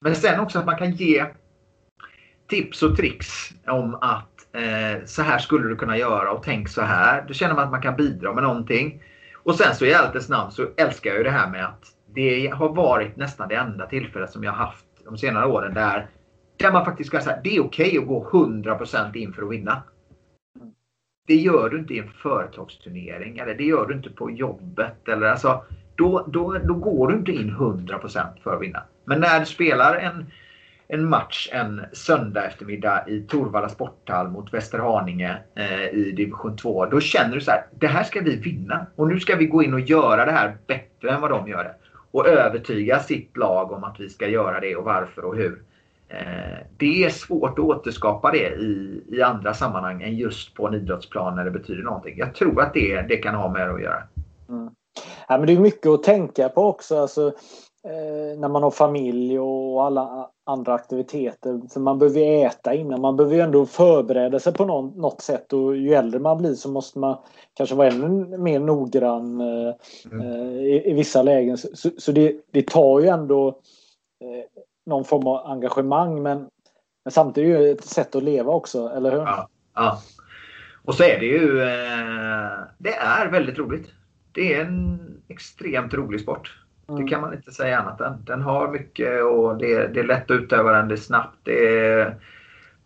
[0.01, 1.27] Men sen också att man kan ge
[2.47, 6.83] tips och tricks om att eh, så här skulle du kunna göra och tänk så
[6.83, 7.24] här.
[7.29, 9.03] Då känner man att man kan bidra med någonting.
[9.43, 11.85] Och sen så i ärlighetens namn så älskar jag ju det här med att
[12.15, 16.07] det har varit nästan det enda tillfället som jag haft de senare åren där,
[16.57, 19.51] där man faktiskt ska säga det är okej okay att gå 100% in för att
[19.51, 19.83] vinna.
[21.27, 25.09] Det gör du inte i en företagsturnering eller det gör du inte på jobbet.
[25.09, 25.65] Eller alltså,
[25.97, 28.83] då, då, då går du inte in 100% för att vinna.
[29.05, 30.27] Men när du spelar en
[30.93, 36.86] en match en söndag eftermiddag i Torvalla sporthall mot Västerhaninge eh, i division 2.
[36.86, 38.86] Då känner du så här, det här ska vi vinna.
[38.97, 41.64] Och nu ska vi gå in och göra det här bättre än vad de gör
[41.64, 41.74] det.
[42.10, 45.62] Och övertyga sitt lag om att vi ska göra det och varför och hur.
[46.09, 50.74] Eh, det är svårt att återskapa det i, i andra sammanhang än just på en
[50.74, 52.19] idrottsplan när det betyder någonting.
[52.19, 54.02] Jag tror att det, det kan ha med det att göra.
[54.48, 54.70] Mm.
[55.28, 56.98] Ja, men det är mycket att tänka på också.
[56.98, 57.27] Alltså,
[57.85, 61.60] eh, när man har familj och alla andra aktiviteter.
[61.73, 63.01] För man behöver äta innan.
[63.01, 66.55] Man behöver ju ändå förbereda sig på någon, något sätt och ju äldre man blir
[66.55, 67.16] så måste man
[67.55, 69.74] kanske vara ännu mer noggrann eh,
[70.12, 70.20] mm.
[70.20, 71.59] Eh, i, i, vissa lägen.
[71.59, 73.48] Så, så det, det, tar ju ändå
[74.20, 76.39] eh, någon form av engagemang men,
[77.05, 79.19] men samtidigt är det ett sätt att leva också, eller hur?
[79.19, 79.98] Ja, ja.
[80.85, 83.90] Och så är det ju, eh, det är väldigt roligt.
[84.32, 86.61] Det är en extremt rolig sport.
[86.89, 87.05] Mm.
[87.05, 88.25] Det kan man inte säga annat än.
[88.25, 90.89] Den har mycket och det är, det är lätt att utöva den.
[90.89, 91.39] Det är snabbt.
[91.43, 92.17] Det är,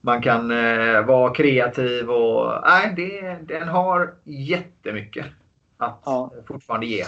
[0.00, 5.26] man kan eh, vara kreativ och nej, det, den har jättemycket
[5.76, 6.30] att ja.
[6.48, 7.04] fortfarande ge.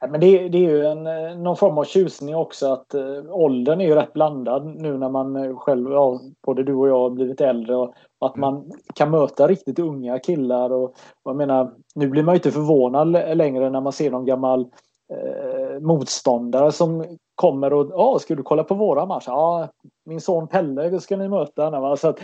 [0.00, 3.80] men det, det, är ju en, eh, någon form av tjusning också att eh, åldern
[3.80, 7.10] är ju rätt blandad nu när man eh, själv, ja, både du och jag har
[7.10, 8.50] blivit äldre och, och att mm.
[8.50, 10.84] man kan möta riktigt unga killar och,
[11.22, 14.68] och jag menar, nu blir man ju inte förvånad längre när man ser någon gammal
[15.80, 19.24] motståndare som kommer och ja, ska du kolla på våra match?
[19.26, 19.68] Ja,
[20.04, 21.70] min son Pelle ska ni möta.
[21.70, 21.96] Va?
[21.96, 22.20] Så att,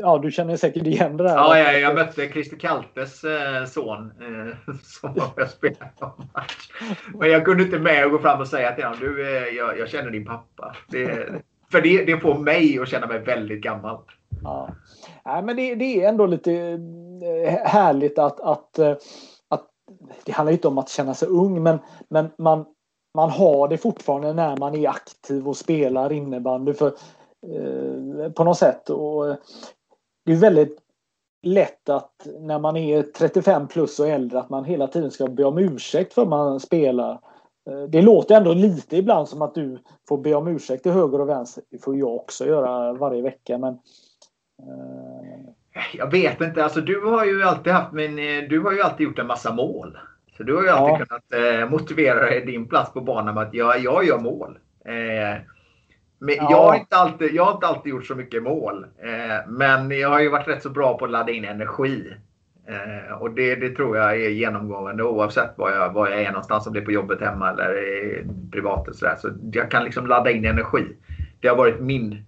[0.00, 1.34] ja, du känner säkert igen det där.
[1.34, 6.70] Ja, ja jag mötte Christer Kaltes eh, son eh, som jag spelade match.
[7.14, 9.78] Men jag kunde inte med och gå fram och säga till honom, du, eh, jag,
[9.78, 10.76] jag känner din pappa.
[10.88, 11.28] Det,
[11.72, 13.98] för det, det får mig att känna mig väldigt gammal.
[14.42, 14.68] Ja.
[15.24, 16.50] Nej, men det, det är ändå lite
[17.64, 18.78] härligt att, att
[20.24, 21.78] det handlar inte om att känna sig ung men,
[22.08, 22.64] men man,
[23.14, 26.86] man har det fortfarande när man är aktiv och spelar innebandy för,
[27.46, 28.90] eh, på något sätt.
[28.90, 29.36] Och eh,
[30.24, 30.78] det är väldigt
[31.42, 35.44] lätt att när man är 35 plus och äldre att man hela tiden ska be
[35.44, 37.20] om ursäkt för att man spelar.
[37.70, 39.78] Eh, det låter ändå lite ibland som att du
[40.08, 41.64] får be om ursäkt till höger och vänster.
[41.70, 43.74] Det får jag också göra varje vecka men
[44.62, 45.52] eh...
[45.92, 46.64] Jag vet inte.
[46.64, 48.16] Alltså, du har ju alltid haft men
[48.48, 49.98] du har ju alltid gjort en massa mål.
[50.36, 51.06] Så du har ju alltid ja.
[51.06, 54.58] kunnat eh, motivera dig din plats på banan med att jag, jag gör mål.
[54.84, 55.40] Eh,
[56.18, 56.48] men ja.
[56.50, 58.86] jag, har inte alltid, jag har inte alltid gjort så mycket mål.
[58.98, 62.14] Eh, men jag har ju varit rätt så bra på att ladda in energi.
[62.66, 66.66] Eh, och det, det, tror jag är genomgående oavsett var jag, var jag är någonstans.
[66.66, 67.74] Om det är på jobbet hemma eller
[68.52, 68.88] privat.
[68.88, 69.16] Och så, där.
[69.16, 70.86] så jag kan liksom ladda in energi.
[71.40, 72.24] Det har varit min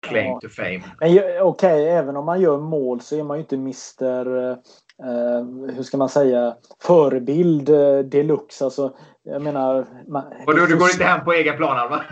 [0.00, 0.38] claim ja.
[0.40, 0.82] to fame.
[1.00, 4.58] Okej, okay, även om man gör mål så är man ju inte Mr
[5.02, 8.64] eh, hur ska man säga, förebild eh, deluxe.
[8.64, 9.86] Alltså, jag menar...
[10.08, 12.02] Man, och du, du går inte hem på egen plan va?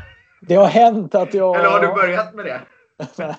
[0.41, 1.57] Det har hänt att jag...
[1.57, 2.61] Eller har du börjat med det?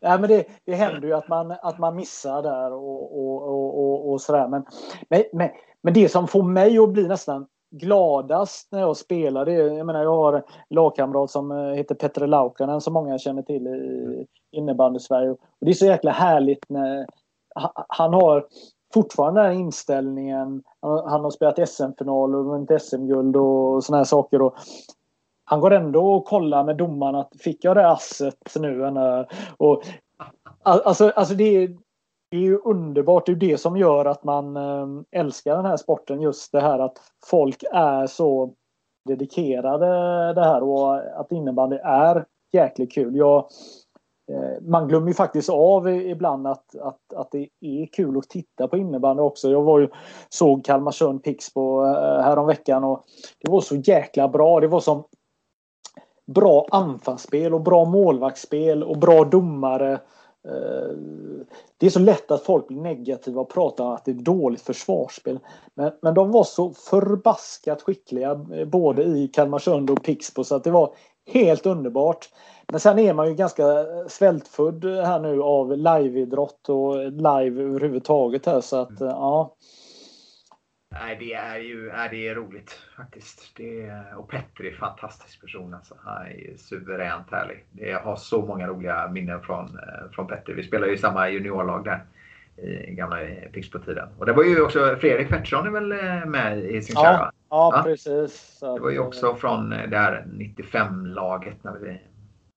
[0.00, 3.78] Nej, men det, det händer ju att man, att man missar där och, och, och,
[3.78, 4.48] och, och sådär.
[4.48, 4.64] Men,
[5.10, 5.48] men, men,
[5.82, 10.02] men det som får mig att bli nästan gladast när jag spelar, det jag menar
[10.02, 15.30] jag har en lagkamrat som eh, heter Petter Laukanen som många känner till i innebandy-Sverige.
[15.30, 17.06] Och det är så jäkla härligt när
[17.88, 18.46] han har
[18.94, 20.62] fortfarande den inställningen.
[20.82, 24.42] Han har spelat SM-final och vunnit SM-guld och såna här saker.
[24.42, 24.54] Och
[25.44, 28.84] han går ändå och kollar med domaren att fick jag det asset nu?
[29.56, 29.82] Och,
[30.62, 31.76] alltså, alltså det, är,
[32.30, 33.26] det är ju underbart.
[33.26, 36.20] Det är det som gör att man ehm, älskar den här sporten.
[36.20, 38.54] Just det här att folk är så
[39.04, 39.86] dedikerade
[40.34, 43.16] det här och att innebandy är jäkligt kul.
[43.16, 43.46] Jag,
[44.32, 48.68] eh, man glömmer ju faktiskt av ibland att, att, att det är kul att titta
[48.68, 49.50] på innebandy också.
[49.50, 49.88] Jag var ju,
[50.28, 53.04] såg Kalmarsund Pixbo eh, häromveckan och
[53.38, 54.60] det var så jäkla bra.
[54.60, 55.04] Det var som
[56.26, 60.00] bra anfallsspel och bra målvaktsspel och bra domare.
[60.48, 60.96] Eh,
[61.78, 64.60] det är så lätt att folk blir negativa och pratar om att det är dåligt
[64.60, 65.38] försvarsspel.
[65.74, 68.34] Men, men de var så förbaskat skickliga
[68.66, 70.94] både i Kalmarsund och Pixbo så att det var
[71.26, 72.28] helt underbart.
[72.72, 73.64] Men sen är man ju ganska
[74.08, 79.12] svältfödd här nu av liveidrott och live överhuvudtaget här så att mm.
[79.12, 79.54] ja.
[80.90, 83.56] Nej, det är ju är det är roligt faktiskt.
[83.56, 85.74] Det är, och Petter är en fantastisk person.
[85.74, 85.94] Alltså.
[86.04, 87.64] Han är suveränt härlig.
[87.72, 90.52] Jag har så många roliga minnen från, eh, från Petter.
[90.52, 92.04] Vi spelade ju i samma juniorlag där
[92.62, 93.16] i gamla
[93.52, 94.08] Pixbo-tiden.
[94.18, 97.72] Och det var ju också Fredrik Pettersson är väl eh, med i sin ja, ja,
[97.76, 98.58] ja, precis.
[98.60, 102.00] Det var ju också från det här 95-laget när vi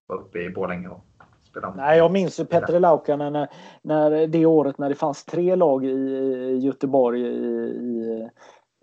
[0.07, 1.05] var uppe i Borlänge och
[1.51, 1.73] spelade.
[1.77, 3.47] Nej, jag minns ju Petter Laukanen när,
[3.81, 8.29] när det året när det fanns tre lag i Göteborg i, i,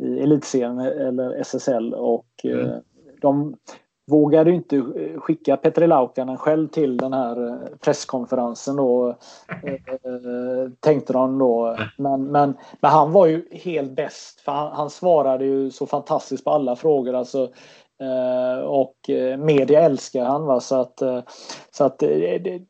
[0.03, 2.67] i elitserien eller SSL och mm.
[2.67, 2.77] Eh,
[3.21, 3.57] de
[4.09, 4.83] vågade inte
[5.17, 9.09] skicka Petri Laukanen själv till den här eh, presskonferensen då.
[9.63, 11.77] Eh, tänkte de då.
[11.97, 16.45] Men, men, men han var ju helt bäst för han, han, svarade ju så fantastiskt
[16.45, 17.15] på alla frågor.
[17.15, 17.51] Alltså,
[18.65, 20.47] och eh, media älskar han.
[20.47, 20.61] Va?
[20.61, 21.23] Så att, eh,
[21.71, 22.63] så att det,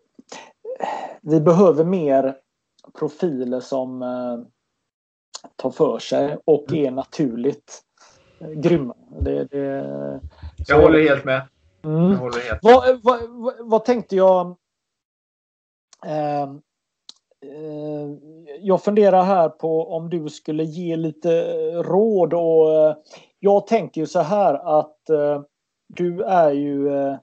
[1.21, 2.37] vi behöver mer
[2.99, 4.05] profiler som
[5.57, 7.83] tar för sig och är naturligt
[8.41, 8.95] grymma.
[9.21, 10.21] Det, det,
[10.67, 11.43] jag håller helt med.
[11.85, 12.17] Mm.
[12.17, 12.73] Håller helt med.
[12.73, 14.57] Vad, vad, vad, vad tänkte jag?
[16.07, 16.49] Eh,
[18.61, 22.97] jag funderar här på om du skulle ge lite råd och
[23.41, 25.43] jag tänker ju så här att eh,
[25.87, 27.17] du är ju eh,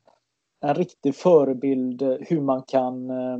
[0.62, 3.40] en riktig förebild hur man kan eh,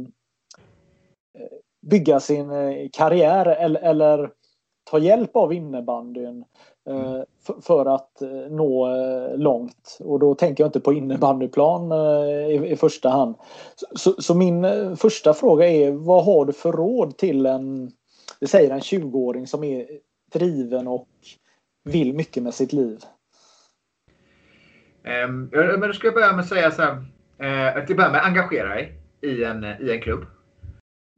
[1.86, 4.30] bygga sin eh, karriär eller, eller,
[4.84, 6.46] ta hjälp av innebandyn
[6.90, 7.26] mm.
[7.42, 9.98] för, för, att eh, nå eh, långt.
[10.00, 11.92] Och då tänker jag inte på innebandyplan
[12.52, 13.36] i, i första hand.
[13.96, 14.66] Så, så, min
[14.98, 17.92] första fråga är vad har du för råd till en,
[18.40, 19.88] det säger en 20-åring som är
[20.34, 21.08] driven och
[21.86, 23.00] vill mycket med sitt liv?
[25.04, 27.06] Um, men då ska jag börja med att säga så här.
[27.44, 30.26] Uh, att till börja med engagera dig i en, i en klubb.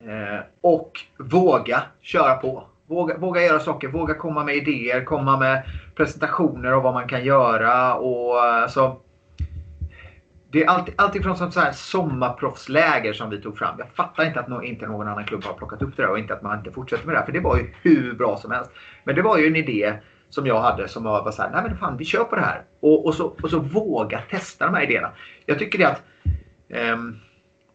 [0.03, 2.67] Uh, och våga köra på.
[2.87, 5.63] Våga, våga göra saker, våga komma med idéer, komma med
[5.95, 7.95] presentationer av vad man kan göra.
[7.95, 9.01] Och, eh, alltså,
[10.51, 13.75] det är allt, allt ifrån som så här sommarproffsläger som vi tog fram.
[13.79, 16.19] Jag fattar inte att no, inte någon annan klubb har plockat upp det där och
[16.19, 17.25] inte att man inte fortsätter med det här.
[17.25, 18.71] För det var ju hur bra som helst.
[19.03, 19.93] Men det var ju en idé
[20.29, 22.61] som jag hade som var så här, nej men fan vi kör på det här.
[22.79, 25.11] Och, och, så, och så våga testa de här idéerna.
[25.45, 26.01] Jag tycker det att
[26.93, 27.19] um,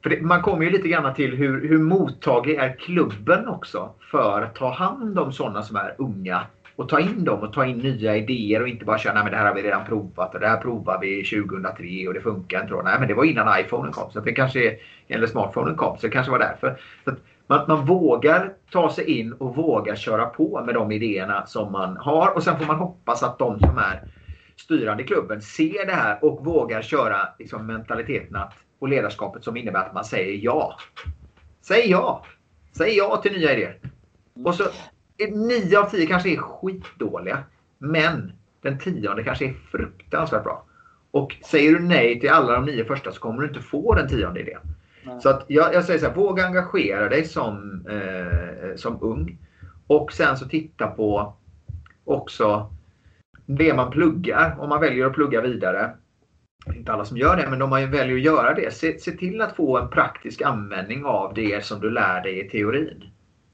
[0.02, 4.42] för det, man kommer ju lite grann till hur, hur mottaglig är klubben också för
[4.42, 6.46] att ta hand om sådana som är unga
[6.76, 9.32] och ta in dem och ta in nya idéer och inte bara köra nej men
[9.32, 12.62] det här har vi redan provat och det här provar vi 2003 och det funkar
[12.62, 12.74] inte.
[12.74, 14.76] Nej men det var innan iPhonen kom så det kanske
[15.08, 16.76] eller smartphonen kom så det kanske var därför.
[17.04, 17.10] Så
[17.52, 21.96] man, man vågar ta sig in och vågar köra på med de idéerna som man
[21.96, 24.02] har och sen får man hoppas att de som är
[24.56, 29.56] styrande i klubben ser det här och vågar köra liksom, mentaliteten att, och ledarskapet som
[29.56, 30.76] innebär att man säger ja.
[31.62, 32.24] Säg ja!
[32.76, 33.78] Säg ja till nya idéer.
[34.44, 34.64] Och så
[35.30, 37.38] nio av tio kanske är skitdåliga.
[37.78, 40.64] Men den tionde kanske är fruktansvärt bra.
[41.10, 44.08] Och säger du nej till alla de nio första så kommer du inte få den
[44.08, 44.71] tionde idén.
[45.04, 45.20] Nej.
[45.20, 49.38] Så att jag, jag, säger så här, våga engagera dig som, eh, som ung.
[49.86, 51.36] Och sen så titta på
[52.04, 52.72] också
[53.46, 54.56] det man pluggar.
[54.60, 55.90] Om man väljer att plugga vidare.
[56.74, 58.74] Inte alla som gör det, men om man väljer att göra det.
[58.74, 62.48] Se, se till att få en praktisk användning av det som du lär dig i
[62.48, 63.04] teorin.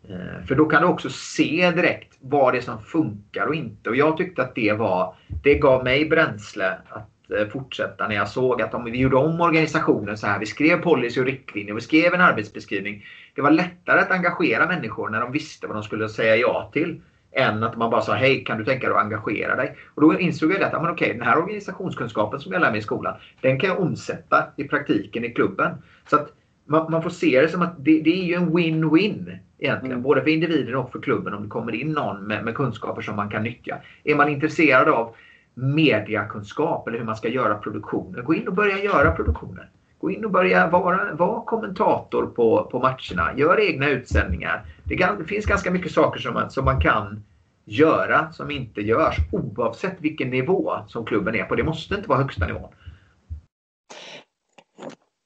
[0.08, 3.90] Eh, för då kan du också se direkt vad det är som funkar och inte.
[3.90, 7.10] Och jag tyckte att det var, det gav mig bränsle att
[7.52, 10.38] fortsätta när jag såg att om vi gjorde om organisationen så här.
[10.38, 13.04] Vi skrev policy och riktlinjer, vi skrev en arbetsbeskrivning.
[13.34, 17.00] Det var lättare att engagera människor när de visste vad de skulle säga ja till.
[17.32, 19.76] Än att man bara sa hej kan du tänka dig att engagera dig?
[19.94, 22.82] Och då insåg jag att men okej, den här organisationskunskapen som jag lär mig i
[22.82, 25.70] skolan den kan jag omsätta i praktiken i klubben.
[26.10, 26.32] Så att
[26.64, 29.92] man, man får se det som att det, det är ju en win-win egentligen.
[29.92, 30.02] Mm.
[30.02, 33.16] Både för individen och för klubben om det kommer in någon med, med, kunskaper som
[33.16, 33.76] man kan nyttja.
[34.04, 35.14] Är man intresserad av
[35.58, 39.70] mediakunskap eller hur man ska göra produktioner, gå in och börja göra produktioner.
[40.00, 43.38] Gå in och börja vara, vara kommentator på, på matcherna.
[43.38, 44.64] Gör egna utsändningar.
[44.84, 47.22] Det, det finns ganska mycket saker som man, som man kan
[47.64, 51.54] göra som inte görs oavsett vilken nivå som klubben är på.
[51.54, 52.68] Det måste inte vara högsta nivån.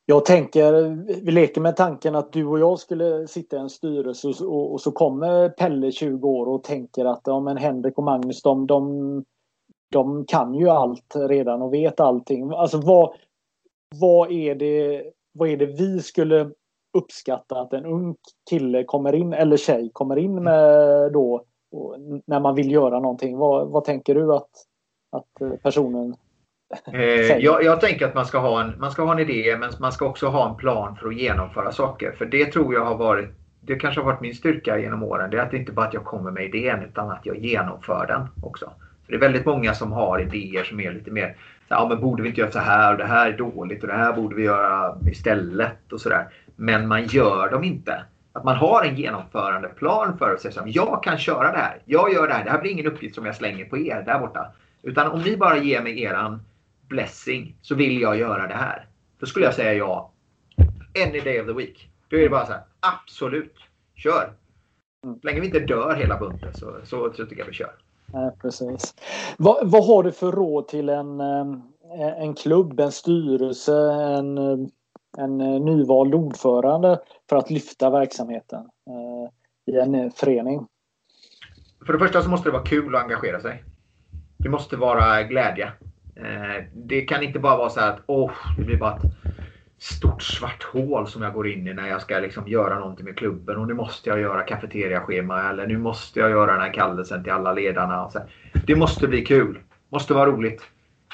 [0.06, 0.72] Jag tänker,
[1.24, 4.80] vi leker med tanken att du och jag skulle sitta i en styrelse och, och
[4.80, 9.24] så kommer Pelle 20 år och tänker att ja, men Henrik och Magnus de, de,
[9.92, 12.52] de kan ju allt redan och vet allting.
[12.52, 13.14] Alltså vad,
[13.94, 16.50] vad, är det, vad är det vi skulle
[16.98, 18.16] uppskatta att en ung
[18.50, 21.44] kille kommer in eller tjej kommer in med då
[22.26, 23.38] när man vill göra någonting?
[23.38, 24.50] Vad, vad tänker du att,
[25.12, 26.16] att personen
[26.92, 29.70] Eh, jag, jag, tänker att man ska, ha en, man ska ha en idé men
[29.80, 32.12] man ska också ha en plan för att genomföra saker.
[32.12, 33.28] För det tror jag har varit,
[33.60, 35.30] det kanske har varit min styrka genom åren.
[35.30, 38.26] Det är att inte bara att jag kommer med idén utan att jag genomför den
[38.42, 38.72] också.
[39.06, 41.36] För det är väldigt många som har idéer som är lite mer
[41.72, 43.96] ja men borde vi inte göra så här och det här är dåligt och det
[43.96, 46.28] här borde vi göra istället och sådär.
[46.56, 48.04] Men man gör dem inte.
[48.32, 51.82] Att man har en genomförandeplan för att säga att jag kan köra det här.
[51.84, 52.44] Jag gör det här.
[52.44, 54.52] Det här blir ingen uppgift som jag slänger på er där borta.
[54.82, 56.42] Utan om ni bara ger mig eran
[56.88, 58.86] blessing så vill jag göra det här.
[59.18, 60.12] Då skulle jag säga ja.
[61.06, 61.90] Any day of the week.
[62.08, 63.56] Då är det bara så här, absolut,
[63.94, 64.32] kör.
[65.04, 65.20] Mm.
[65.20, 67.72] Så länge vi inte dör hela bunten så, så, så tycker jag vi kör.
[68.12, 68.94] Nej, precis.
[69.38, 74.38] Vad, vad har du för råd till en, eh, en klubb, en styrelse, en,
[75.18, 80.66] en eh, nyvald ordförande för att lyfta verksamheten eh, i en förening?
[81.86, 83.64] För det första så måste det vara kul att engagera sig.
[84.38, 85.72] Det måste vara glädje.
[86.72, 89.02] Det kan inte bara vara så att oh, det blir bara ett
[89.82, 93.16] stort svart hål som jag går in i när jag ska liksom göra någonting med
[93.16, 97.22] klubben och nu måste jag göra kafeteriaschema eller nu måste jag göra den här kallelsen
[97.22, 98.04] till alla ledarna.
[98.04, 98.18] Och så.
[98.66, 99.58] Det måste bli kul.
[99.88, 100.62] Måste vara roligt.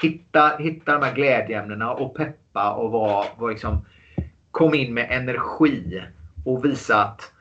[0.01, 3.85] Hitta, hitta de här glädjeämnena och peppa och var, var liksom,
[4.51, 6.03] kom in med energi
[6.45, 7.31] och visa att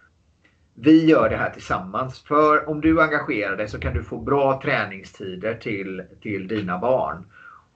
[0.74, 2.22] vi gör det här tillsammans.
[2.22, 7.24] För om du engagerar dig så kan du få bra träningstider till, till dina barn.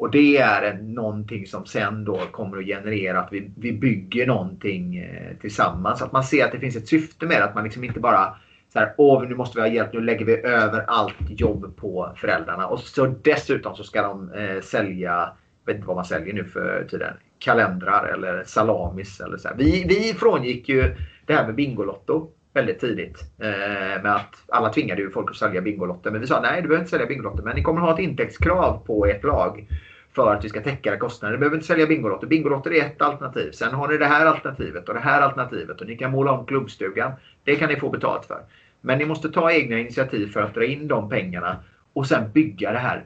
[0.03, 4.97] Och det är någonting som sen då kommer att generera att vi, vi bygger någonting
[4.97, 6.03] eh, tillsammans.
[6.03, 7.45] Att man ser att det finns ett syfte med det.
[7.45, 8.37] Att man liksom inte bara
[8.73, 12.13] så här, åh nu måste vi ha hjälp, nu lägger vi över allt jobb på
[12.17, 12.67] föräldrarna.
[12.67, 15.33] Och så dessutom så ska de eh, sälja,
[15.65, 19.57] jag vet inte vad man säljer nu för tiden, kalendrar eller salamis eller så här.
[19.57, 20.95] Vi, vi frångick ju
[21.27, 23.25] det här med Bingolotto väldigt tidigt.
[23.39, 26.11] Eh, med att alla tvingade ju folk att sälja Bingolotter.
[26.11, 27.43] Men vi sa nej, du behöver inte sälja Bingolotter.
[27.43, 29.69] Men ni kommer ha ett intäktskrav på ert lag
[30.15, 31.35] för att vi ska täcka era kostnader.
[31.35, 32.27] Ni behöver inte sälja Bingolotter.
[32.27, 33.51] Bingolotter är ett alternativ.
[33.51, 36.47] Sen har ni det här alternativet och det här alternativet och ni kan måla om
[36.47, 37.13] klubbstugan.
[37.45, 38.43] Det kan ni få betalt för.
[38.81, 41.57] Men ni måste ta egna initiativ för att dra in de pengarna
[41.93, 43.05] och sen bygga det här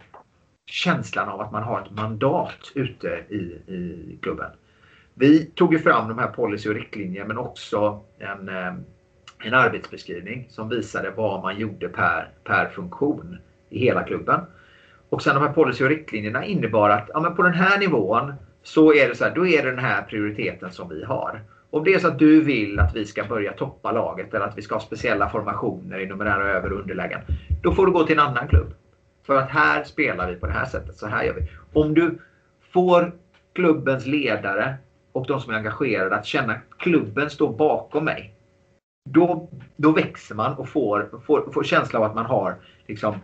[0.66, 4.50] känslan av att man har ett mandat ute i, i klubben.
[5.14, 8.74] Vi tog ju fram de här policy och riktlinjer men också en, eh,
[9.38, 13.38] en arbetsbeskrivning som visade vad man gjorde per, per funktion
[13.70, 14.40] i hela klubben.
[15.08, 18.34] Och sen de här policy och riktlinjerna innebar att ja, men på den här nivån
[18.62, 21.40] så är det så här, då är det den här prioriteten som vi har.
[21.70, 24.58] Om det är så att du vill att vi ska börja toppa laget eller att
[24.58, 27.20] vi ska ha speciella formationer i numerära över och underlägen.
[27.62, 28.74] Då får du gå till en annan klubb.
[29.26, 30.96] För att här spelar vi på det här sättet.
[30.96, 31.50] Så här gör vi.
[31.72, 32.18] Om du
[32.72, 33.12] får
[33.54, 34.74] klubbens ledare
[35.12, 38.34] och de som är engagerade att känna att klubben står bakom mig.
[39.10, 42.56] Då, då växer man och får, får, får känsla av att man har
[42.86, 43.14] liksom,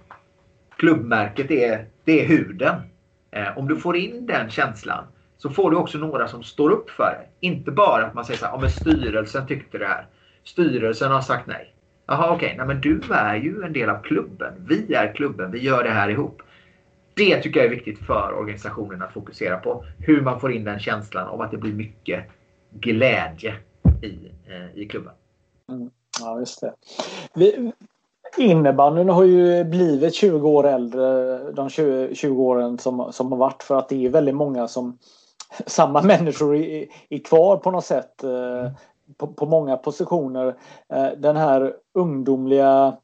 [0.83, 2.75] klubbmärket är, det är huden.
[3.31, 5.05] Eh, om du får in den känslan
[5.39, 7.47] så får du också några som står upp för det.
[7.47, 10.07] Inte bara att man säger så här, ja men styrelsen tyckte det här.
[10.45, 11.75] Styrelsen har sagt nej.
[12.07, 12.67] Jaha okej, okay.
[12.67, 14.55] men du är ju en del av klubben.
[14.69, 16.43] Vi är klubben, vi gör det här ihop.
[17.15, 19.85] Det tycker jag är viktigt för organisationen att fokusera på.
[19.99, 22.25] Hur man får in den känslan av att det blir mycket
[22.71, 23.55] glädje
[24.03, 25.13] i, eh, i klubben.
[25.69, 25.91] Mm.
[26.21, 26.73] Ja, just det.
[27.35, 27.73] Vi,
[28.39, 33.63] innebandyn har ju blivit 20 år äldre de 20, 20 åren som, som har varit
[33.63, 34.99] för att det är väldigt många som
[35.67, 38.71] samma människor är, är kvar på något sätt mm.
[39.17, 40.57] på, på, många positioner.
[40.89, 42.97] Eh, den här ungdomliga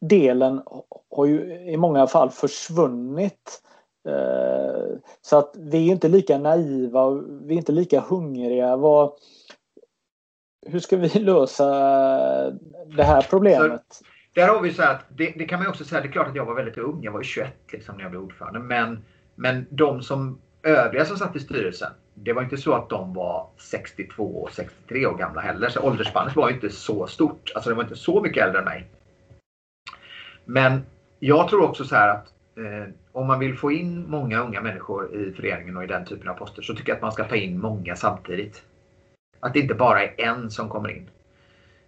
[0.00, 0.62] delen
[1.10, 3.62] har ju i många fall försvunnit.
[4.08, 7.10] Eh, så att vi är inte lika naiva,
[7.42, 8.76] vi är inte lika hungriga.
[8.76, 9.12] Vad,
[10.66, 11.66] hur ska vi lösa
[12.96, 14.00] det här problemet?
[14.38, 16.34] Där har vi så att det, det, kan man också säga, det är klart att
[16.34, 18.58] jag var väldigt ung, jag var 21 liksom, när jag blev ordförande.
[18.60, 19.04] Men,
[19.34, 23.46] men de som övriga som satt i styrelsen, det var inte så att de var
[23.56, 25.68] 62 och 63 år gamla heller.
[25.68, 27.52] Så åldersspannet var inte så stort.
[27.54, 28.86] Alltså det var inte så mycket äldre än mig.
[30.44, 30.82] Men
[31.18, 35.14] jag tror också så här att eh, om man vill få in många unga människor
[35.14, 37.36] i föreningen och i den typen av poster så tycker jag att man ska ta
[37.36, 38.62] in många samtidigt.
[39.40, 41.10] Att det inte bara är en som kommer in.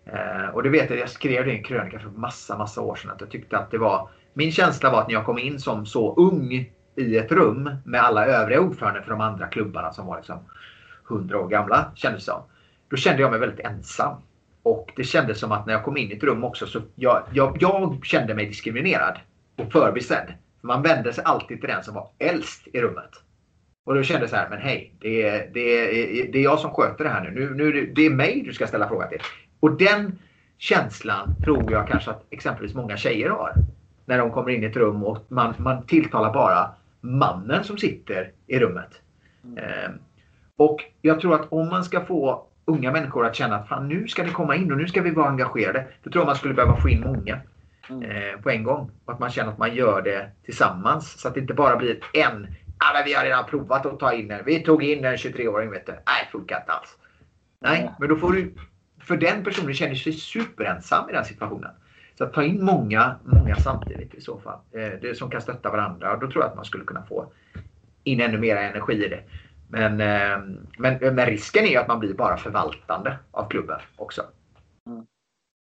[0.07, 2.97] Eh, och det vet jag, jag skrev det i en krönika för massa, massa år
[2.97, 5.61] sedan att jag tyckte att det var min känsla var att när jag kom in
[5.61, 6.53] som så ung
[6.97, 10.39] i ett rum med alla övriga ordförande för de andra klubbarna som var liksom
[11.11, 12.43] 100 år gamla kändes det som.
[12.89, 14.17] Då kände jag mig väldigt ensam.
[14.63, 17.23] Och det kändes som att när jag kom in i ett rum också så jag,
[17.33, 19.19] jag, jag kände mig diskriminerad
[19.59, 20.35] och förbisedd.
[20.61, 23.11] Man vände sig alltid till den som var äldst i rummet.
[23.85, 26.59] Och då kände jag så här, men hej, det är, det, är, det är jag
[26.59, 27.31] som sköter det här nu.
[27.31, 29.21] nu, nu det är mig du ska ställa frågan till.
[29.61, 30.19] Och den
[30.59, 33.55] känslan tror jag kanske att exempelvis många tjejer har.
[34.05, 36.71] När de kommer in i ett rum och man, man tilltalar bara
[37.01, 39.01] mannen som sitter i rummet.
[39.45, 39.59] Mm.
[39.59, 39.91] Eh,
[40.57, 44.09] och jag tror att om man ska få unga människor att känna att fan, nu
[44.09, 45.87] ska ni komma in och nu ska vi vara engagerade.
[46.03, 47.41] Då tror jag man skulle behöva få in många
[47.91, 48.03] mm.
[48.03, 48.91] eh, på en gång.
[49.05, 51.21] Och att man känner att man gör det tillsammans.
[51.21, 52.47] Så att det inte bara blir en.
[52.79, 54.45] Ah, men vi har redan provat att ta in en.
[54.45, 55.93] Vi tog in en 23-åring vet du.
[55.93, 56.99] Nej, funkar inte alls.
[57.61, 58.55] Nej, men då får du.
[59.11, 61.71] För den personen känner sig superensam i den situationen.
[62.19, 64.59] Så att ta in många, många samtidigt i så fall.
[64.73, 66.17] Eh, det som kan stötta varandra.
[66.17, 67.33] Då tror jag att man skulle kunna få
[68.05, 69.23] in ännu mer energi i det.
[69.69, 70.39] Men, eh,
[70.79, 74.23] men, men risken är att man blir bara förvaltande av klubben också.
[74.87, 75.07] Mm.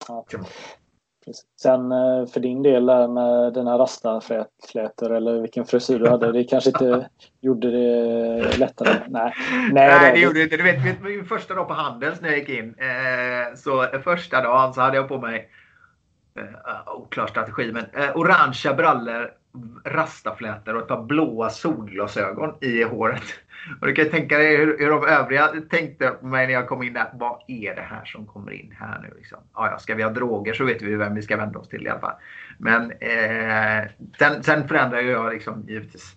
[0.09, 0.27] Ja.
[1.61, 6.71] Sen eh, för din del med dina rastaflätor eller vilken frisyr du hade, det kanske
[6.71, 7.09] inte
[7.41, 9.01] gjorde det lättare?
[9.09, 10.57] Nej, Nej, Nej det, gjorde det inte.
[10.57, 12.75] Du vet, min första dag på Handels när jag gick in,
[13.57, 15.51] så första dagen så hade jag på mig
[16.39, 17.85] uh, oklar strategi, men
[18.15, 19.31] orangea brallor,
[19.85, 23.23] rastaflätor och ett par blåa solglasögon i håret.
[23.81, 26.83] Och du kan tänka dig hur, hur de övriga tänkte på mig när jag kom
[26.83, 27.11] in där.
[27.13, 29.15] Vad är det här som kommer in här nu?
[29.19, 29.39] Liksom?
[29.55, 31.87] Ja, ja, ska vi ha droger så vet vi vem vi ska vända oss till
[31.87, 32.17] i alla fall.
[32.59, 33.85] Men eh,
[34.19, 36.15] sen, sen förändrar jag liksom givetvis.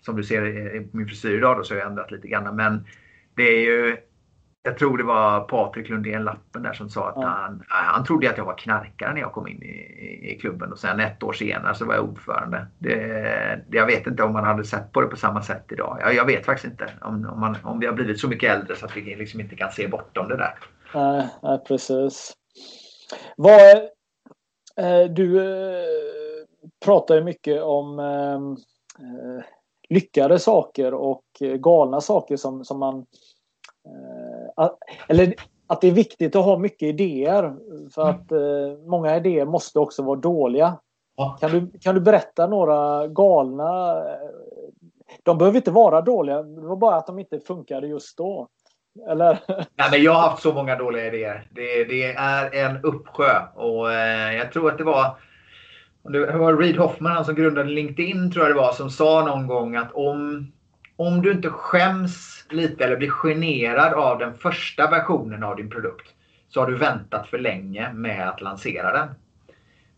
[0.00, 2.56] Som du ser i min frisyr idag då, så har jag ändrat lite grann.
[2.56, 2.86] Men
[3.34, 3.96] det är ju
[4.64, 8.36] jag tror det var Patrik Lundén Lappen där som sa att han, han trodde att
[8.36, 11.74] jag var knarkare när jag kom in i, i klubben och sen ett år senare
[11.74, 12.66] så var jag ordförande.
[12.78, 15.98] Det, jag vet inte om man hade sett på det på samma sätt idag.
[16.00, 18.76] Jag, jag vet faktiskt inte om, om, man, om vi har blivit så mycket äldre
[18.76, 20.54] så att vi liksom inte kan se bortom det där.
[20.94, 22.32] Nej, nej precis.
[23.36, 23.76] Vad,
[24.76, 25.86] eh, du eh,
[26.84, 28.34] pratar ju mycket om eh,
[29.06, 29.44] eh
[29.88, 31.24] lyckade saker och
[31.58, 33.06] galna saker som, som man
[34.60, 34.70] Eh,
[35.08, 35.34] eller
[35.66, 37.54] att det är viktigt att ha mycket idéer.
[37.94, 38.14] För mm.
[38.14, 40.78] att eh, många idéer måste också vara dåliga.
[41.16, 41.38] Ja.
[41.40, 43.98] Kan, du, kan du berätta några galna...
[43.98, 44.18] Eh,
[45.22, 48.48] de behöver inte vara dåliga, det var bara att de inte funkade just då.
[49.08, 49.38] Eller?
[49.48, 51.46] Nej, men jag har haft så många dåliga idéer.
[51.50, 53.42] Det, det är en uppsjö.
[53.54, 55.16] Och eh, jag tror att det var
[56.02, 59.46] det var Reid Hoffman, han som grundade LinkedIn, tror jag det var, som sa någon
[59.46, 60.52] gång att om,
[60.96, 66.08] om du inte skäms lite eller blir generad av den första versionen av din produkt
[66.48, 69.08] så har du väntat för länge med att lansera den.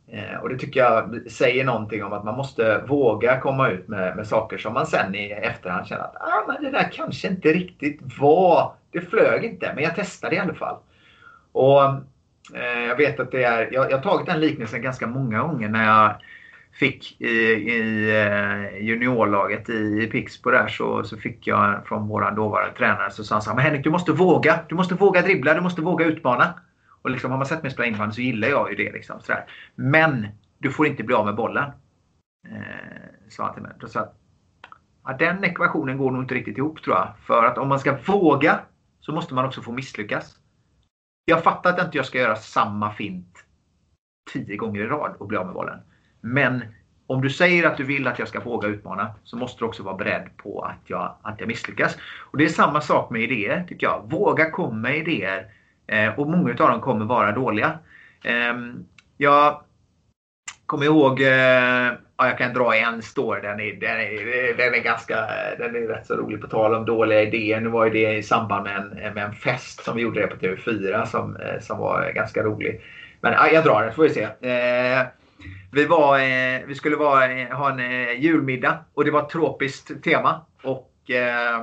[0.08, 4.16] Eh, och Det tycker jag säger någonting om att man måste våga komma ut med,
[4.16, 7.48] med saker som man sen i efterhand känner att ah, men det där kanske inte
[7.48, 10.76] riktigt var, det flög inte, men jag testade i alla fall.
[11.52, 11.82] Och
[12.54, 15.68] eh, Jag vet att det är, jag, jag har tagit den liknelsen ganska många gånger
[15.68, 16.14] när jag
[16.74, 22.76] fick i, i eh, juniorlaget i Pixbo där så, så fick jag från vår dåvarande
[22.76, 25.54] tränare så sa han så här, men Henrik du måste våga, du måste våga dribbla,
[25.54, 26.54] du måste våga utmana.
[27.02, 28.92] Och liksom, har man sett mig spela innebandy så gillar jag ju det.
[28.92, 29.44] Liksom, sådär.
[29.74, 30.28] Men
[30.58, 31.70] du får inte bli av med bollen.
[32.48, 33.72] Eh, sa han till mig.
[33.80, 34.12] Då sa
[35.04, 37.14] ja, den ekvationen går nog inte riktigt ihop tror jag.
[37.26, 38.60] För att om man ska våga
[39.00, 40.36] så måste man också få misslyckas.
[41.24, 43.44] Jag fattar att jag inte ska göra samma fint
[44.32, 45.80] tio gånger i rad och bli av med bollen.
[46.24, 46.64] Men
[47.06, 49.82] om du säger att du vill att jag ska våga utmana så måste du också
[49.82, 51.96] vara beredd på att jag, att jag misslyckas.
[52.30, 54.10] Och Det är samma sak med idéer tycker jag.
[54.10, 55.50] Våga komma med idéer
[55.86, 57.78] Eh, och många av dem kommer vara dåliga.
[58.24, 58.54] Eh,
[59.16, 59.60] jag
[60.66, 64.78] kommer ihåg, eh, ja, jag kan dra en story, den är, den är, den är
[64.78, 65.16] ganska,
[65.58, 67.60] den är rätt så rolig på tal om dåliga idéer.
[67.60, 70.26] Nu var ju det i samband med en, med en fest som vi gjorde det
[70.26, 72.80] på TV4 som, eh, som var ganska rolig.
[73.20, 74.22] Men ja, jag drar den så får vi se.
[74.22, 75.06] Eh,
[75.74, 79.28] vi, var, eh, vi skulle vara, eh, ha en eh, julmiddag och det var ett
[79.28, 80.46] tropiskt tema.
[80.62, 81.60] Och eh,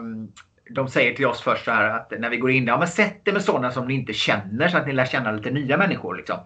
[0.70, 2.88] de säger till oss först så här att när vi går in där, ja, men
[2.88, 5.78] sätt er med sådana som ni inte känner så att ni lär känna lite nya
[5.78, 6.16] människor.
[6.16, 6.38] Liksom.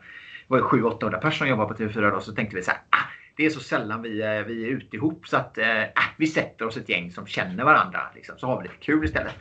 [0.47, 3.05] Det var 700-800 personer som jobbade på TV4 då, så tänkte vi så här, ah,
[3.37, 4.09] det är så sällan vi,
[4.47, 7.63] vi är ute ihop så att eh, ah, vi sätter oss ett gäng som känner
[7.63, 7.99] varandra.
[8.15, 9.35] Liksom, så har vi lite kul istället.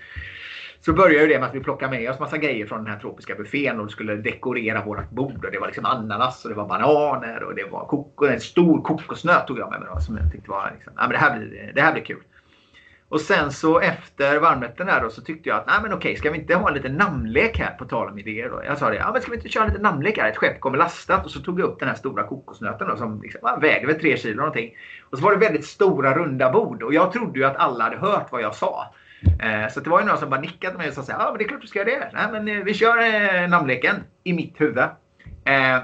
[0.84, 3.34] Så började det med att vi plockade med oss massa grejer från den här tropiska
[3.34, 5.44] buffén och skulle dekorera vårt bord.
[5.44, 8.82] Och det var liksom ananas och det var bananer och det var koko, en stor
[8.82, 11.72] kokosnöt tog jag med mig då, som jag tyckte var liksom, men det, här blir,
[11.74, 12.22] det här blir kul.
[13.08, 16.30] Och sen så efter varmrätten där då så tyckte jag att nej men okej, ska
[16.30, 18.62] vi inte ha en liten namnlek här på tal om idéer då?
[18.64, 20.30] Jag sa det, ja men ska vi inte köra lite namnlek här?
[20.30, 23.22] Ett skepp kommer lastat och så tog jag upp den här stora kokosnöten då, som
[23.22, 24.76] liksom, vägde väl tre kilo någonting.
[25.10, 27.96] Och så var det väldigt stora runda bord och jag trodde ju att alla hade
[27.96, 28.94] hört vad jag sa.
[29.42, 31.38] Eh, så det var ju några som bara nickade mig och sa ja ah, men
[31.38, 32.10] det är klart du ska göra det.
[32.12, 34.78] Nej men eh, vi kör eh, namnleken i mitt huvud.
[35.44, 35.78] Eh,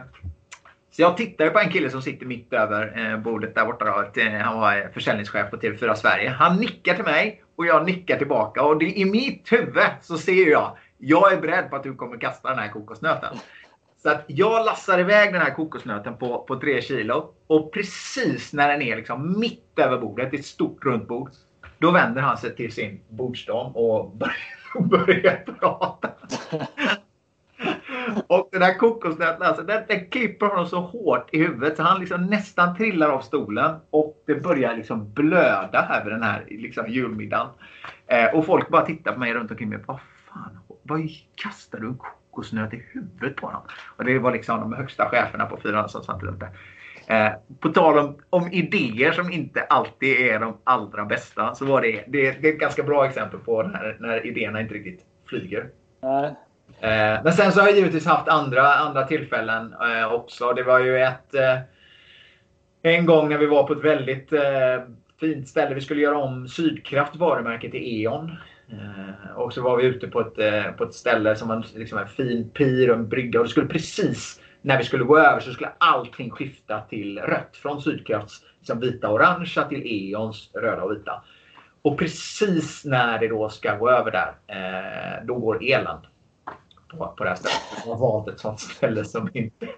[0.90, 3.84] så jag tittade på en kille som sitter mitt över bordet där borta.
[3.84, 4.22] Då.
[4.42, 6.30] Han var försäljningschef på TV4 Sverige.
[6.30, 8.62] Han nickar till mig och jag nickar tillbaka.
[8.62, 12.16] Och det, i mitt huvud så ser jag, jag är beredd på att du kommer
[12.16, 13.36] kasta den här kokosnöten.
[14.02, 17.34] Så att jag lassar iväg den här kokosnöten på, på tre kilo.
[17.46, 21.30] Och precis när den är liksom mitt över bordet, ett stort runt bord.
[21.80, 24.16] Då vänder han sig till sin bordsdam och
[24.80, 26.10] börjar prata.
[28.26, 32.00] Och den här kokosnöten, alltså, den, den klipper honom så hårt i huvudet så han
[32.00, 33.76] liksom nästan trillar av stolen.
[33.90, 37.48] Och det börjar liksom blöda här vid den här liksom, julmiddagen.
[38.06, 39.78] Eh, och folk bara tittar på mig runt omkring mig.
[39.86, 41.00] Vad fan, vad
[41.34, 43.62] kastar du en kokosnöt i huvudet på honom?
[43.96, 46.50] Och det var liksom de högsta cheferna på fyran som satt runt där.
[47.10, 51.82] Eh, på tal om, om, idéer som inte alltid är de allra bästa så var
[51.82, 55.68] det, det, det är ett ganska bra exempel på när, när idéerna inte riktigt flyger.
[56.02, 56.34] Nej,
[56.80, 60.52] Eh, men sen så har jag givetvis haft andra, andra tillfällen eh, också.
[60.52, 61.34] Det var ju ett...
[61.34, 61.58] Eh,
[62.82, 64.32] en gång när vi var på ett väldigt
[65.20, 65.74] fint ställe.
[65.74, 68.36] Vi skulle göra om Sydkraft varumärke till E.ON.
[69.36, 72.50] Och så var vi ute på ett, på ett ställe som var liksom en fin
[72.50, 73.40] pir och en brygga.
[73.40, 77.56] Och det skulle precis när vi skulle gå över så skulle allting skifta till rött.
[77.56, 81.22] Från Sydkrafts liksom vita och orangea till E.ONs röda och vita.
[81.82, 84.34] Och precis när det då ska gå över där,
[85.24, 85.96] då går elen
[86.90, 87.84] på, på det här stället.
[87.86, 89.68] Jag har valt ett sånt ställe som inte...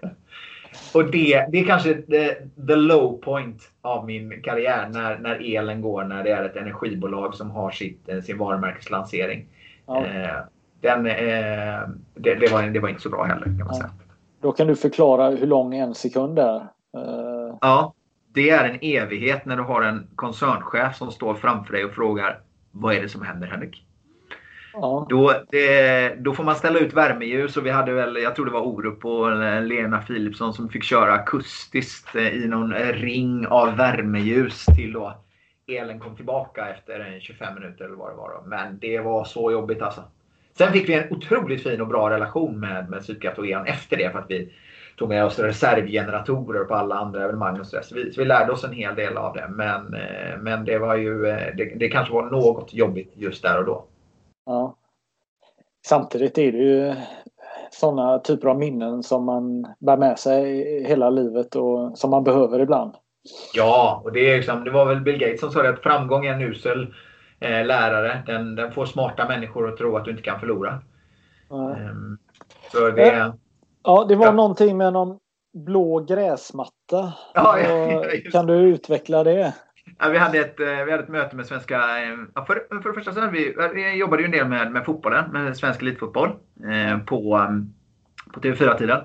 [0.93, 2.35] Och det, det är kanske the,
[2.67, 7.35] the low point av min karriär när, när elen går när det är ett energibolag
[7.35, 9.47] som har sitt, eh, sin varumärkeslansering.
[9.87, 10.05] Ja.
[10.05, 10.37] Eh,
[10.81, 13.89] den, eh, det, det, var, det var inte så bra heller kan man säga.
[14.43, 16.55] Då kan du förklara hur lång en sekund är.
[16.97, 17.57] Eh...
[17.61, 17.93] Ja,
[18.33, 22.39] det är en evighet när du har en koncernchef som står framför dig och frågar
[22.71, 23.85] Vad är det som händer Henrik?
[24.73, 25.07] Ja.
[25.09, 28.51] Då, det, då får man ställa ut värmeljus och vi hade väl, jag tror det
[28.51, 29.31] var Orup och
[29.63, 35.13] Lena Philipsson som fick köra akustiskt eh, i någon ring av värmeljus till då
[35.67, 38.29] elen kom tillbaka efter 25 minuter eller vad det var.
[38.29, 38.49] Då.
[38.49, 40.03] Men det var så jobbigt alltså.
[40.57, 44.19] Sen fick vi en otroligt fin och bra relation med, med Sydkraft efter det för
[44.19, 44.53] att vi
[44.97, 48.51] tog med oss reservgeneratorer på alla andra evenemang och så, så, vi, så vi lärde
[48.51, 49.47] oss en hel del av det.
[49.49, 53.59] Men, eh, men det var ju, eh, det, det kanske var något jobbigt just där
[53.59, 53.85] och då.
[54.45, 54.75] Ja.
[55.85, 56.93] samtidigt är det ju
[57.71, 62.59] sådana typer av minnen som man bär med sig hela livet och som man behöver
[62.59, 62.93] ibland.
[63.53, 66.25] Ja, och det, är liksom, det var väl Bill Gates som sa det att framgång
[66.25, 66.93] är en usel
[67.43, 68.23] eh, lärare.
[68.25, 70.81] Den, den, får smarta människor att tro att du inte kan förlora.
[71.51, 72.17] Mm.
[72.71, 73.33] så det,
[73.83, 74.31] ja, det var ja.
[74.31, 75.19] någonting med någon
[75.53, 77.13] blå gräsmatta.
[77.33, 79.53] Ja, ja, kan du utveckla det?
[79.99, 81.75] Ja, vi, hade ett, eh, vi hade ett möte med svenska...
[81.75, 84.85] Eh, för, för det första så hade vi, vi jobbade ju en del med, med
[84.85, 86.29] fotbollen, med svensk elitfotboll
[86.69, 87.73] eh, på, mm,
[88.33, 89.01] på TV4-tiden.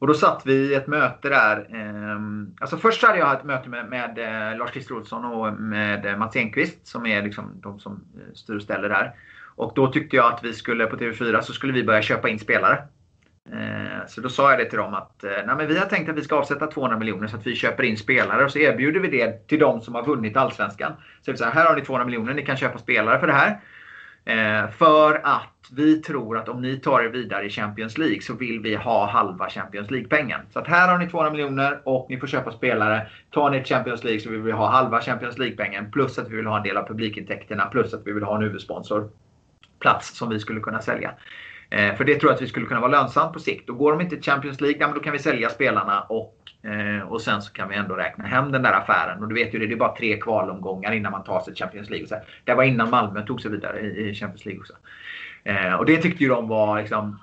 [0.00, 1.56] Och då satt vi i ett möte där.
[1.56, 2.20] Eh,
[2.60, 6.36] alltså först hade jag ett möte med, med eh, Lars-Christer Olsson och med eh, Mats
[6.36, 9.14] Enqvist som är liksom de som eh, styr och ställer där.
[9.56, 12.38] Och då tyckte jag att vi skulle på TV4 så skulle vi börja köpa in
[12.38, 12.82] spelare.
[13.52, 16.10] Eh, så då sa jag det till dem att eh, Nej, men vi har tänkt
[16.10, 19.00] att vi ska avsätta 200 miljoner så att vi köper in spelare och så erbjuder
[19.00, 20.92] vi det till de som har vunnit Allsvenskan.
[21.22, 23.60] Så vi säger, här har ni 200 miljoner, ni kan köpa spelare för det här.
[24.30, 28.34] Eh, för att vi tror att om ni tar er vidare i Champions League så
[28.34, 30.40] vill vi ha halva Champions League-pengen.
[30.52, 33.06] Så att här har ni 200 miljoner och ni får köpa spelare.
[33.30, 36.36] Tar ni ett Champions League så vill vi ha halva Champions League-pengen plus att vi
[36.36, 39.10] vill ha en del av publikintäkterna plus att vi vill ha en huvudsponsor
[39.78, 41.14] plats som vi skulle kunna sälja.
[41.70, 43.70] Eh, för det tror jag att vi skulle kunna vara lönsamt på sikt.
[43.70, 46.34] Och går de inte till Champions League, ja, då kan vi sälja spelarna och,
[46.70, 49.22] eh, och sen så kan vi ändå räkna hem den där affären.
[49.22, 51.64] Och du vet ju det, det är bara tre kvalomgångar innan man tar sig till
[51.64, 52.08] Champions League.
[52.08, 52.24] Så här.
[52.44, 54.74] Det var innan Malmö tog sig vidare i, i Champions League också.
[55.44, 57.18] Eh, och det tyckte ju de var liksom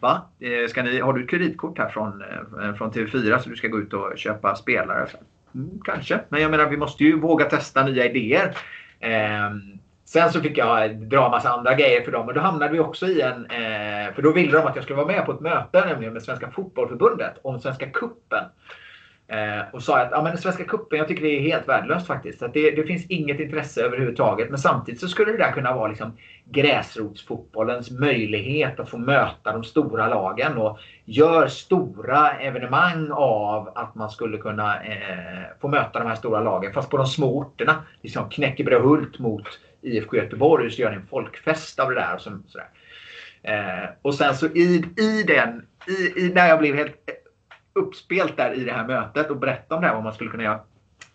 [0.00, 0.22] Va?
[0.40, 3.68] Eh, ska ni, har du ett kreditkort här från, eh, från TV4 så du ska
[3.68, 5.06] gå ut och köpa spelare?
[5.54, 8.56] Mm, kanske, men jag menar vi måste ju våga testa nya idéer.
[9.00, 9.78] Ehm,
[10.14, 13.06] Sen så fick jag dra massa andra grejer för dem och då hamnade vi också
[13.06, 13.46] i en...
[13.46, 16.22] Eh, för då ville de att jag skulle vara med på ett möte nämligen med
[16.22, 18.44] Svenska Fotbollförbundet om Svenska Kuppen.
[19.28, 22.42] Eh, och sa att ja, men Svenska Kuppen, jag tycker det är helt värdelöst faktiskt.
[22.42, 24.50] Att det, det finns inget intresse överhuvudtaget.
[24.50, 29.64] Men samtidigt så skulle det där kunna vara liksom gräsrotsfotbollens möjlighet att få möta de
[29.64, 36.08] stora lagen och gör stora evenemang av att man skulle kunna eh, få möta de
[36.08, 37.74] här stora lagen fast på de små orterna.
[38.02, 39.46] Liksom Knäckebrödhult mot
[39.84, 42.14] IFK Göteborg så gör ni en folkfest av det där.
[42.14, 42.68] Och, så, sådär.
[43.42, 46.96] Eh, och sen så i, i den, i, i, när jag blev helt
[47.72, 50.42] uppspelt där i det här mötet och berättade om det här, vad man skulle kunna
[50.42, 50.60] göra.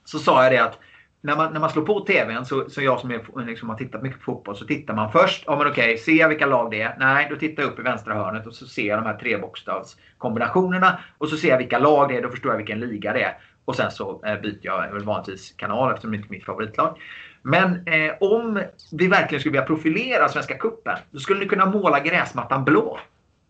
[0.06, 0.80] Så sa jag det att
[1.22, 4.04] när man, när man slår på TVn, så, så jag som är, liksom har tittat
[4.04, 5.44] mycket på fotboll, så tittar man först.
[5.48, 6.96] Ja men okej, ser jag vilka lag det är?
[7.00, 11.00] Nej, då tittar jag upp i vänstra hörnet och så ser jag de här trebokstavskombinationerna.
[11.18, 13.38] Och så ser jag vilka lag det är, då förstår jag vilken liga det är.
[13.66, 16.98] Och sen så eh, byter jag väl vanligtvis kanal eftersom det inte är mitt favoritlag.
[17.41, 21.99] Men eh, om vi verkligen skulle vilja profilera Svenska Kuppen då skulle ni kunna måla
[21.99, 22.99] gräsmattan blå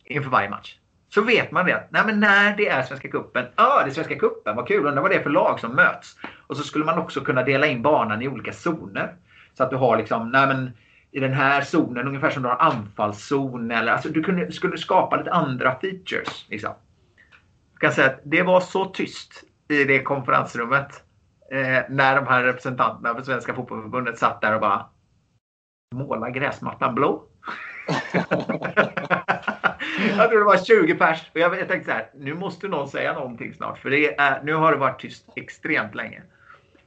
[0.05, 0.75] inför varje match.
[1.09, 1.87] Så vet man det.
[1.89, 4.85] Nej, men när det är Svenska Kuppen, ja ah, det är Svenska Kuppen, vad kul,
[4.85, 6.15] undrar vad det är för lag som möts.
[6.47, 9.15] Och så skulle man också kunna dela in banan i olika zoner.
[9.53, 10.71] Så att du har liksom, nej men
[11.11, 13.71] i den här zonen, ungefär som du har anfallszon.
[13.71, 16.45] Eller, alltså, du kunde, skulle skapa lite andra features.
[16.49, 16.73] Liksom.
[17.73, 21.03] Jag kan säga att det var så tyst i det konferensrummet
[21.51, 24.85] eh, när de här representanterna för Svenska Fotbollförbundet satt där och bara
[25.95, 27.23] måla gräsmattan blå.
[30.17, 31.29] jag tror det var 20 pers.
[31.33, 33.79] Och jag, jag tänkte så här, nu måste någon säga någonting snart.
[33.79, 36.21] För det är, nu har det varit tyst extremt länge.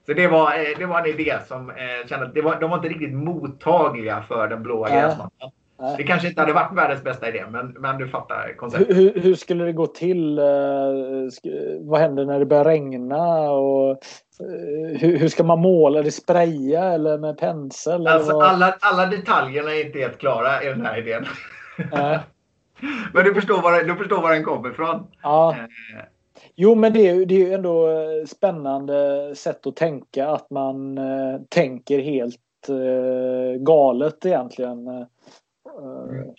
[0.06, 2.70] Så det var, eh, det var en idé som eh, kände att det var, de
[2.70, 5.50] var inte riktigt mottagliga för den blåa gräsmattan.
[5.96, 8.96] Det kanske inte hade varit världens bästa idé, men, men du fattar konceptet.
[8.96, 10.38] Hur, hur skulle det gå till?
[10.38, 10.44] Eh,
[11.80, 13.50] vad händer när det börjar regna?
[13.50, 16.02] Och, eh, hur, hur ska man måla?
[16.02, 18.06] Det spraya eller med pensel?
[18.06, 21.26] Alltså, alla, alla detaljerna är inte helt klara i den här idén.
[21.92, 22.20] Äh.
[23.12, 25.06] men du förstår, var, du förstår var den kommer ifrån.
[25.22, 25.52] Ja.
[25.52, 26.04] Eh.
[26.54, 27.88] Jo, men det är, det är ju ändå
[28.26, 30.28] spännande sätt att tänka.
[30.28, 30.98] Att man
[31.48, 32.38] tänker helt
[33.58, 35.06] galet egentligen.
[35.78, 36.34] Mm.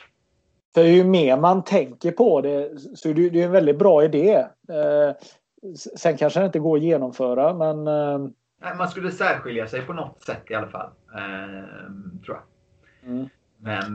[0.74, 4.46] För ju mer man tänker på det så är det, en väldigt bra idé.
[4.70, 5.16] Eh,
[5.98, 7.88] sen kanske det inte går att genomföra men...
[7.88, 10.90] Eh, man skulle särskilja sig på något sätt i alla fall.
[12.26, 13.12] tror jag.
[13.12, 13.30] Mm.
[13.58, 13.94] Men,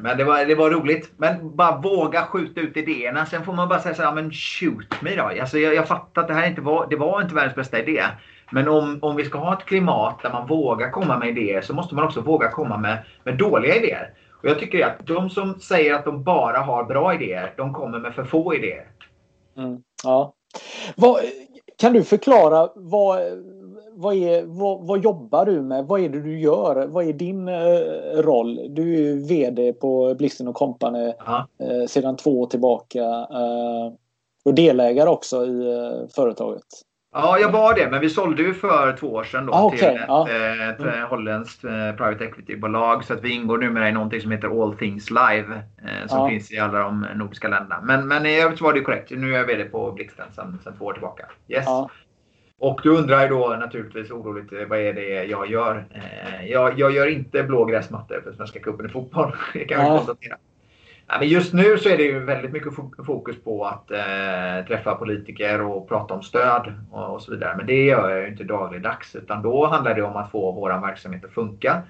[0.00, 1.12] men det, var, det var roligt.
[1.16, 3.26] Men bara våga skjuta ut idéerna.
[3.26, 5.22] Sen får man bara säga så här, men shoot me då.
[5.22, 8.04] Alltså jag, jag fattar att det här inte var, det var inte världens bästa idé.
[8.50, 11.74] Men om, om vi ska ha ett klimat där man vågar komma med idéer så
[11.74, 14.14] måste man också våga komma med, med dåliga idéer.
[14.42, 17.98] Och jag tycker att de som säger att de bara har bra idéer, de kommer
[17.98, 18.86] med för få idéer.
[19.56, 20.34] Mm, ja.
[20.96, 21.20] Vad,
[21.78, 23.20] kan du förklara vad,
[23.92, 25.86] vad, är, vad, vad, jobbar du med?
[25.86, 26.86] Vad är det du gör?
[26.86, 28.60] Vad är din eh, roll?
[28.68, 31.12] Du är VD på Blixten Company
[31.58, 33.02] eh, sedan två år tillbaka.
[33.30, 33.92] Eh,
[34.44, 36.64] och delägare också i eh, företaget.
[37.12, 39.84] Ja, jag var det, men vi sålde ju för två år sedan då ah, till
[39.84, 40.28] ett, ja.
[40.30, 41.08] Eh, ett mm.
[41.08, 43.04] holländskt eh, private equity-bolag.
[43.04, 45.62] Så att vi ingår numera i någonting som heter All Things Live.
[46.06, 46.28] Som ja.
[46.28, 47.80] finns i alla de nordiska länderna.
[47.82, 49.10] Men, men i övrigt var det korrekt.
[49.10, 51.26] Nu är jag VD på Blixten sedan, sedan två år tillbaka.
[51.48, 51.66] Yes.
[52.58, 55.84] Och du undrar ju då naturligtvis oroligt vad är det jag gör?
[56.46, 59.36] Jag, jag gör inte blå gräsmattor för Svenska cupen i fotboll.
[59.52, 60.36] Det kan jag konstatera.
[61.10, 62.72] Ja, men just nu så är det ju väldigt mycket
[63.06, 67.56] fokus på att eh, träffa politiker och prata om stöd och, och, så vidare.
[67.56, 70.80] Men det gör jag ju inte dagligdags utan då handlar det om att få vår
[70.86, 71.82] verksamhet att funka.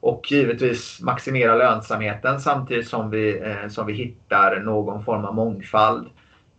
[0.00, 6.06] Och givetvis maximera lönsamheten samtidigt som vi, eh, som vi hittar någon form av mångfald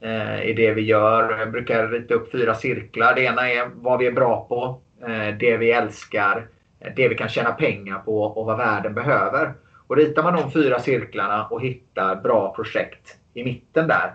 [0.01, 1.39] eh, i det vi gör.
[1.39, 3.15] Jag brukar rita upp fyra cirklar.
[3.15, 6.47] Det ena är vad vi är bra på, eh, det vi älskar,
[6.79, 9.53] eh, det vi kan tjäna pengar på och vad världen behöver.
[9.89, 14.13] Och ritar man de fyra cirklarna och hittar bra projekt i mitten där,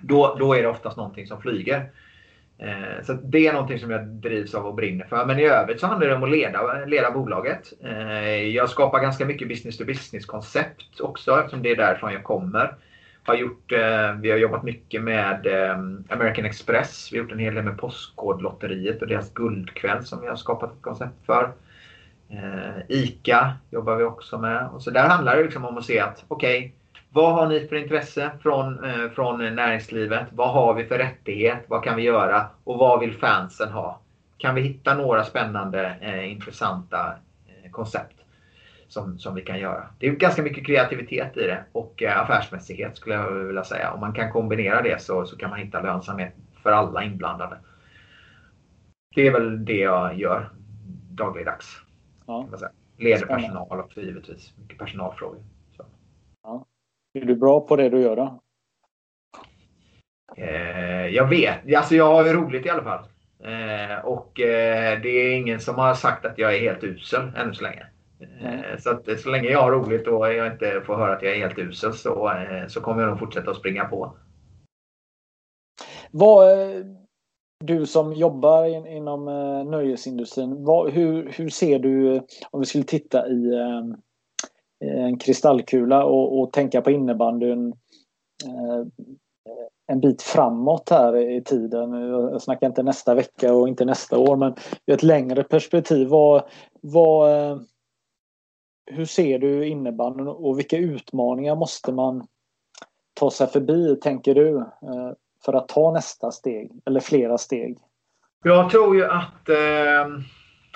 [0.00, 1.90] då, då är det oftast någonting som flyger.
[2.58, 5.26] Eh, så det är någonting som jag drivs av och brinner för.
[5.26, 7.72] Men i övrigt så handlar det om att leda, leda bolaget.
[7.84, 12.24] Eh, jag skapar ganska mycket business to business koncept också eftersom det är därifrån jag
[12.24, 12.74] kommer.
[13.22, 17.08] Har gjort, eh, vi har jobbat mycket med eh, American Express.
[17.12, 20.72] Vi har gjort en hel del med Postkodlotteriet och deras guldkväll som vi har skapat
[20.72, 21.52] ett koncept för.
[22.32, 24.68] Eh, ICA jobbar vi också med.
[24.68, 26.72] Och så där handlar det liksom om att se att okej, okay,
[27.10, 30.26] vad har ni för intresse från, eh, från näringslivet?
[30.30, 31.64] Vad har vi för rättighet?
[31.66, 32.46] Vad kan vi göra?
[32.64, 34.00] Och vad vill fansen ha?
[34.38, 37.14] Kan vi hitta några spännande, eh, intressanta
[37.46, 38.16] eh, koncept
[38.88, 39.86] som, som vi kan göra?
[39.98, 43.90] Det är ganska mycket kreativitet i det och eh, affärsmässighet skulle jag vilja säga.
[43.92, 47.56] Om man kan kombinera det så, så kan man hitta lönsamhet för alla inblandade.
[49.14, 50.50] Det är väl det jag gör
[51.10, 51.82] dagligdags.
[52.32, 52.70] Ja.
[52.98, 54.52] Leder personal också givetvis.
[54.58, 55.42] Mycket personalfrågor.
[55.76, 55.84] Så.
[56.42, 56.66] Ja.
[57.14, 58.40] Är du bra på det du gör då?
[60.36, 61.76] Eh, jag vet.
[61.76, 63.04] Alltså jag har roligt i alla fall.
[63.44, 67.54] Eh, och eh, det är ingen som har sagt att jag är helt usel ännu
[67.54, 67.86] så länge.
[68.20, 71.32] Eh, så att så länge jag har roligt och jag inte får höra att jag
[71.32, 74.16] är helt usel så, eh, så kommer jag nog fortsätta att springa på.
[76.10, 76.84] Vad, eh,
[77.62, 82.20] du som jobbar in, inom eh, nöjesindustrin, vad, hur, hur ser du
[82.50, 83.78] om vi skulle titta i eh,
[84.84, 87.68] eh, en kristallkula och, och tänka på innebandyn
[88.44, 88.86] eh,
[89.86, 91.92] en bit framåt här i tiden.
[91.92, 94.54] Jag snackar inte nästa vecka och inte nästa år men
[94.86, 96.08] i ett längre perspektiv.
[96.08, 96.42] Vad,
[96.80, 97.58] vad, eh,
[98.86, 102.26] hur ser du innebandyn och vilka utmaningar måste man
[103.14, 104.58] ta sig förbi tänker du?
[104.58, 105.12] Eh,
[105.44, 107.78] för att ta nästa steg eller flera steg?
[108.44, 110.18] Jag tror ju att eh,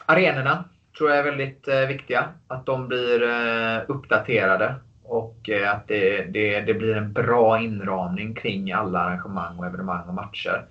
[0.06, 0.64] arenorna
[0.98, 2.28] tror jag är väldigt eh, viktiga.
[2.48, 4.74] Att de blir eh, uppdaterade
[5.08, 10.08] och eh, att det, det, det, blir en bra inramning kring alla arrangemang och evenemang
[10.08, 10.66] och matcher.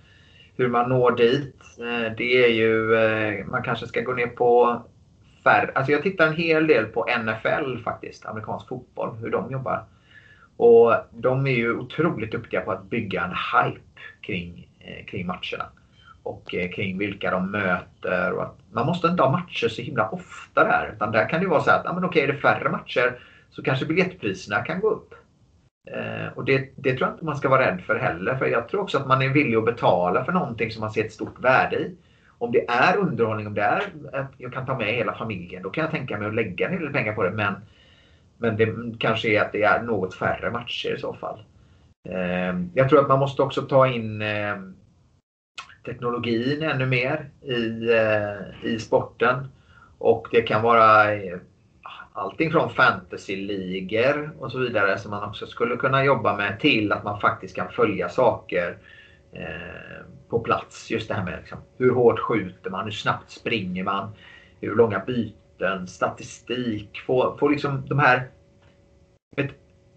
[0.58, 4.82] Hur man når dit, eh, det är ju, eh, man kanske ska gå ner på
[5.44, 5.72] färre.
[5.76, 9.84] Alltså jag tittar en hel del på NFL faktiskt, amerikansk fotboll, hur de jobbar.
[10.58, 15.66] Och de är ju otroligt duktiga på att bygga en hype kring, eh, kring matcherna.
[16.24, 18.32] Och eh, kring vilka de möter.
[18.32, 20.92] Och att man måste inte ha matcher så himla ofta där.
[20.96, 23.20] Utan där kan det vara så att, ja, men okej, är det färre matcher
[23.50, 25.14] så kanske biljettpriserna kan gå upp.
[25.92, 28.36] Eh, och det, det, tror jag inte man ska vara rädd för heller.
[28.36, 31.06] För jag tror också att man är villig att betala för någonting som man ser
[31.06, 31.96] ett stort värde i.
[32.38, 33.84] Om det är underhållning, om det är
[34.14, 36.80] att jag kan ta med hela familjen, då kan jag tänka mig att lägga en
[36.80, 37.32] del pengar på det.
[37.32, 37.56] Men,
[38.38, 41.44] men det kanske är att det är något färre matcher i så fall.
[42.10, 44.76] Ehm, jag tror att man måste också ta in ehm,
[45.86, 49.48] teknologin ännu mer i, eh, i sporten.
[49.98, 51.38] Och det kan vara eh,
[52.14, 57.04] allting från fantasy-ligor och så vidare som man också skulle kunna jobba med till att
[57.04, 58.78] man faktiskt kan följa saker
[59.34, 60.92] ehm, på plats.
[60.92, 64.10] Just det här med liksom, hur hårt skjuter man, hur snabbt springer man,
[64.62, 65.45] hur långa byten,
[65.88, 67.02] statistik.
[67.06, 68.30] Få, få liksom de här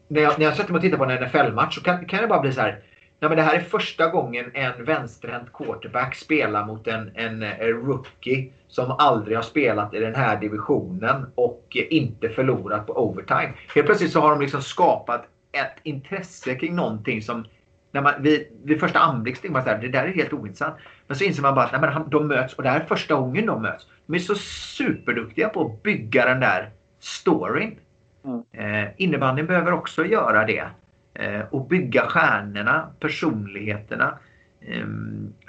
[0.09, 2.29] när jag, när jag sätter mig och tittar på en NFL-match så kan, kan det
[2.29, 2.83] bara bli så här.
[3.21, 7.67] Nej, men det här är första gången en vänsterhänt quarterback spelar mot en, en, eh,
[7.67, 13.53] rookie som aldrig har spelat i den här divisionen och inte förlorat på overtime.
[13.75, 17.45] Helt plötsligt så har de liksom skapat ett intresse kring någonting som
[17.93, 20.75] när man, vid, vid första anblick tänker man att det där är helt ointressant.
[21.07, 23.15] Men så inser man bara att nej, men de möts och det här är första
[23.15, 23.87] gången de möts.
[24.09, 27.79] De är så superduktiga på att bygga den där storyn.
[28.25, 28.43] Mm.
[28.53, 30.69] Eh, innebandyn behöver också göra det.
[31.15, 34.19] Eh, och bygga stjärnorna, personligheterna.
[34.61, 34.87] Eh,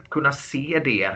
[0.10, 1.15] kunna se det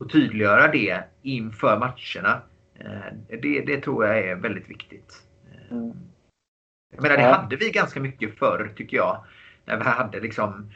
[0.00, 2.42] och tydliggöra det inför matcherna.
[2.74, 5.14] Eh, det, det tror jag är väldigt viktigt.
[5.52, 5.92] Eh, mm.
[6.94, 9.24] Jag menar, det hade vi ganska mycket förr tycker jag.
[9.64, 10.70] När vi hade liksom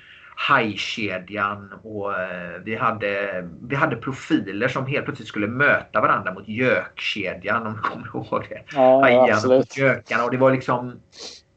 [0.48, 6.48] hajkedjan och eh, vi hade, vi hade profiler som helt plötsligt skulle möta varandra mot
[6.48, 8.62] gökkedjan om du kommer ihåg det.
[8.72, 11.00] Ja, Hajan gökarna och det var liksom...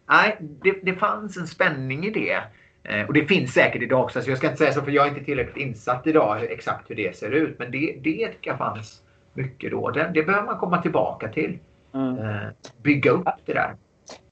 [0.09, 2.41] Nej, det, det fanns en spänning i det.
[2.83, 5.05] Eh, och det finns säkert idag också, så jag ska inte säga så för jag
[5.05, 7.59] är inte tillräckligt insatt idag exakt hur det ser ut.
[7.59, 9.01] Men det, det tycker jag fanns
[9.33, 9.91] mycket då.
[9.91, 11.59] Det, det behöver man komma tillbaka till.
[11.93, 12.19] Mm.
[12.19, 12.47] Eh,
[12.83, 13.75] bygga upp det där.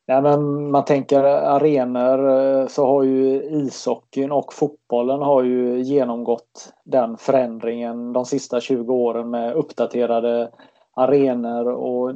[0.06, 6.74] Ja, men man tänker arenor eh, så har ju ishockeyn och fotbollen har ju genomgått
[6.84, 10.52] den förändringen de sista 20 åren med uppdaterade
[10.94, 12.16] arenor och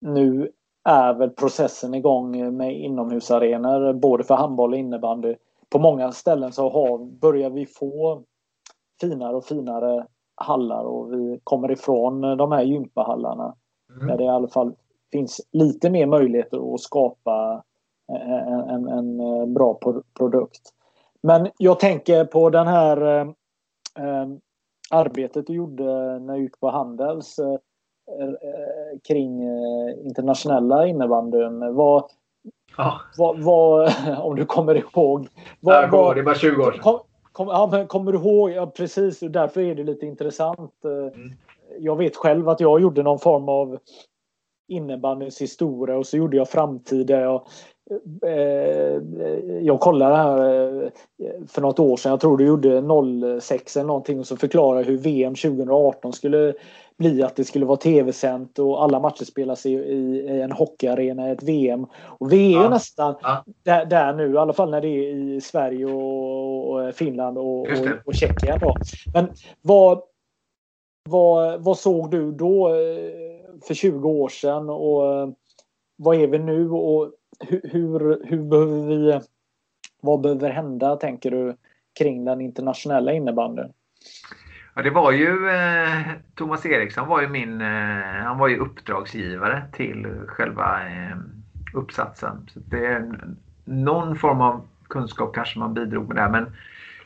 [0.00, 0.50] nu
[0.84, 5.34] är väl processen igång med inomhusarenor både för handboll och innebandy.
[5.68, 8.22] På många ställen så har, börjar vi få
[9.00, 13.54] finare och finare hallar och vi kommer ifrån de här gympahallarna.
[13.96, 14.06] Mm.
[14.06, 14.74] Där det i alla fall
[15.14, 17.62] finns lite mer möjligheter att skapa
[18.12, 19.78] en, en, en bra
[20.18, 20.60] produkt.
[21.22, 23.26] Men jag tänker på den här eh,
[23.98, 24.26] eh,
[24.90, 28.34] arbetet du gjorde när du gick på Handels eh, eh
[29.08, 31.74] kring eh, internationella innebandyn.
[31.74, 32.04] Vad,
[32.76, 33.00] ja.
[33.18, 35.28] vad, vad, om du kommer ihåg?
[35.60, 36.80] Vad, vad, det var 20 år sedan.
[36.80, 36.98] Kom,
[37.32, 38.50] kom, ja, kommer du ihåg?
[38.50, 40.84] Ja, precis, därför är det lite intressant.
[40.84, 41.32] Eh, mm.
[41.78, 43.78] Jag vet själv att jag gjorde någon form av
[44.68, 47.20] innebandyns historia och så gjorde jag framtida.
[47.20, 47.46] Jag,
[48.22, 49.02] eh,
[49.62, 50.88] jag kollade här eh,
[51.48, 54.98] för något år sedan, jag tror du gjorde 06 eller någonting och så förklarade hur
[54.98, 56.54] VM 2018 skulle
[56.98, 61.28] bli att det skulle vara tv-sänt och alla matcher spelas i, i, i en hockeyarena
[61.28, 61.86] i ett VM.
[62.04, 62.68] Och vi är ja.
[62.68, 63.44] nästan ja.
[63.62, 67.60] Där, där, nu, i alla fall när det är i Sverige och, och Finland och,
[67.60, 68.58] och, och Tjeckien.
[68.60, 68.74] Då.
[69.14, 69.28] Men
[69.62, 70.02] vad,
[71.08, 75.28] vad, vad såg du då eh, för 20 år sedan och eh,
[75.96, 77.12] vad är vi nu och
[77.48, 79.20] hur, hur, behöver vi,
[80.00, 81.56] vad behöver hända tänker du
[81.98, 83.72] kring den internationella innebandyn?
[84.74, 86.02] Ja, det var ju eh,
[86.34, 91.16] Thomas Eriksson var ju min, eh, han var ju uppdragsgivare till själva eh,
[91.74, 92.50] uppsatsen.
[92.52, 93.12] Så det
[93.64, 96.28] någon form av kunskap kanske man bidrog med där.
[96.28, 96.46] Men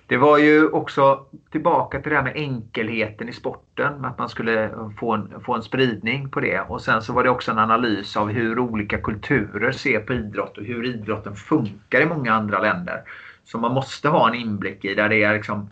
[0.09, 4.05] det var ju också tillbaka till det här med enkelheten i sporten.
[4.05, 6.61] Att man skulle få en, få en spridning på det.
[6.61, 10.59] Och sen så var det också en analys av hur olika kulturer ser på idrott
[10.59, 13.03] och hur idrotten funkar i många andra länder.
[13.45, 15.71] Som man måste ha en inblick i där det är liksom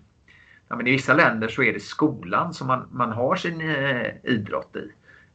[0.68, 4.06] ja, men I vissa länder så är det skolan som man, man har sin eh,
[4.22, 4.90] idrott i.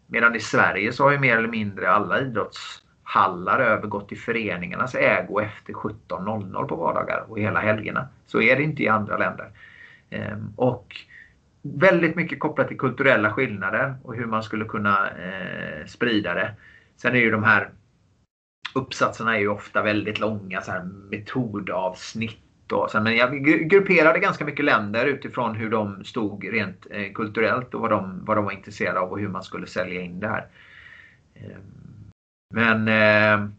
[0.08, 4.96] Medan i Sverige så har ju mer eller mindre alla idrotts hallar övergått till föreningarnas
[4.96, 8.08] ägo efter 17.00 på vardagar och hela helgerna.
[8.26, 9.50] Så är det inte i andra länder.
[10.10, 10.96] Ehm, och
[11.62, 16.54] väldigt mycket kopplat till kulturella skillnader och hur man skulle kunna eh, sprida det.
[16.98, 17.70] Sen är ju de här
[18.76, 22.40] uppsatserna är ju ofta väldigt långa så här metodavsnitt
[22.94, 27.90] men jag grupperade ganska mycket länder utifrån hur de stod rent eh, kulturellt och vad
[27.90, 30.48] de, vad de var intresserade av och hur man skulle sälja in det här.
[31.36, 31.81] Ehm,
[32.52, 33.50] men eh,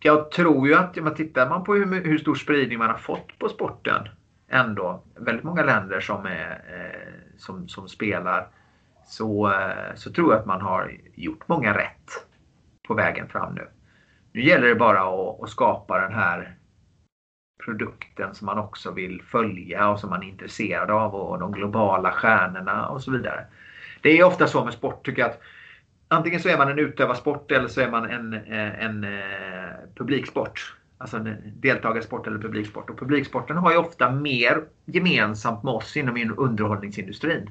[0.00, 2.98] jag tror ju att, om man tittar man på hur, hur, stor spridning man har
[2.98, 4.08] fått på sporten
[4.48, 8.48] ändå, väldigt många länder som, är, eh, som, som spelar,
[9.06, 12.26] så, eh, så tror jag att man har gjort många rätt
[12.88, 13.68] på vägen fram nu.
[14.32, 16.54] Nu gäller det bara att, att skapa den här
[17.64, 22.12] produkten som man också vill följa och som man är intresserad av och de globala
[22.12, 23.46] stjärnorna och så vidare.
[24.00, 25.40] Det är ofta så med sport tycker jag att
[26.08, 29.22] antingen så är man en utövarsport eller så är man en, eh, en, en
[29.94, 30.74] publiksport.
[30.98, 32.90] Alltså en deltagarsport eller publiksport.
[32.90, 37.50] Och publiksporten har ju ofta mer gemensamt med oss inom underhållningsindustrin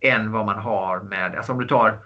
[0.00, 1.98] än vad man har med, alltså om du tar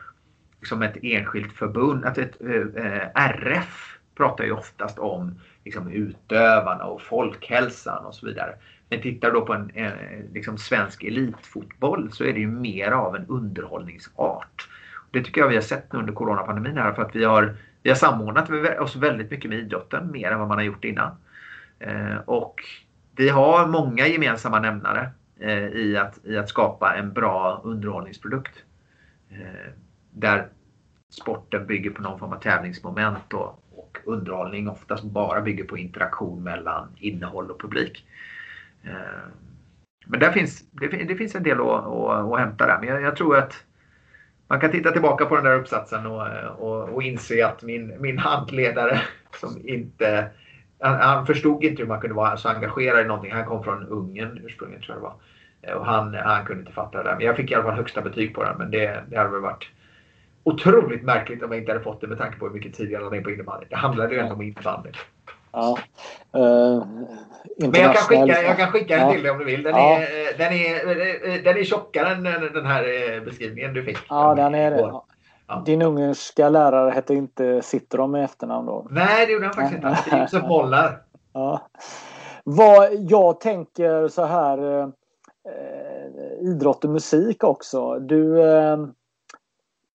[0.60, 7.02] liksom ett enskilt förbund, att ett eh, RF pratar ju oftast om liksom, utövarna och
[7.02, 8.54] folkhälsan och så vidare.
[8.88, 9.92] Men tittar du då på en, en
[10.32, 14.68] liksom, svensk elitfotboll så är det ju mer av en underhållningsart.
[15.10, 17.90] Det tycker jag vi har sett nu under coronapandemin här för att vi har, vi
[17.90, 18.50] har samordnat
[18.80, 21.10] oss väldigt mycket med idrotten mer än vad man har gjort innan.
[21.78, 22.62] Eh, och
[23.16, 25.10] vi har många gemensamma nämnare
[25.40, 28.64] eh, i, att, i att skapa en bra underhållningsprodukt.
[29.30, 29.72] Eh,
[30.10, 30.48] där
[31.10, 36.42] sporten bygger på någon form av tävlingsmoment och, och underhållning oftast bara bygger på interaktion
[36.42, 38.04] mellan innehåll och publik.
[38.84, 39.28] Eh,
[40.06, 42.78] men där finns, det, finns en del att, att, att hämta där.
[42.80, 43.64] Men jag, jag, tror att
[44.48, 46.26] man kan titta tillbaka på den där uppsatsen och,
[46.58, 49.00] och, och inse att min, min handledare
[49.40, 50.30] som inte
[50.80, 53.32] han, han, förstod inte hur man kunde vara så engagerad i någonting.
[53.32, 55.80] Han kom från Ungern ursprungligen tror jag det var.
[55.80, 57.16] Och han, han kunde inte fatta det där.
[57.16, 58.58] Men jag fick i alla fall högsta betyg på den.
[58.58, 59.68] Men det, det hade väl varit
[60.42, 63.02] otroligt märkligt om jag inte hade fått det med tanke på hur mycket tid jag
[63.02, 63.66] lade ner på innebandy.
[63.70, 64.90] Det handlade ju ändå om innebandy.
[65.52, 65.78] Ja.
[66.36, 66.84] Uh,
[67.56, 69.62] Men jag kan skicka, jag kan skicka den till dig om du vill.
[69.62, 69.98] Den, ja.
[69.98, 72.22] är, den, är, den är tjockare än
[72.52, 73.98] den här beskrivningen du fick.
[74.08, 74.78] Ja, den är det.
[75.48, 75.62] Ja.
[75.66, 78.86] Din ungerska lärare hette inte Citron med efternamn då?
[78.90, 80.18] Nej, det gjorde han faktiskt inte.
[80.20, 81.02] Josef Molnar.
[81.32, 81.60] Ja.
[82.44, 84.88] Vad jag tänker så här eh,
[86.40, 87.98] idrott och musik också.
[87.98, 88.76] Du, eh,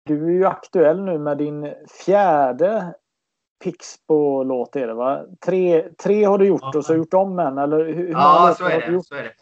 [0.06, 1.74] du är ju aktuell nu med din
[2.06, 2.94] fjärde
[3.64, 5.26] Pixbo-låt är det va?
[5.46, 6.78] Tre, tre har du gjort ja.
[6.78, 9.34] och så gjort om en eller hur, hur Ja, så är, det, så är det.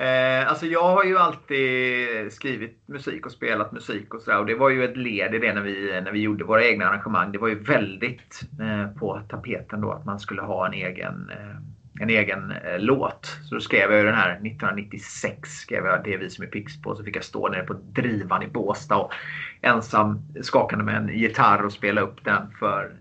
[0.00, 4.38] Eh, alltså jag har ju alltid skrivit musik och spelat musik och sådär.
[4.38, 6.88] Och det var ju ett led i det när vi, när vi gjorde våra egna
[6.88, 7.32] arrangemang.
[7.32, 12.02] Det var ju väldigt eh, på tapeten då att man skulle ha en egen, eh,
[12.02, 13.26] en egen eh, låt.
[13.48, 15.50] Så då skrev jag ju den här 1996.
[15.50, 16.96] Skrev jag Det är vi som är Pix på.
[16.96, 19.12] Så fick jag stå nere på drivan i Båstad och
[19.60, 22.92] ensam skakande med en gitarr och spela upp den för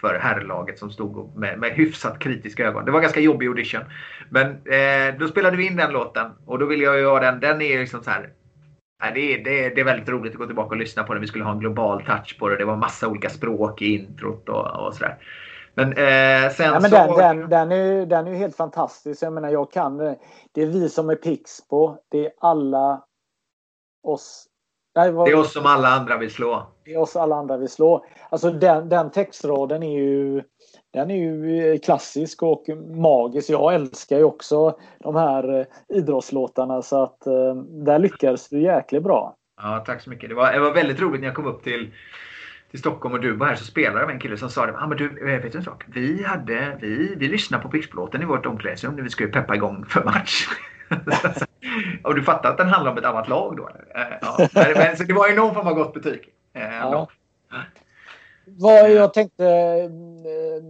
[0.00, 2.84] för herrlaget som stod med, med hyfsat kritiska ögon.
[2.84, 3.80] Det var ganska jobbig audition.
[4.30, 7.40] Men eh, då spelade vi in den låten och då ville jag göra den.
[7.40, 8.32] Den är liksom så här.
[9.14, 11.20] det, är, det, är, det är väldigt roligt att gå tillbaka och lyssna på den.
[11.20, 12.56] Vi skulle ha en global touch på det.
[12.56, 15.16] Det var massa olika språk i introt och, och sådär.
[15.74, 17.16] Men, eh, sen ja, men så...
[17.16, 19.22] den, den, den, är, den är helt fantastisk.
[19.22, 20.16] Jag menar, jag kan det.
[20.62, 21.96] är vi som är Pixbo.
[22.10, 23.04] Det är alla
[24.02, 24.48] oss
[24.94, 25.26] Nej, vad...
[25.26, 26.73] Det är oss som alla andra vill slå.
[26.84, 28.04] Det är oss alla andra vill slå.
[28.28, 30.42] Alltså den, den textraden är ju
[30.92, 32.64] den är ju eh, klassisk och
[32.96, 33.50] magisk.
[33.50, 35.66] Jag älskar ju också de här eh,
[35.96, 37.54] idrottslåtarna så att eh,
[37.84, 39.36] där lyckades du jäkligt bra.
[39.62, 40.28] Ja, tack så mycket.
[40.28, 41.90] Det var, det var väldigt roligt när jag kom upp till,
[42.70, 44.76] till Stockholm och du var här så spelade jag med en kille som sa det.
[44.78, 45.84] Ah, men du, vet du en sak?
[45.86, 49.84] Vi, hade, vi, vi lyssnade på Pixbo-låten i vårt omklädningsrum när vi skulle peppa igång
[49.88, 50.48] för match.
[52.04, 53.70] och du fattar att den handlar om ett annat lag då?
[54.20, 54.48] Ja.
[54.54, 56.34] Men, så det var ju någon form av gott betyg.
[56.54, 57.08] Ja.
[58.46, 59.44] Vad jag tänkte...
[59.44, 60.62] Eh,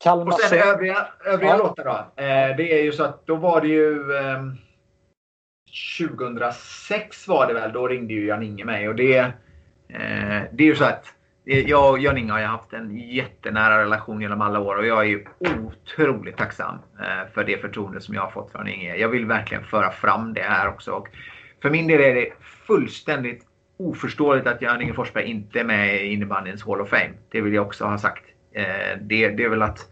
[0.00, 0.26] Kalmar...
[0.26, 1.56] Och sen övriga, övriga ja.
[1.56, 2.22] låtar då.
[2.22, 4.16] Eh, det är ju så att då var det ju...
[4.16, 4.42] Eh,
[5.98, 9.18] 2006 var det väl, då ringde ju Jan-Inge mig och det...
[9.88, 11.14] Eh, det är ju så att
[11.44, 15.24] jag och Jan-Inge har haft en jättenära relation genom alla år och jag är ju
[15.38, 18.96] otroligt tacksam eh, för det förtroende som jag har fått från Inge.
[18.96, 20.92] Jag vill verkligen föra fram det här också.
[20.92, 21.08] Och
[21.62, 23.47] för min del är det fullständigt
[23.78, 27.10] oförståeligt att Jan-Inge Forsberg inte är med i innebandyns Hall of Fame.
[27.30, 28.24] Det vill jag också ha sagt.
[28.52, 29.86] Eh, det, det är väl att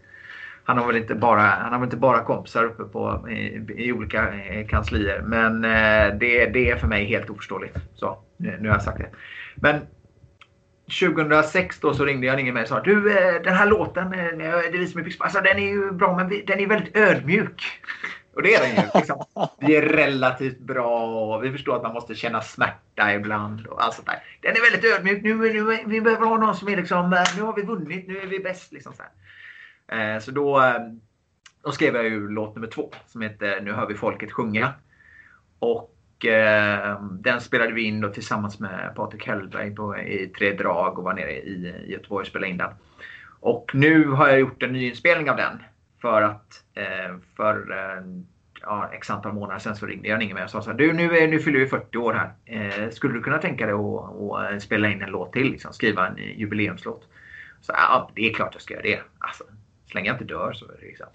[0.63, 3.91] han har väl inte bara, han har väl inte bara kompisar uppe på, i, i
[3.91, 5.21] olika eh, kanslier.
[5.21, 7.77] Men eh, det, det är för mig helt oförståeligt.
[7.95, 9.09] Så, nu har jag sagt det.
[9.55, 9.81] Men
[10.99, 14.71] 2006 då så ringde jag mig och sa du eh, den här låten, det är
[14.71, 17.81] vi som är alltså, den är ju bra men den är väldigt ödmjuk.
[18.37, 18.89] Och det är den ju.
[18.95, 19.25] Liksom.
[19.59, 23.67] Vi är relativt bra och vi förstår att man måste känna smärta ibland.
[23.67, 24.23] Och allt sånt där.
[24.41, 25.23] Den är väldigt ödmjuk.
[25.23, 28.17] Nu, nu, vi behöver ha någon som är liksom, eh, nu har vi vunnit, nu
[28.17, 28.71] är vi bäst.
[28.71, 29.03] Liksom så
[29.95, 30.79] eh, så då, eh,
[31.63, 34.73] då skrev jag ju låt nummer två som heter Nu hör vi folket sjunga.
[35.59, 40.97] Och eh, den spelade vi in då tillsammans med Patrik Hellberg på, i tre drag
[40.97, 41.49] och var nere i,
[41.87, 42.71] i Göteborg och spelade in den.
[43.39, 45.59] Och nu har jag gjort en ny inspelning av den.
[46.01, 48.03] För att eh, för eh,
[48.61, 51.17] ja, x antal månader sedan så ringde jag mig och sa så här, du nu,
[51.17, 52.31] är, nu fyller vi 40 år här.
[52.45, 55.51] Eh, skulle du kunna tänka dig att, att spela in en låt till?
[55.51, 57.07] Liksom, skriva en jubileumslåt?
[57.61, 58.99] Så, ja, det är klart jag ska göra det.
[59.19, 59.43] Alltså,
[59.87, 61.07] så länge jag inte dör så är det liksom.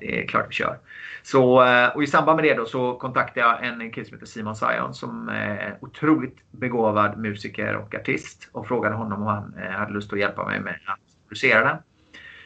[0.00, 0.78] Det är klart vi kör.
[1.22, 4.26] Så, eh, och i samband med det då så kontaktade jag en kille som heter
[4.26, 9.70] Simon Sion som är otroligt begåvad musiker och artist och frågade honom om han eh,
[9.70, 11.76] hade lust att hjälpa mig med att producera den.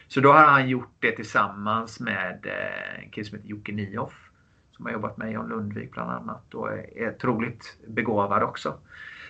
[0.07, 4.13] Så då har han gjort det tillsammans med eh, en kille som heter Jocke Nioff.
[4.71, 8.77] Som har jobbat med John Lundvik bland annat och är otroligt begåvad också.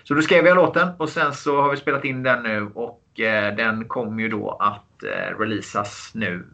[0.03, 3.19] Så då skrev jag låten och sen så har vi spelat in den nu och
[3.19, 6.45] eh, den kommer ju då att eh, releasas nu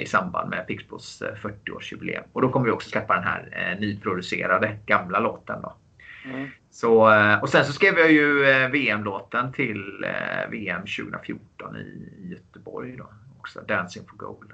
[0.00, 2.22] i samband med Pixbos 40-årsjubileum.
[2.32, 5.62] Och då kommer vi också släppa den här nyproducerade gamla låten.
[5.62, 5.74] Då.
[6.24, 6.48] Mm.
[6.70, 6.94] Så,
[7.42, 10.06] och sen så skrev jag ju VM-låten till
[10.50, 12.96] VM 2014 i Göteborg.
[12.96, 13.06] Då
[13.46, 14.52] också, Dancing for Gold.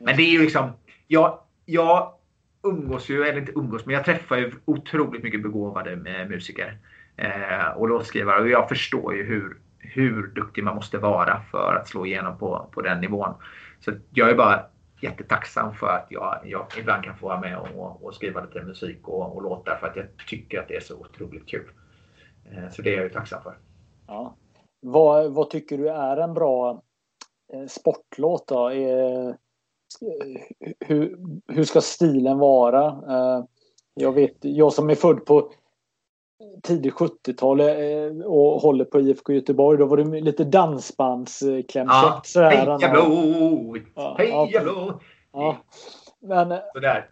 [0.00, 0.72] Men det är ju liksom,
[1.06, 2.14] jag, jag
[2.62, 6.78] umgås ju, eller inte umgås, men jag träffar ju otroligt mycket begåvade eh, musiker
[7.16, 11.88] eh, och låtskrivare och jag förstår ju hur, hur duktig man måste vara för att
[11.88, 13.34] slå igenom på, på den nivån.
[13.80, 14.66] Så jag är bara
[15.00, 19.08] jättetacksam för att jag, jag ibland kan få vara med och, och skriva lite musik
[19.08, 21.70] och, och låtar för att jag tycker att det är så otroligt kul.
[22.50, 23.54] Eh, så det är jag ju tacksam för.
[24.06, 24.36] Ja.
[24.80, 26.82] Vad, vad tycker du är en bra
[27.68, 28.72] sportlåt då?
[28.72, 29.36] Är,
[30.80, 31.18] hur,
[31.48, 32.86] hur ska stilen vara?
[32.86, 33.44] Eh,
[33.94, 35.52] jag vet, jag som är född på
[36.62, 39.78] tidigt 70-tal eh, och håller på IFK Göteborg.
[39.78, 42.34] Då var det lite dansbandsklämkäckt.
[42.34, 43.76] Ja, heja blå!
[44.18, 45.00] Heja blå!
[46.20, 46.58] Men...
[46.74, 47.10] Sådär.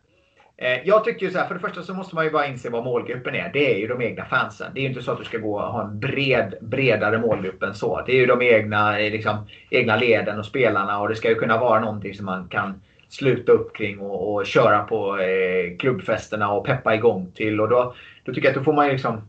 [0.62, 2.84] Eh, jag tycker så här, för det första så måste man ju bara inse vad
[2.84, 3.50] målgruppen är.
[3.52, 4.70] Det är ju de egna fansen.
[4.74, 7.62] Det är ju inte så att du ska gå och ha en bred, bredare målgrupp
[7.62, 8.02] än så.
[8.06, 11.34] Det är ju de egna, eh, liksom, egna leden och spelarna och det ska ju
[11.34, 16.52] kunna vara någonting som man kan sluta upp kring och, och köra på eh, klubbfesterna
[16.52, 17.60] och peppa igång till.
[17.60, 17.94] Och då,
[18.24, 19.28] då tycker jag att då får man ju liksom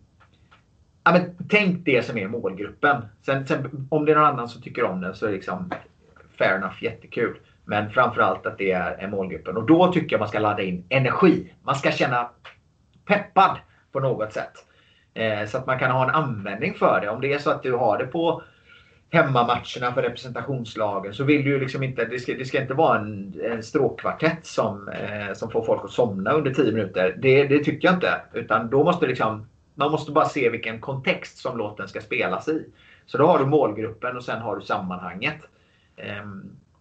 [1.03, 3.01] Ja, men tänk det som är målgruppen.
[3.25, 5.71] Sen, sen, om det är någon annan som tycker om den så är det liksom
[6.37, 7.35] fair enough, jättekul.
[7.65, 9.57] Men framförallt att det är, målgruppen.
[9.57, 11.53] Och då tycker jag man ska ladda in energi.
[11.63, 12.29] Man ska känna
[13.05, 13.57] peppad
[13.91, 14.53] på något sätt.
[15.13, 17.09] Eh, så att man kan ha en användning för det.
[17.09, 18.43] Om det är så att du har det på
[19.13, 23.33] hemmamatcherna för representationslagen så vill du liksom inte, det ska, det ska inte vara en,
[23.51, 27.15] en stråkkvartett som, eh, som får folk att somna under 10 minuter.
[27.19, 28.21] Det, det tycker jag inte.
[28.33, 32.65] Utan då måste liksom, man måste bara se vilken kontext som låten ska spelas i.
[33.05, 35.37] Så då har du målgruppen och sen har du sammanhanget.
[35.95, 36.25] Eh,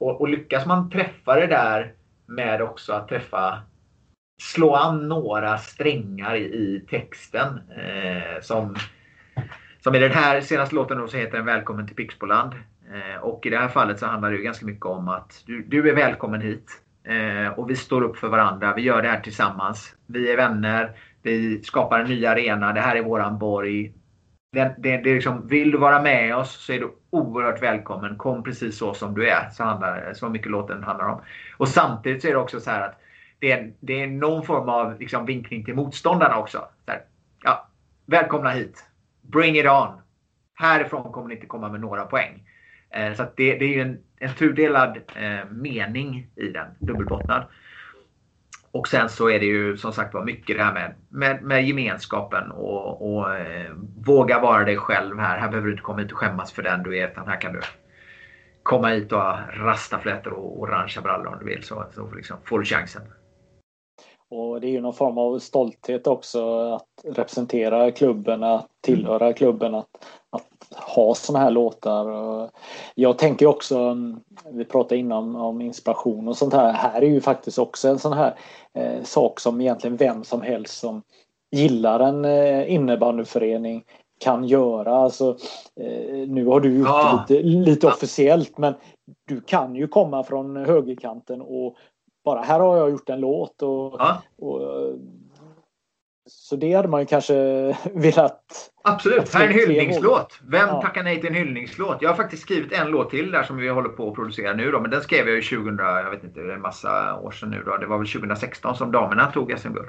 [0.03, 1.93] och, och lyckas man träffa det där
[2.27, 3.63] med också att träffa
[4.43, 8.77] slå an några strängar i, i texten eh, som
[9.81, 12.53] som i den här senaste låten då så heter den Välkommen till Pixboland.
[12.93, 15.63] Eh, och i det här fallet så handlar det ju ganska mycket om att du,
[15.63, 16.83] du är välkommen hit.
[17.05, 18.75] Eh, och vi står upp för varandra.
[18.75, 19.95] Vi gör det här tillsammans.
[20.07, 20.91] Vi är vänner.
[21.23, 22.73] Vi skapar en ny arena.
[22.73, 23.93] Det här är våran borg.
[24.53, 28.17] Det, det, det är liksom, vill du vara med oss så är du oerhört välkommen.
[28.17, 29.51] Kom precis så som du är.
[29.51, 31.21] Så, handlar, så mycket låten handlar om.
[31.57, 33.01] Och samtidigt så är det också så här att
[33.39, 36.69] det är, det är någon form av liksom vinkning till motståndarna också.
[36.87, 37.01] Här,
[37.43, 37.69] ja,
[38.07, 38.93] välkomna hit
[39.23, 39.89] bring it on.
[40.55, 42.49] Härifrån kommer ni inte komma med några poäng.
[42.91, 47.45] Eh, så det, det, är ju en, en tudelad eh, mening i den, dubbelbottnad.
[48.73, 51.67] Och sen så är det ju som sagt var mycket det här med, med, med
[51.67, 53.71] gemenskapen och, och eh,
[54.07, 55.39] våga vara dig själv här.
[55.39, 57.53] Här behöver du inte komma hit och skämmas för den du är utan här kan
[57.53, 57.61] du
[58.63, 62.59] komma hit och ha rastaflätor och orangea brallor om du vill så, så liksom får
[62.59, 63.03] du chansen.
[64.29, 69.35] Och det är ju någon form av stolthet också att representera klubben, att tillhöra mm.
[69.35, 69.89] klubben, att,
[70.31, 72.51] att ha sådana här låtar.
[72.95, 73.97] Jag tänker också,
[74.51, 76.73] vi pratade innan om inspiration och sånt här.
[76.73, 78.35] Här är ju faktiskt också en sån här
[78.75, 81.03] eh, sak som egentligen vem som helst som
[81.51, 83.85] gillar en eh, innebandyförening
[84.21, 84.97] kan göra.
[84.97, 85.37] Alltså,
[85.81, 87.25] eh, nu har du gjort ja.
[87.29, 88.75] lite, lite officiellt men
[89.29, 91.77] du kan ju komma från högerkanten och
[92.25, 94.23] bara här har jag gjort en låt och, ja.
[94.39, 94.61] och
[96.31, 97.35] så det hade man ju kanske
[97.93, 98.72] velat...
[98.85, 100.41] Absolut, här är en hyllningslåt.
[100.47, 100.83] Vem ja.
[100.83, 101.99] tackar nej till en hyllningslåt?
[102.01, 104.71] Jag har faktiskt skrivit en låt till där som vi håller på att producera nu
[104.71, 107.63] då, men den skrev jag ju 2000, jag vet inte, en massa år sedan nu
[107.67, 107.77] då.
[107.77, 109.89] Det var väl 2016 som damerna tog SM-guld.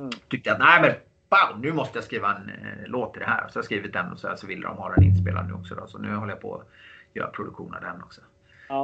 [0.00, 0.12] Mm.
[0.28, 0.92] Tyckte att nej men
[1.30, 3.48] bam, nu måste jag skriva en eh, låt till det här.
[3.48, 5.52] Så jag har skrivit den och så, här, så ville de ha den inspelad nu
[5.52, 5.86] också då.
[5.86, 6.68] Så nu håller jag på att
[7.14, 8.20] göra produktion av den också.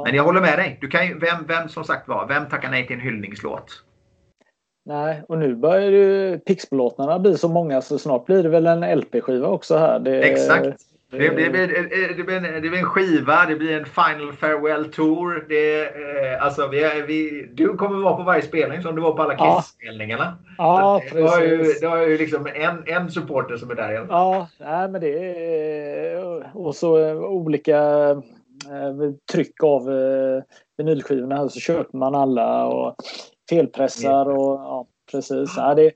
[0.05, 0.77] Men jag håller med dig.
[0.81, 3.83] Du kan ju, vem, vem som sagt var, vem tackar nej till en hyllningslåt?
[4.89, 8.99] Nej, och nu börjar ju Pixbo-låtarna bli så många så snart blir det väl en
[8.99, 9.99] LP-skiva också här.
[9.99, 10.63] Det, Exakt.
[11.11, 11.45] Det, det, blir,
[12.17, 15.45] det, blir en, det blir en skiva, det blir en Final Farewell Tour.
[15.49, 19.21] Det, eh, alltså vi, vi, du kommer vara på varje spelning som du var på
[19.21, 20.37] alla Kiss-spelningarna.
[20.57, 21.17] Ja, precis.
[21.17, 23.91] Du har ju, du har ju liksom en, en supporter som är där.
[23.91, 24.07] Igen.
[24.09, 26.57] Ja, nej, men det är...
[26.57, 28.15] Och så olika
[28.65, 30.43] Eh, tryck av eh,
[30.77, 32.95] vinylskivorna så köper man alla och
[33.49, 35.53] felpressar och ja, precis.
[35.57, 35.91] Ja, det,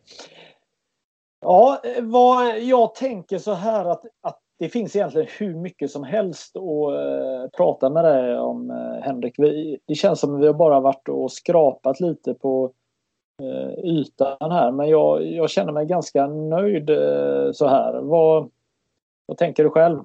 [1.42, 6.58] ja, vad jag tänker så här att, att det finns egentligen hur mycket som helst
[6.58, 9.34] att uh, prata med dig om uh, Henrik.
[9.38, 12.72] Vi, det känns som att vi har bara varit och skrapat lite på
[13.42, 16.90] uh, ytan här men jag, jag känner mig ganska nöjd
[17.54, 18.02] så här.
[18.02, 18.50] Vad,
[19.26, 20.00] vad tänker du själv?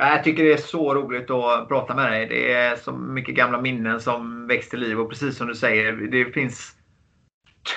[0.00, 2.26] Jag tycker det är så roligt att prata med dig.
[2.26, 5.92] Det är så mycket gamla minnen som väcks till liv och precis som du säger,
[5.92, 6.74] det finns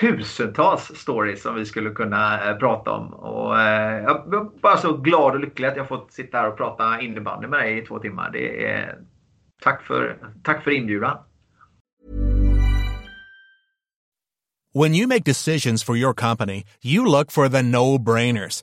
[0.00, 3.14] tusentals stories som vi skulle kunna eh, prata om.
[3.14, 6.56] Och, eh, jag är bara så glad och lycklig att jag fått sitta här och
[6.56, 8.30] prata innebandy med dig i två timmar.
[8.32, 8.98] Det är,
[9.62, 11.18] tack, för, tack för inbjudan.
[14.74, 18.62] When you make decisions for your company, you look for the no-brainers.